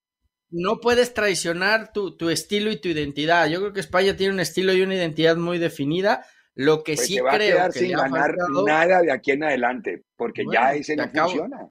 no 0.50 0.80
puedes 0.80 1.14
traicionar 1.14 1.92
tu, 1.92 2.16
tu, 2.16 2.30
estilo 2.30 2.70
y 2.70 2.80
tu 2.80 2.88
identidad. 2.88 3.48
Yo 3.48 3.60
creo 3.60 3.72
que 3.72 3.80
España 3.80 4.16
tiene 4.16 4.34
un 4.34 4.40
estilo 4.40 4.72
y 4.72 4.82
una 4.82 4.94
identidad 4.94 5.36
muy 5.36 5.58
definida. 5.58 6.24
Lo 6.54 6.82
que 6.82 6.94
pues 6.94 7.06
sí 7.06 7.20
va 7.20 7.30
creo 7.30 7.54
a 7.54 7.56
quedar 7.56 7.72
sin 7.72 7.92
ganar 7.92 8.34
nada 8.66 9.00
de 9.00 9.12
aquí 9.12 9.30
en 9.30 9.44
adelante, 9.44 10.04
porque 10.16 10.44
ya 10.52 10.74
ese 10.74 10.96
no 10.96 11.08
funciona. 11.08 11.68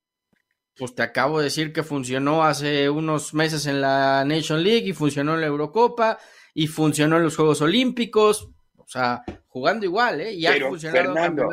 Pues 0.75 0.95
te 0.95 1.03
acabo 1.03 1.39
de 1.39 1.45
decir 1.45 1.73
que 1.73 1.83
funcionó 1.83 2.43
hace 2.43 2.89
unos 2.89 3.33
meses 3.33 3.65
en 3.65 3.81
la 3.81 4.23
Nation 4.25 4.63
League 4.63 4.87
y 4.87 4.93
funcionó 4.93 5.35
en 5.35 5.41
la 5.41 5.47
Eurocopa 5.47 6.17
y 6.53 6.67
funcionó 6.67 7.17
en 7.17 7.23
los 7.23 7.35
Juegos 7.35 7.61
Olímpicos. 7.61 8.49
O 8.89 8.91
sea, 8.91 9.23
jugando 9.49 9.85
igual, 9.85 10.19
¿eh? 10.19 10.35
Ya 10.39 10.53
pero, 10.53 10.75
Fernando, 10.75 11.47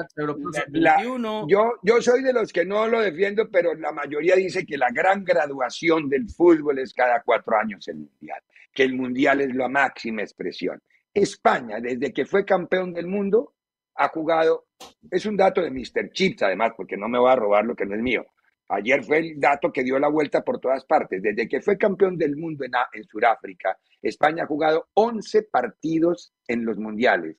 la, 0.68 1.03
yo, 1.03 1.75
yo 1.83 2.01
soy 2.01 2.22
de 2.22 2.33
los 2.33 2.51
que 2.51 2.64
no 2.64 2.88
lo 2.88 3.03
defiendo, 3.03 3.51
pero 3.51 3.75
la 3.75 3.92
mayoría 3.92 4.37
dice 4.37 4.64
que 4.64 4.79
la 4.79 4.88
gran 4.90 5.22
graduación 5.22 6.09
del 6.09 6.31
fútbol 6.31 6.79
es 6.79 6.94
cada 6.94 7.22
cuatro 7.22 7.59
años 7.59 7.87
el 7.88 7.96
Mundial, 7.96 8.40
que 8.72 8.85
el 8.85 8.94
Mundial 8.94 9.42
es 9.42 9.55
la 9.55 9.68
máxima 9.68 10.22
expresión. 10.22 10.83
España, 11.12 11.79
desde 11.79 12.11
que 12.11 12.25
fue 12.25 12.46
campeón 12.46 12.94
del 12.94 13.07
mundo, 13.07 13.53
ha 13.96 14.09
jugado, 14.09 14.68
es 15.11 15.27
un 15.27 15.37
dato 15.37 15.61
de 15.61 15.70
Mr. 15.70 16.12
Chips 16.12 16.42
además, 16.42 16.72
porque 16.75 16.96
no 16.96 17.07
me 17.07 17.18
va 17.18 17.33
a 17.33 17.37
robar 17.37 17.66
lo 17.66 17.77
que 17.77 17.85
no 17.85 17.96
es 17.96 18.01
mío. 18.01 18.25
Ayer 18.70 19.05
fue 19.05 19.18
el 19.18 19.38
dato 19.38 19.70
que 19.70 19.85
dio 19.85 19.99
la 19.99 20.09
vuelta 20.09 20.42
por 20.42 20.59
todas 20.59 20.87
partes. 20.87 21.22
Desde 21.22 21.46
que 21.46 21.61
fue 21.61 21.77
campeón 21.77 22.16
del 22.16 22.35
mundo 22.35 22.64
en, 22.64 22.72
en 22.94 23.05
Sudáfrica, 23.05 23.79
España 24.02 24.44
ha 24.44 24.46
jugado 24.46 24.88
11 24.94 25.42
partidos 25.44 26.32
en 26.46 26.64
los 26.64 26.78
mundiales 26.78 27.37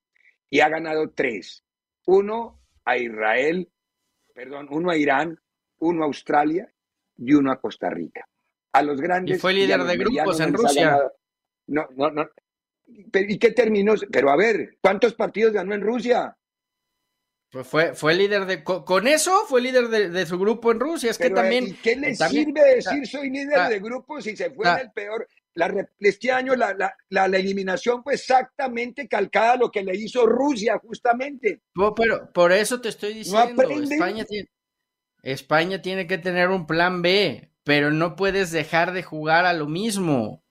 y 0.50 0.60
ha 0.62 0.70
ganado 0.70 1.12
3. 1.12 1.64
Uno 2.08 2.62
a 2.86 2.98
Israel, 2.98 3.70
perdón, 4.34 4.68
uno 4.72 4.92
a 4.92 4.98
Irán, 4.98 5.40
uno 5.80 6.04
a 6.04 6.08
Australia 6.08 6.72
y 7.18 7.34
uno 7.34 7.52
a 7.52 7.60
Costa 7.60 7.90
Rica. 7.90 8.28
A 8.74 8.82
los 8.82 9.02
grandes. 9.02 9.38
Y 9.38 9.40
fue 9.40 9.54
líder 9.54 9.84
de 9.84 9.98
grupos 9.98 10.40
en 10.40 10.54
Rusia. 10.54 11.00
No, 11.68 11.88
no, 11.96 12.12
no, 12.12 12.30
¿Y 12.88 13.38
qué 13.38 13.52
terminó? 13.52 13.96
Pero 14.12 14.30
a 14.30 14.38
ver, 14.38 14.78
¿cuántos 14.82 15.14
partidos 15.14 15.54
ganó 15.54 15.74
en 15.74 15.82
Rusia? 15.82 16.38
Pues 17.50 17.68
fue, 17.68 17.94
fue 17.94 18.14
líder 18.14 18.46
de. 18.46 18.64
Con, 18.64 19.08
eso 19.08 19.46
fue 19.48 19.62
líder 19.62 19.88
de, 19.88 20.26
su 20.26 20.38
grupo 20.38 20.72
en 20.72 20.80
Rusia. 20.80 21.12
Es 21.12 21.18
que 21.18 21.30
también. 21.30 21.68
¿y 21.68 21.74
¿Qué 21.74 21.96
le 21.96 22.16
sirve 22.16 22.76
decir 22.76 23.08
soy 23.08 23.30
líder 23.30 23.70
de 23.70 23.80
grupo 23.80 24.22
si 24.22 24.36
se 24.36 24.52
fue 24.52 24.68
en 24.68 24.80
el 24.80 24.92
peor? 24.92 25.28
La, 25.58 25.74
este 26.00 26.32
año 26.32 26.56
la, 26.56 26.74
la, 26.76 26.96
la, 27.10 27.38
eliminación 27.38 28.04
fue 28.04 28.14
exactamente 28.14 29.08
calcada 29.08 29.54
a 29.54 29.58
lo 29.58 29.72
que 29.72 29.84
le 29.84 29.96
hizo 29.96 30.28
Rusia, 30.28 30.80
justamente. 30.80 31.62
pero 31.96 32.32
por 32.32 32.52
eso 32.52 32.80
te 32.80 32.90
estoy 32.90 33.14
diciendo. 33.14 33.64
España, 33.64 34.24
tiene, 34.24 34.50
España 35.24 35.82
tiene 35.82 36.06
que 36.06 36.20
tener 36.20 36.50
un 36.50 36.68
plan 36.68 37.02
B, 37.02 37.52
pero 37.64 37.90
no 37.90 38.16
puedes 38.16 38.52
dejar 38.52 38.94
de 38.94 39.02
jugar 39.02 39.46
a 39.46 39.54
lo 39.54 39.68
mismo 39.68 40.44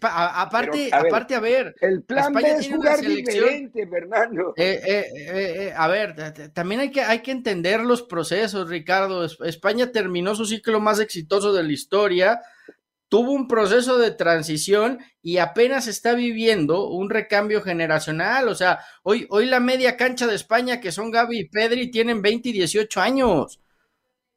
aparte, 0.00 0.90
a 0.92 1.02
ver, 1.02 1.06
aparte, 1.08 1.34
a 1.34 1.40
ver. 1.40 1.74
El 1.80 2.02
plan 2.02 2.32
B 2.32 2.42
es 2.42 2.68
jugar 2.68 3.00
diferente, 3.00 3.86
Fernando. 3.86 4.54
Eh, 4.56 4.80
eh, 4.84 5.06
eh, 5.14 5.74
a 5.76 5.88
ver, 5.88 6.14
también 6.52 6.80
hay 6.82 6.90
que, 6.90 7.02
hay 7.02 7.20
que 7.20 7.32
entender 7.32 7.80
los 7.80 8.02
procesos, 8.02 8.68
Ricardo. 8.68 9.24
España 9.24 9.90
terminó 9.90 10.34
su 10.34 10.46
ciclo 10.46 10.80
más 10.80 11.00
exitoso 11.00 11.52
de 11.52 11.62
la 11.62 11.72
historia, 11.72 12.40
tuvo 13.12 13.32
un 13.32 13.46
proceso 13.46 13.98
de 13.98 14.10
transición 14.10 14.98
y 15.20 15.36
apenas 15.36 15.86
está 15.86 16.14
viviendo 16.14 16.88
un 16.88 17.10
recambio 17.10 17.60
generacional. 17.60 18.48
O 18.48 18.54
sea, 18.54 18.78
hoy, 19.02 19.26
hoy 19.28 19.44
la 19.44 19.60
media 19.60 19.98
cancha 19.98 20.26
de 20.26 20.34
España, 20.34 20.80
que 20.80 20.92
son 20.92 21.10
Gaby 21.10 21.40
y 21.40 21.44
Pedri, 21.44 21.90
tienen 21.90 22.22
20 22.22 22.48
y 22.48 22.52
18 22.52 23.00
años. 23.02 23.60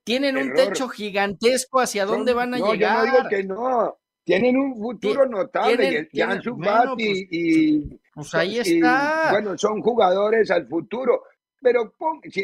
Tienen 0.03 0.35
un 0.35 0.53
techo 0.53 0.89
gigantesco 0.89 1.79
hacia 1.79 2.05
dónde 2.05 2.33
van 2.33 2.53
a 2.53 2.57
llegar. 2.57 3.05
Yo 3.05 3.11
no 3.11 3.17
digo 3.17 3.29
que 3.29 3.43
no 3.45 3.97
tienen 4.25 4.57
un 4.57 4.75
futuro 4.75 5.25
notable. 5.25 6.09
y 6.11 6.19
Ansu 6.19 6.57
Fati 6.57 7.27
y, 7.31 7.99
pues 8.13 8.35
ahí 8.35 8.59
está. 8.59 9.29
bueno, 9.31 9.57
son 9.57 9.79
jugadores 9.81 10.51
al 10.51 10.67
futuro. 10.67 11.23
Pero 11.61 11.93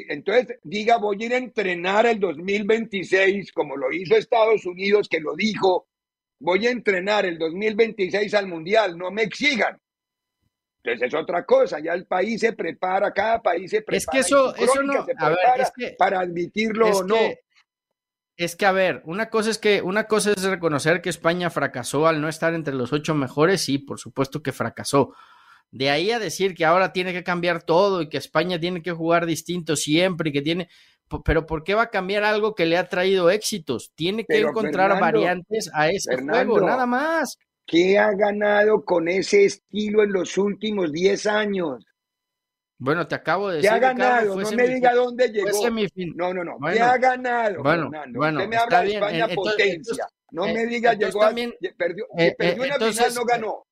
entonces 0.08 0.60
diga, 0.64 0.96
voy 0.96 1.24
a 1.24 1.26
ir 1.26 1.34
a 1.34 1.38
entrenar 1.38 2.06
el 2.06 2.22
2026, 2.22 3.52
como 3.52 3.76
lo 3.76 3.92
hizo 3.92 4.16
Estados 4.16 4.66
Unidos, 4.66 5.10
que 5.10 5.20
lo 5.20 5.36
dijo, 5.36 5.90
voy 6.42 6.68
a 6.68 6.72
entrenar 6.72 7.26
el 7.26 7.38
2026 7.38 8.34
al 8.34 8.48
Mundial, 8.48 8.98
no 8.98 9.12
me 9.12 9.24
exigan. 9.24 9.80
Entonces 10.84 11.08
es 11.08 11.14
otra 11.14 11.46
cosa, 11.46 11.80
ya 11.80 11.94
el 11.94 12.06
país 12.06 12.42
se 12.42 12.54
prepara, 12.54 13.14
cada 13.14 13.42
país 13.42 13.70
se 13.70 13.84
prepara. 13.84 13.98
Es 13.98 14.08
que 14.08 14.20
eso, 14.20 14.56
eso 14.56 14.82
no, 14.82 15.06
a 15.18 15.30
ver, 15.30 15.38
es 15.60 15.72
que, 15.76 15.96
para 15.98 16.20
admitirlo 16.20 16.90
o 16.90 17.04
no. 17.04 17.18
Es 18.36 18.56
que, 18.56 18.66
a 18.66 18.72
ver, 18.72 19.04
una 19.06 19.30
cosa 19.30 19.52
es 19.52 19.60
que, 19.60 19.84
una 19.84 20.08
cosa 20.08 20.32
es 20.32 20.44
reconocer 20.44 21.02
que 21.02 21.10
España 21.10 21.52
fracasó 21.52 22.08
al 22.08 22.20
no 22.20 22.28
estar 22.28 22.56
entre 22.56 22.74
los 22.74 22.92
ocho 22.92 23.14
mejores, 23.14 23.62
sí, 23.62 23.78
por 23.78 24.00
supuesto 24.00 24.42
que 24.42 24.52
fracasó. 24.52 25.14
De 25.70 25.92
ahí 25.92 26.10
a 26.10 26.18
decir 26.18 26.56
que 26.56 26.66
ahora 26.66 26.92
tiene 26.92 27.14
que 27.14 27.24
cambiar 27.24 27.62
todo 27.62 28.02
y 28.02 28.10
que 28.10 28.18
España 28.18 28.60
tiene 28.60 28.82
que 28.82 28.92
jugar 28.92 29.28
distinto 29.28 29.76
siempre 29.76 30.32
y 30.32 30.34
que 30.34 30.42
tiene. 30.42 30.70
Pero 31.26 31.46
¿por 31.46 31.64
qué 31.64 31.76
va 31.76 31.84
a 31.84 31.90
cambiar 31.90 32.24
algo 32.24 32.56
que 32.56 32.66
le 32.66 32.78
ha 32.78 32.88
traído 32.88 33.30
éxitos? 33.30 33.92
Tiene 33.96 34.26
que 34.26 34.40
encontrar 34.40 35.00
variantes 35.00 35.70
a 35.74 35.90
ese 35.90 36.18
juego, 36.18 36.62
nada 36.62 36.86
más. 36.86 37.38
¿Qué 37.66 37.98
ha 37.98 38.12
ganado 38.12 38.84
con 38.84 39.08
ese 39.08 39.46
estilo 39.46 40.04
en 40.04 40.12
los 40.12 40.38
últimos 40.38 40.92
diez 40.92 41.26
años? 41.26 41.86
Bueno, 42.78 43.08
te 43.08 43.16
acabo 43.16 43.50
de 43.50 43.58
decir. 43.58 43.70
¿Qué 43.70 43.76
ha 43.76 43.80
ganado? 43.80 44.36
no 44.36 44.52
me 44.52 44.68
diga 44.68 44.94
dónde 44.94 45.30
llegó. 45.30 45.70
No, 46.16 46.34
no, 46.34 46.44
no. 46.44 46.58
¿Qué 46.74 46.80
ha 46.80 46.98
ganado? 46.98 47.62
Bueno, 47.62 47.92
bueno. 48.14 48.40
Usted 48.40 48.50
me 48.50 48.58
habla 48.58 48.82
de 48.82 48.94
España 48.94 49.28
potencia. 49.28 50.08
no 50.32 50.46
me 50.46 50.66
diga 50.66 50.94
llegó 50.94 51.20
también, 51.20 51.54
perdió, 51.78 52.08
eh, 52.18 52.34
perdió 52.38 52.64
una 52.64 52.88
final, 52.88 53.14
no 53.14 53.26
ganó. 53.26 53.66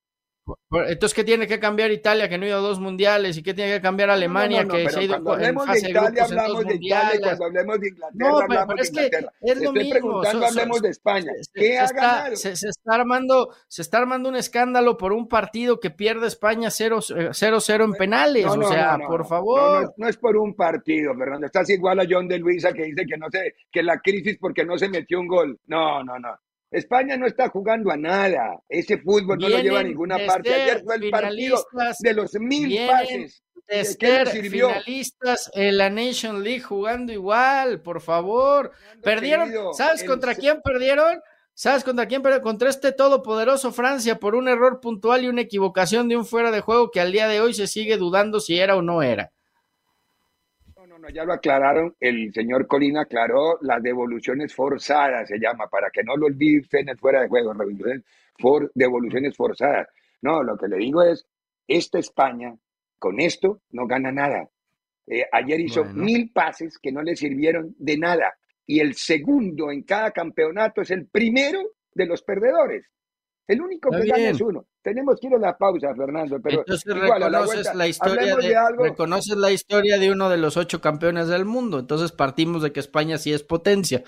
Entonces, 0.72 1.14
¿qué 1.14 1.24
tiene 1.24 1.48
que 1.48 1.60
cambiar 1.60 1.92
Italia 1.92 2.30
que 2.30 2.38
no 2.38 2.46
ha 2.46 2.48
ido 2.48 2.58
a 2.58 2.62
dos 2.62 2.80
mundiales? 2.80 3.38
¿Y 3.38 3.44
qué 3.44 3.54
tiene 3.54 3.74
que 3.74 3.82
cambiar 3.82 4.10
Alemania 4.10 4.68
que 4.68 4.90
se 4.90 5.00
ha 5.00 5.04
ido 5.04 5.14
cuando 5.16 5.34
hablemos 5.34 5.68
de 5.68 5.90
Italia, 5.90 6.24
hablamos 6.24 6.66
de 6.66 6.76
Italia, 6.76 7.38
cuando 7.38 7.46
hablemos 7.46 7.80
de 7.80 7.88
Inglaterra, 7.88 8.44
hablamos 8.44 8.76
de 8.76 8.88
Inglaterra. 8.88 9.34
Es, 9.42 9.52
es 9.52 9.62
lo 9.62 9.70
Estoy 9.70 9.90
preguntando, 9.90 10.46
hablemos 10.46 10.82
de 10.82 10.90
España. 10.90 11.32
¿Qué 11.54 11.78
ha 11.78 11.88
ganado? 11.88 12.36
Se, 12.36 12.52
está 12.52 12.96
armando, 12.96 13.50
se 13.68 13.82
está 13.82 13.98
armando 13.98 14.30
un 14.30 14.36
escándalo 14.36 14.98
por 14.98 15.14
un 15.14 15.28
partido 15.28 15.80
que 15.80 15.90
pierde 15.90 16.28
España 16.28 16.70
0-0 16.70 17.84
en 17.84 17.94
penales. 17.94 18.46
o 18.46 18.64
sea, 18.64 18.98
por 19.08 19.26
favor. 19.26 19.94
No, 19.98 20.08
es 20.08 20.18
por 20.18 20.38
un 20.38 20.56
partido, 20.56 21.16
Fernando. 21.16 21.46
Estás 21.46 21.70
igual 21.70 22.00
a 22.00 22.06
John 22.10 22.28
de 22.28 22.38
Luisa 22.38 22.74
que 22.74 22.84
dice 22.84 23.06
que 23.06 23.18
no 23.18 23.28
sé, 23.32 23.56
que 23.72 23.84
la 23.84 24.00
crisis 24.00 24.38
porque 24.40 24.66
no 24.66 24.78
se 24.78 24.90
metió 24.90 25.20
un 25.20 25.28
gol. 25.28 25.60
No, 25.68 26.04
no, 26.04 26.20
no. 26.20 26.38
España 26.72 27.18
no 27.18 27.26
está 27.26 27.50
jugando 27.50 27.92
a 27.92 27.98
nada. 27.98 28.60
Ese 28.70 28.98
fútbol 28.98 29.40
no 29.40 29.50
lo 29.50 29.60
lleva 29.60 29.80
a 29.80 29.84
ninguna 29.84 30.18
parte. 30.26 30.54
Ayer 30.54 30.84
fue 30.84 30.96
el 30.96 31.10
partido 31.10 31.66
de 32.00 32.14
los 32.14 32.34
mil 32.36 32.88
pases. 32.88 33.44
De 33.68 33.86
ser 33.86 34.28
finalistas 34.30 35.52
en 35.54 35.78
la 35.78 35.92
Nation 35.92 36.44
League 36.44 36.62
jugando 36.62 37.14
igual, 37.14 37.82
por 37.82 38.02
favor. 38.02 38.72
Perdieron, 39.04 39.52
¿sabes 39.74 40.04
contra 40.04 40.34
quién 40.34 40.60
perdieron? 40.64 41.22
¿Sabes 41.54 41.84
contra 41.84 42.08
quién? 42.08 42.24
Pero 42.24 42.42
contra 42.42 42.70
este 42.70 42.94
todopoderoso 42.94 43.72
Francia 43.72 44.18
por 44.18 44.34
un 44.34 44.48
error 44.48 44.80
puntual 44.80 45.24
y 45.24 45.28
una 45.28 45.42
equivocación 45.42 46.08
de 46.08 46.16
un 46.16 46.26
fuera 46.26 46.52
de 46.52 46.62
juego 46.62 46.90
que 46.90 47.02
al 47.02 47.12
día 47.12 47.28
de 47.28 47.42
hoy 47.42 47.54
se 47.54 47.68
sigue 47.68 47.98
dudando 47.98 48.40
si 48.40 48.58
era 48.58 48.76
o 48.76 48.82
no 48.82 49.04
era. 49.04 49.34
No, 51.00 51.10
ya 51.10 51.24
lo 51.24 51.34
aclararon. 51.34 51.96
El 52.00 52.34
señor 52.34 52.68
Colina 52.68 53.02
aclaró 53.02 53.58
las 53.62 53.82
devoluciones 53.82 54.54
forzadas, 54.54 55.28
se 55.28 55.40
llama, 55.40 55.68
para 55.68 55.90
que 55.90 56.04
no 56.04 56.16
lo 56.18 56.26
olvide 56.26 56.66
en 56.72 56.90
el 56.90 56.98
fuera 56.98 57.22
de 57.22 57.28
juego, 57.28 57.54
for, 58.38 58.72
devoluciones 58.76 59.36
forzadas. 59.36 59.88
No, 60.22 60.44
lo 60.44 60.58
que 60.58 60.68
le 60.68 60.78
digo 60.78 61.02
es, 61.04 61.26
esta 61.68 62.00
España, 62.00 62.56
con 62.98 63.20
esto, 63.20 63.62
no 63.72 63.88
gana 63.88 64.12
nada. 64.12 64.50
Eh, 65.08 65.26
ayer 65.32 65.60
hizo 65.62 65.86
mil 65.86 66.32
pases 66.32 66.78
que 66.78 66.92
no 66.92 67.02
le 67.02 67.16
sirvieron 67.16 67.76
de 67.80 67.98
nada 67.98 68.34
y 68.66 68.80
el 68.80 68.94
segundo 68.94 69.72
en 69.72 69.82
cada 69.82 70.12
campeonato 70.12 70.82
es 70.82 70.92
el 70.92 71.08
primero 71.08 71.60
de 71.94 72.06
los 72.06 72.22
perdedores. 72.22 72.86
El 73.48 73.62
único 73.62 73.90
que 73.90 74.06
gana 74.06 74.30
es 74.30 74.40
uno. 74.40 74.68
Tenemos 74.82 75.20
que 75.20 75.28
ir 75.28 75.34
a 75.36 75.40
la 75.40 75.58
pausa, 75.58 75.94
Fernando, 75.94 76.40
pero 76.42 76.60
Entonces 76.60 76.94
reconoces 76.94 77.76
la, 77.76 77.88
historia 77.88 78.36
de, 78.36 78.56
reconoces 78.78 79.36
la 79.36 79.52
historia 79.52 79.98
de 79.98 80.10
uno 80.12 80.30
de 80.30 80.38
los 80.38 80.56
ocho 80.56 80.80
campeones 80.80 81.28
del 81.28 81.44
mundo. 81.44 81.80
Entonces 81.80 82.14
partimos 82.14 82.64
de 82.64 82.72
que 82.72 82.80
España 82.80 83.18
sí 83.18 83.34
es 83.34 83.44
potencia. 83.44 84.04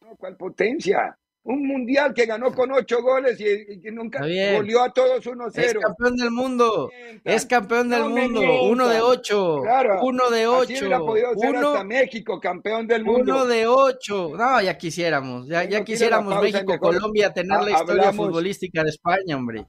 No, 0.00 0.16
¿cuál 0.16 0.36
potencia? 0.36 1.16
Un 1.42 1.66
mundial 1.66 2.12
que 2.12 2.26
ganó 2.26 2.52
con 2.52 2.70
ocho 2.70 3.00
goles 3.02 3.40
y, 3.40 3.80
que 3.80 3.90
nunca 3.90 4.20
goleó 4.20 4.82
a 4.82 4.92
todos 4.92 5.24
1-0. 5.24 5.58
Es 5.58 5.74
campeón 5.74 6.16
del 6.16 6.30
mundo. 6.30 6.90
Es 7.24 7.46
campeón 7.46 7.88
del 7.88 8.04
mundo. 8.04 8.40
Uno 8.64 8.88
de 8.88 9.00
ocho. 9.00 9.62
uno 10.02 10.30
de 10.30 10.46
ocho. 10.46 10.86
uno, 10.86 11.68
hasta 11.70 11.84
México, 11.84 12.38
campeón 12.40 12.86
del 12.86 13.04
mundo. 13.04 13.32
Uno 13.32 13.46
de 13.46 13.66
ocho. 13.66 14.32
No, 14.36 14.60
ya 14.60 14.76
quisiéramos. 14.76 15.46
Ya, 15.46 15.64
ya 15.64 15.82
quisiéramos 15.82 16.42
México, 16.42 16.78
Colombia 16.78 17.32
tener 17.32 17.62
la 17.62 17.70
historia 17.70 18.12
futbolística 18.12 18.84
de 18.84 18.90
España, 18.90 19.36
hombre. 19.36 19.66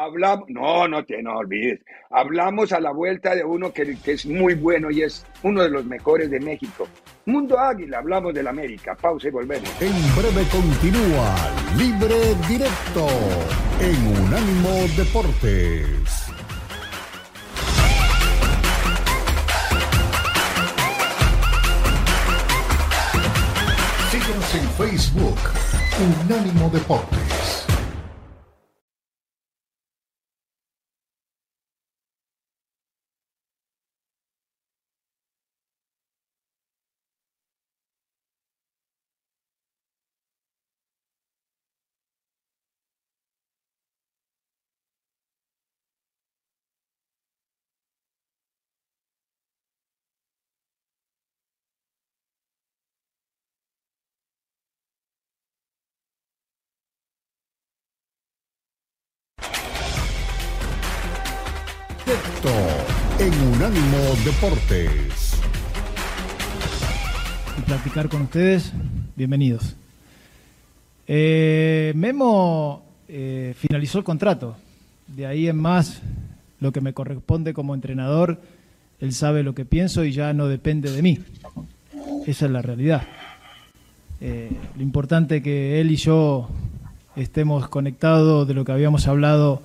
Hablamos, 0.00 0.48
no, 0.48 0.86
no 0.86 1.04
te 1.04 1.20
no 1.24 1.38
olvides. 1.38 1.80
Hablamos 2.10 2.72
a 2.72 2.78
la 2.78 2.92
vuelta 2.92 3.34
de 3.34 3.42
uno 3.42 3.72
que, 3.72 3.96
que, 3.96 4.12
es 4.12 4.26
muy 4.26 4.54
bueno 4.54 4.92
y 4.92 5.02
es 5.02 5.26
uno 5.42 5.60
de 5.60 5.70
los 5.70 5.84
mejores 5.86 6.30
de 6.30 6.38
México. 6.38 6.86
Mundo 7.26 7.58
Águila, 7.58 7.98
hablamos 7.98 8.32
del 8.32 8.46
América. 8.46 8.94
Pausa 8.94 9.26
y 9.26 9.32
volvemos. 9.32 9.68
En 9.82 9.92
breve 10.14 10.46
continúa 10.52 11.34
Libre 11.76 12.14
Directo 12.48 13.08
en 13.80 14.24
Unánimo 14.24 14.70
Deportes. 14.96 16.30
Síguenos 24.12 24.54
en 24.54 24.68
Facebook, 24.78 25.38
Unánimo 26.28 26.70
Deportes. 26.70 27.37
En 63.18 63.32
Unánimo 63.48 63.98
Deportes. 64.24 65.38
Y 67.58 67.60
platicar 67.60 68.08
con 68.08 68.22
ustedes, 68.22 68.72
bienvenidos. 69.14 69.76
Eh, 71.06 71.92
Memo 71.94 72.82
eh, 73.08 73.54
finalizó 73.58 73.98
el 73.98 74.04
contrato, 74.04 74.56
de 75.06 75.26
ahí 75.26 75.48
en 75.48 75.58
más 75.58 76.00
lo 76.60 76.72
que 76.72 76.80
me 76.80 76.94
corresponde 76.94 77.52
como 77.52 77.74
entrenador, 77.74 78.40
él 79.00 79.12
sabe 79.12 79.42
lo 79.42 79.54
que 79.54 79.66
pienso 79.66 80.02
y 80.02 80.12
ya 80.12 80.32
no 80.32 80.48
depende 80.48 80.90
de 80.90 81.02
mí. 81.02 81.18
Esa 82.26 82.46
es 82.46 82.50
la 82.50 82.62
realidad. 82.62 83.02
Eh, 84.22 84.50
lo 84.76 84.82
importante 84.82 85.42
que 85.42 85.78
él 85.78 85.90
y 85.90 85.96
yo 85.96 86.48
estemos 87.16 87.68
conectados 87.68 88.48
de 88.48 88.54
lo 88.54 88.64
que 88.64 88.72
habíamos 88.72 89.06
hablado 89.06 89.60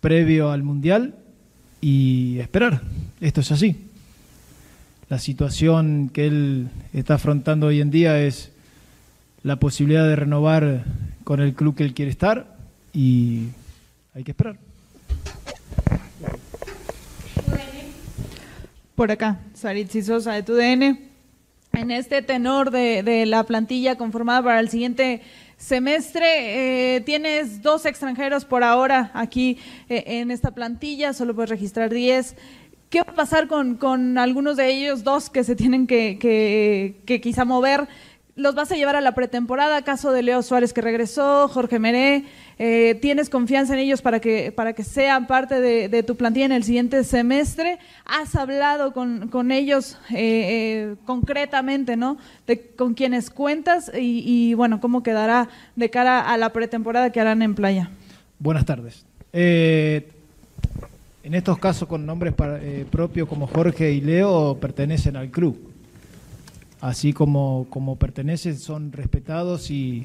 previo 0.00 0.50
al 0.50 0.64
Mundial 0.64 1.14
y 1.80 2.38
esperar. 2.38 2.82
Esto 3.20 3.40
es 3.40 3.52
así. 3.52 3.76
La 5.08 5.18
situación 5.18 6.10
que 6.12 6.26
él 6.26 6.68
está 6.92 7.14
afrontando 7.14 7.66
hoy 7.66 7.80
en 7.80 7.90
día 7.90 8.20
es 8.20 8.52
la 9.42 9.56
posibilidad 9.56 10.06
de 10.06 10.16
renovar 10.16 10.84
con 11.24 11.40
el 11.40 11.54
club 11.54 11.74
que 11.74 11.84
él 11.84 11.94
quiere 11.94 12.10
estar 12.10 12.56
y 12.92 13.48
hay 14.14 14.24
que 14.24 14.32
esperar. 14.32 14.56
Por 18.94 19.10
acá, 19.10 19.40
Sarit 19.54 19.90
Sosa 20.02 20.32
de 20.34 20.42
TUDN. 20.42 21.10
En 21.72 21.90
este 21.90 22.20
tenor 22.20 22.70
de, 22.70 23.02
de 23.02 23.24
la 23.26 23.44
plantilla 23.44 23.96
conformada 23.96 24.42
para 24.42 24.60
el 24.60 24.68
siguiente 24.68 25.22
semestre. 25.60 26.96
Eh, 26.96 27.00
tienes 27.02 27.62
dos 27.62 27.86
extranjeros 27.86 28.44
por 28.44 28.64
ahora 28.64 29.10
aquí 29.14 29.58
eh, 29.88 30.02
en 30.06 30.30
esta 30.30 30.52
plantilla, 30.52 31.12
solo 31.12 31.34
puedes 31.34 31.50
registrar 31.50 31.92
10. 31.92 32.34
¿Qué 32.88 33.02
va 33.02 33.12
a 33.12 33.14
pasar 33.14 33.46
con, 33.46 33.76
con 33.76 34.18
algunos 34.18 34.56
de 34.56 34.68
ellos, 34.68 35.04
dos 35.04 35.30
que 35.30 35.44
se 35.44 35.54
tienen 35.54 35.86
que, 35.86 36.18
que, 36.18 36.96
que 37.06 37.20
quizá 37.20 37.44
mover? 37.44 37.86
¿Los 38.40 38.54
vas 38.54 38.72
a 38.72 38.74
llevar 38.74 38.96
a 38.96 39.02
la 39.02 39.14
pretemporada? 39.14 39.82
Caso 39.82 40.12
de 40.12 40.22
Leo 40.22 40.42
Suárez 40.42 40.72
que 40.72 40.80
regresó, 40.80 41.46
Jorge 41.48 41.78
Meré. 41.78 42.24
Eh, 42.58 42.98
¿Tienes 43.02 43.28
confianza 43.28 43.74
en 43.74 43.80
ellos 43.80 44.00
para 44.00 44.18
que, 44.18 44.50
para 44.50 44.72
que 44.72 44.82
sean 44.82 45.26
parte 45.26 45.60
de, 45.60 46.02
tu 46.02 46.16
plantilla 46.16 46.46
en 46.46 46.52
el 46.52 46.64
siguiente 46.64 47.04
semestre? 47.04 47.78
¿Has 48.06 48.34
hablado 48.36 48.94
con, 48.94 49.52
ellos 49.52 49.98
eh, 50.08 50.14
eh, 50.18 50.96
concretamente, 51.04 51.98
¿no? 51.98 52.16
Con 52.76 52.94
quienes 52.94 53.28
cuentas 53.28 53.92
y, 53.94 54.54
bueno, 54.54 54.80
cómo 54.80 55.02
quedará 55.02 55.50
de 55.76 55.90
cara 55.90 56.20
a 56.20 56.38
la 56.38 56.50
pretemporada 56.50 57.12
que 57.12 57.20
harán 57.20 57.42
en 57.42 57.54
playa. 57.54 57.90
Buenas 58.38 58.64
tardes. 58.64 59.04
en 59.34 60.04
estos 61.22 61.58
casos 61.58 61.86
con 61.86 62.06
nombres 62.06 62.32
propios 62.90 63.28
como 63.28 63.46
Jorge 63.46 63.92
y 63.92 64.00
Leo 64.00 64.56
pertenecen 64.58 65.16
al 65.16 65.30
club. 65.30 65.69
Así 66.80 67.12
como, 67.12 67.66
como 67.70 67.96
pertenecen, 67.96 68.58
son 68.58 68.92
respetados 68.92 69.70
y, 69.70 70.04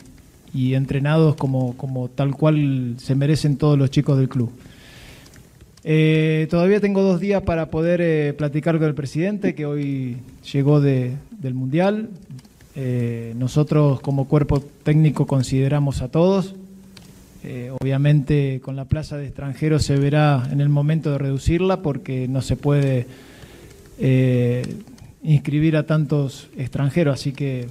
y 0.54 0.74
entrenados 0.74 1.36
como, 1.36 1.76
como 1.78 2.10
tal 2.10 2.36
cual 2.36 2.96
se 2.98 3.16
merecen 3.16 3.58
todos 3.58 3.78
los 3.78 3.92
chicos 3.92 4.18
del 4.18 4.30
club. 4.30 4.52
Eh, 5.88 6.48
todavía 6.50 6.80
tengo 6.80 7.04
dos 7.04 7.20
días 7.20 7.44
para 7.44 7.70
poder 7.70 8.02
eh, 8.02 8.34
platicar 8.34 8.80
con 8.80 8.88
el 8.88 8.96
presidente 8.96 9.54
que 9.54 9.68
hoy 9.68 10.18
llegó 10.52 10.82
de, 10.82 11.16
del 11.30 11.54
Mundial. 11.54 12.10
Eh, 12.76 13.34
nosotros 13.38 14.02
como 14.02 14.28
cuerpo 14.28 14.62
técnico 14.84 15.28
consideramos 15.28 16.02
a 16.02 16.08
todos. 16.10 16.56
obviamente 17.80 18.60
con 18.64 18.76
la 18.76 18.86
plaza 18.86 19.18
de 19.18 19.28
extranjeros 19.28 19.84
se 19.84 19.96
verá 19.98 20.50
en 20.52 20.60
el 20.60 20.70
momento 20.70 21.12
de 21.12 21.20
reducirla 21.20 21.84
porque 21.84 22.28
no 22.28 22.42
se 22.42 22.56
puede 22.56 23.06
inscribir 25.26 25.76
a 25.76 25.86
tantos 25.86 26.50
extranjeros, 26.56 27.20
así 27.20 27.34
que 27.34 27.68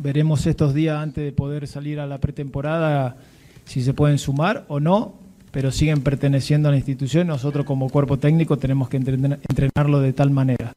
Veremos 0.00 0.46
estos 0.46 0.74
días 0.74 0.96
antes 0.96 1.24
de 1.24 1.32
poder 1.32 1.66
salir 1.66 1.98
a 1.98 2.06
la 2.06 2.18
pretemporada 2.18 3.16
si 3.64 3.82
se 3.82 3.94
pueden 3.94 4.18
sumar 4.18 4.64
o 4.68 4.78
no, 4.78 5.18
pero 5.50 5.72
siguen 5.72 6.04
perteneciendo 6.04 6.68
a 6.68 6.70
la 6.70 6.76
institución. 6.76 7.26
Nosotros 7.26 7.66
como 7.66 7.90
cuerpo 7.90 8.16
técnico 8.16 8.56
tenemos 8.56 8.88
que 8.88 8.98
entrenarlo 8.98 10.00
de 10.00 10.12
tal 10.12 10.30
manera. 10.30 10.72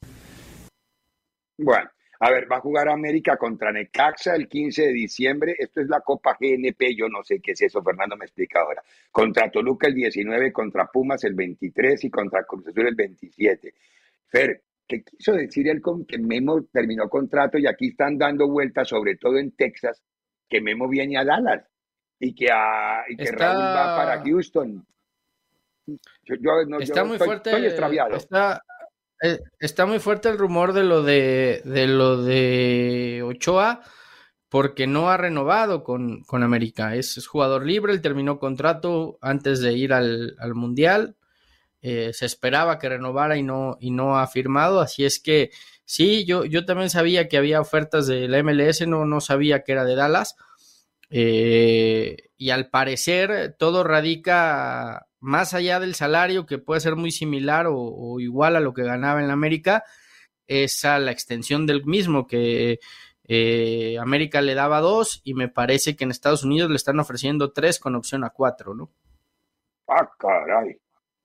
Bueno, 1.56 1.88
a 2.20 2.32
ver, 2.32 2.52
va 2.52 2.58
a 2.58 2.62
jugar 2.62 2.90
América 2.90 3.38
contra 3.38 3.72
Necaxa 3.72 4.34
el 4.36 4.48
15 4.48 4.88
de 4.88 4.92
diciembre. 4.92 5.56
Esto 5.60 5.82
es 5.82 5.88
la 5.88 6.00
Copa 6.00 6.36
GNP, 6.40 6.96
yo 6.98 7.08
no 7.08 7.24
sé 7.24 7.40
qué 7.40 7.52
es 7.52 7.62
eso, 7.62 7.84
Fernando 7.84 8.18
me 8.18 8.26
explica 8.26 8.62
ahora. 8.62 8.82
Contra 9.12 9.52
Toluca 9.52 9.88
el 9.88 9.94
19, 9.94 10.52
contra 10.52 10.88
Pumas 10.88 11.24
el 11.26 11.36
23 11.36 12.06
y 12.06 12.10
contra 12.10 12.44
Cruz 12.46 12.68
Azul 12.68 12.88
el 12.88 12.96
27. 12.96 13.72
Fer, 14.30 14.64
¿Qué 14.92 15.04
quiso 15.04 15.32
decir 15.32 15.70
él 15.70 15.80
con 15.80 16.06
que 16.06 16.18
Memo 16.18 16.66
terminó 16.70 17.08
contrato 17.08 17.58
y 17.58 17.66
aquí 17.66 17.88
están 17.88 18.18
dando 18.18 18.50
vueltas, 18.50 18.90
sobre 18.90 19.16
todo 19.16 19.38
en 19.38 19.56
Texas, 19.56 20.04
que 20.50 20.60
Memo 20.60 20.90
viene 20.90 21.18
a 21.18 21.24
Dallas 21.24 21.66
y 22.20 22.36
que, 22.36 22.48
a, 22.52 23.06
y 23.08 23.16
que 23.16 23.32
Raúl 23.32 23.64
va 23.64 23.96
para 23.96 24.22
Houston? 24.22 24.86
está 26.82 27.06
muy 27.06 27.18
fuerte, 27.18 27.52
eh, 29.24 29.40
Está, 29.60 29.86
muy 29.86 30.00
fuerte 30.00 30.28
el 30.28 30.38
rumor 30.38 30.74
de 30.74 30.84
lo 30.84 31.04
de, 31.04 31.62
de 31.64 31.88
lo 31.88 32.22
de 32.22 33.22
Ochoa, 33.24 33.82
porque 34.50 34.88
no 34.88 35.10
ha 35.10 35.16
renovado 35.16 35.86
con, 35.86 36.24
con 36.24 36.44
América. 36.44 36.96
Es, 36.96 37.26
jugador 37.26 37.66
libre, 37.66 37.94
él 37.94 38.02
terminó 38.02 38.40
contrato 38.40 39.18
antes 39.22 39.62
de 39.62 39.72
ir 39.72 39.94
al, 39.94 40.36
Mundial. 40.54 41.16
Eh, 41.82 42.12
se 42.14 42.26
esperaba 42.26 42.78
que 42.78 42.90
renovara 42.90 43.38
y 43.38 43.44
no, 43.44 43.78
y 43.80 43.92
no 43.92 44.20
ha 44.20 44.28
firmado, 44.28 44.82
así 44.82 45.04
es 45.04 45.20
que 45.20 45.50
sí, 45.84 46.26
yo, 46.26 46.46
yo 46.46 46.64
también 46.66 46.90
sabía 46.92 47.28
que 47.28 47.38
había 47.38 47.60
ofertas 47.60 48.06
de 48.06 48.28
la 48.28 48.44
MLS, 48.44 48.88
no, 48.88 49.06
no 49.06 49.20
sabía 49.20 49.64
que 49.64 49.72
era 49.72 49.84
de 49.84 49.96
Dallas. 49.96 50.36
Eh, 51.10 52.30
y 52.38 52.52
al 52.52 52.70
parecer 52.70 53.56
todo 53.60 53.84
radica 53.84 55.08
más 55.20 55.54
allá 55.54 55.80
del 55.80 55.96
salario, 55.96 56.46
que 56.46 56.58
puede 56.58 56.82
ser 56.82 56.96
muy 56.96 57.12
similar 57.12 57.68
o, 57.70 58.20
igual 58.20 58.56
a 58.56 58.60
lo 58.60 58.74
que 58.74 58.84
ganaba 58.84 59.20
en 59.20 59.28
la 59.28 59.34
América, 59.34 59.84
es 60.48 60.86
a 60.86 61.00
la 61.00 61.12
extensión 61.12 61.68
del 61.68 61.86
mismo, 61.86 62.28
que 62.28 62.80
eh, 63.28 63.98
América 64.00 64.42
le 64.42 64.56
daba 64.56 64.82
dos 64.82 65.22
y 65.24 65.34
me 65.34 65.48
parece 65.48 65.96
que 65.96 66.04
en 66.04 66.12
Estados 66.12 66.44
Unidos 66.44 66.70
le 66.70 66.76
están 66.76 67.00
ofreciendo 67.00 67.52
tres 67.52 67.80
con 67.80 67.96
opción 67.96 68.24
a 68.24 68.30
cuatro, 68.30 68.74
¿no? 68.74 68.90
Ah, 69.88 70.10
caray. 70.18 70.80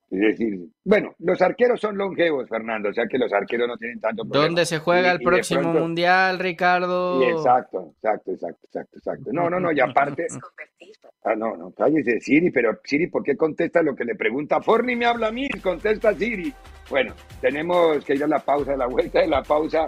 Es 0.09 0.21
decir, 0.21 0.69
bueno, 0.85 1.15
los 1.19 1.43
arqueros 1.43 1.81
son 1.81 1.99
longevos, 1.99 2.49
Fernando, 2.49 2.91
o 2.91 2.93
sea 2.93 3.07
que 3.07 3.19
los 3.19 3.33
arqueros 3.33 3.67
no 3.67 3.77
tienen 3.77 4.01
tanto 4.01 4.23
problema. 4.23 4.47
¿Dónde 4.47 4.65
se 4.65 4.79
juega 4.79 5.11
el 5.11 5.21
próximo 5.21 5.73
mundial, 5.73 6.39
Ricardo? 6.39 7.21
exacto, 7.23 7.93
exacto, 7.97 8.31
exacto, 8.31 8.61
exacto, 8.67 8.99
exacto. 8.99 9.31
No, 9.33 9.51
no, 9.51 9.59
no, 9.59 9.73
y 9.73 9.81
aparte. 9.81 10.29
ah, 11.25 11.35
no, 11.35 11.57
no, 11.57 11.73
cállese, 11.73 12.21
Siri, 12.21 12.53
pero 12.53 12.79
Siri, 12.85 13.09
¿por 13.09 13.25
qué 13.25 13.37
contesta 13.37 13.83
lo 13.83 13.97
que 13.97 14.05
le 14.05 14.15
pregunta 14.15 14.61
Forni? 14.61 14.95
Me 14.95 15.07
habla 15.07 15.29
a 15.29 15.33
mí, 15.33 15.49
contesta 15.61 16.15
Siri. 16.15 16.55
Bueno, 16.89 17.13
tenemos 17.41 18.05
que 18.05 18.15
ir 18.15 18.23
a 18.23 18.29
la 18.29 18.39
pausa, 18.39 18.77
la 18.77 18.87
vuelta 18.87 19.21
de 19.21 19.27
la 19.27 19.43
pausa. 19.43 19.87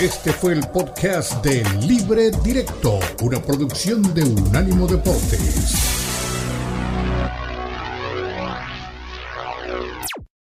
Este 0.00 0.32
fue 0.32 0.52
el 0.52 0.60
podcast 0.72 1.44
de 1.44 1.62
Libre 1.84 2.30
Directo, 2.44 3.00
una 3.22 3.40
producción 3.40 4.02
de 4.14 4.22
Unánimo 4.22 4.86
Deportes. 4.86 5.97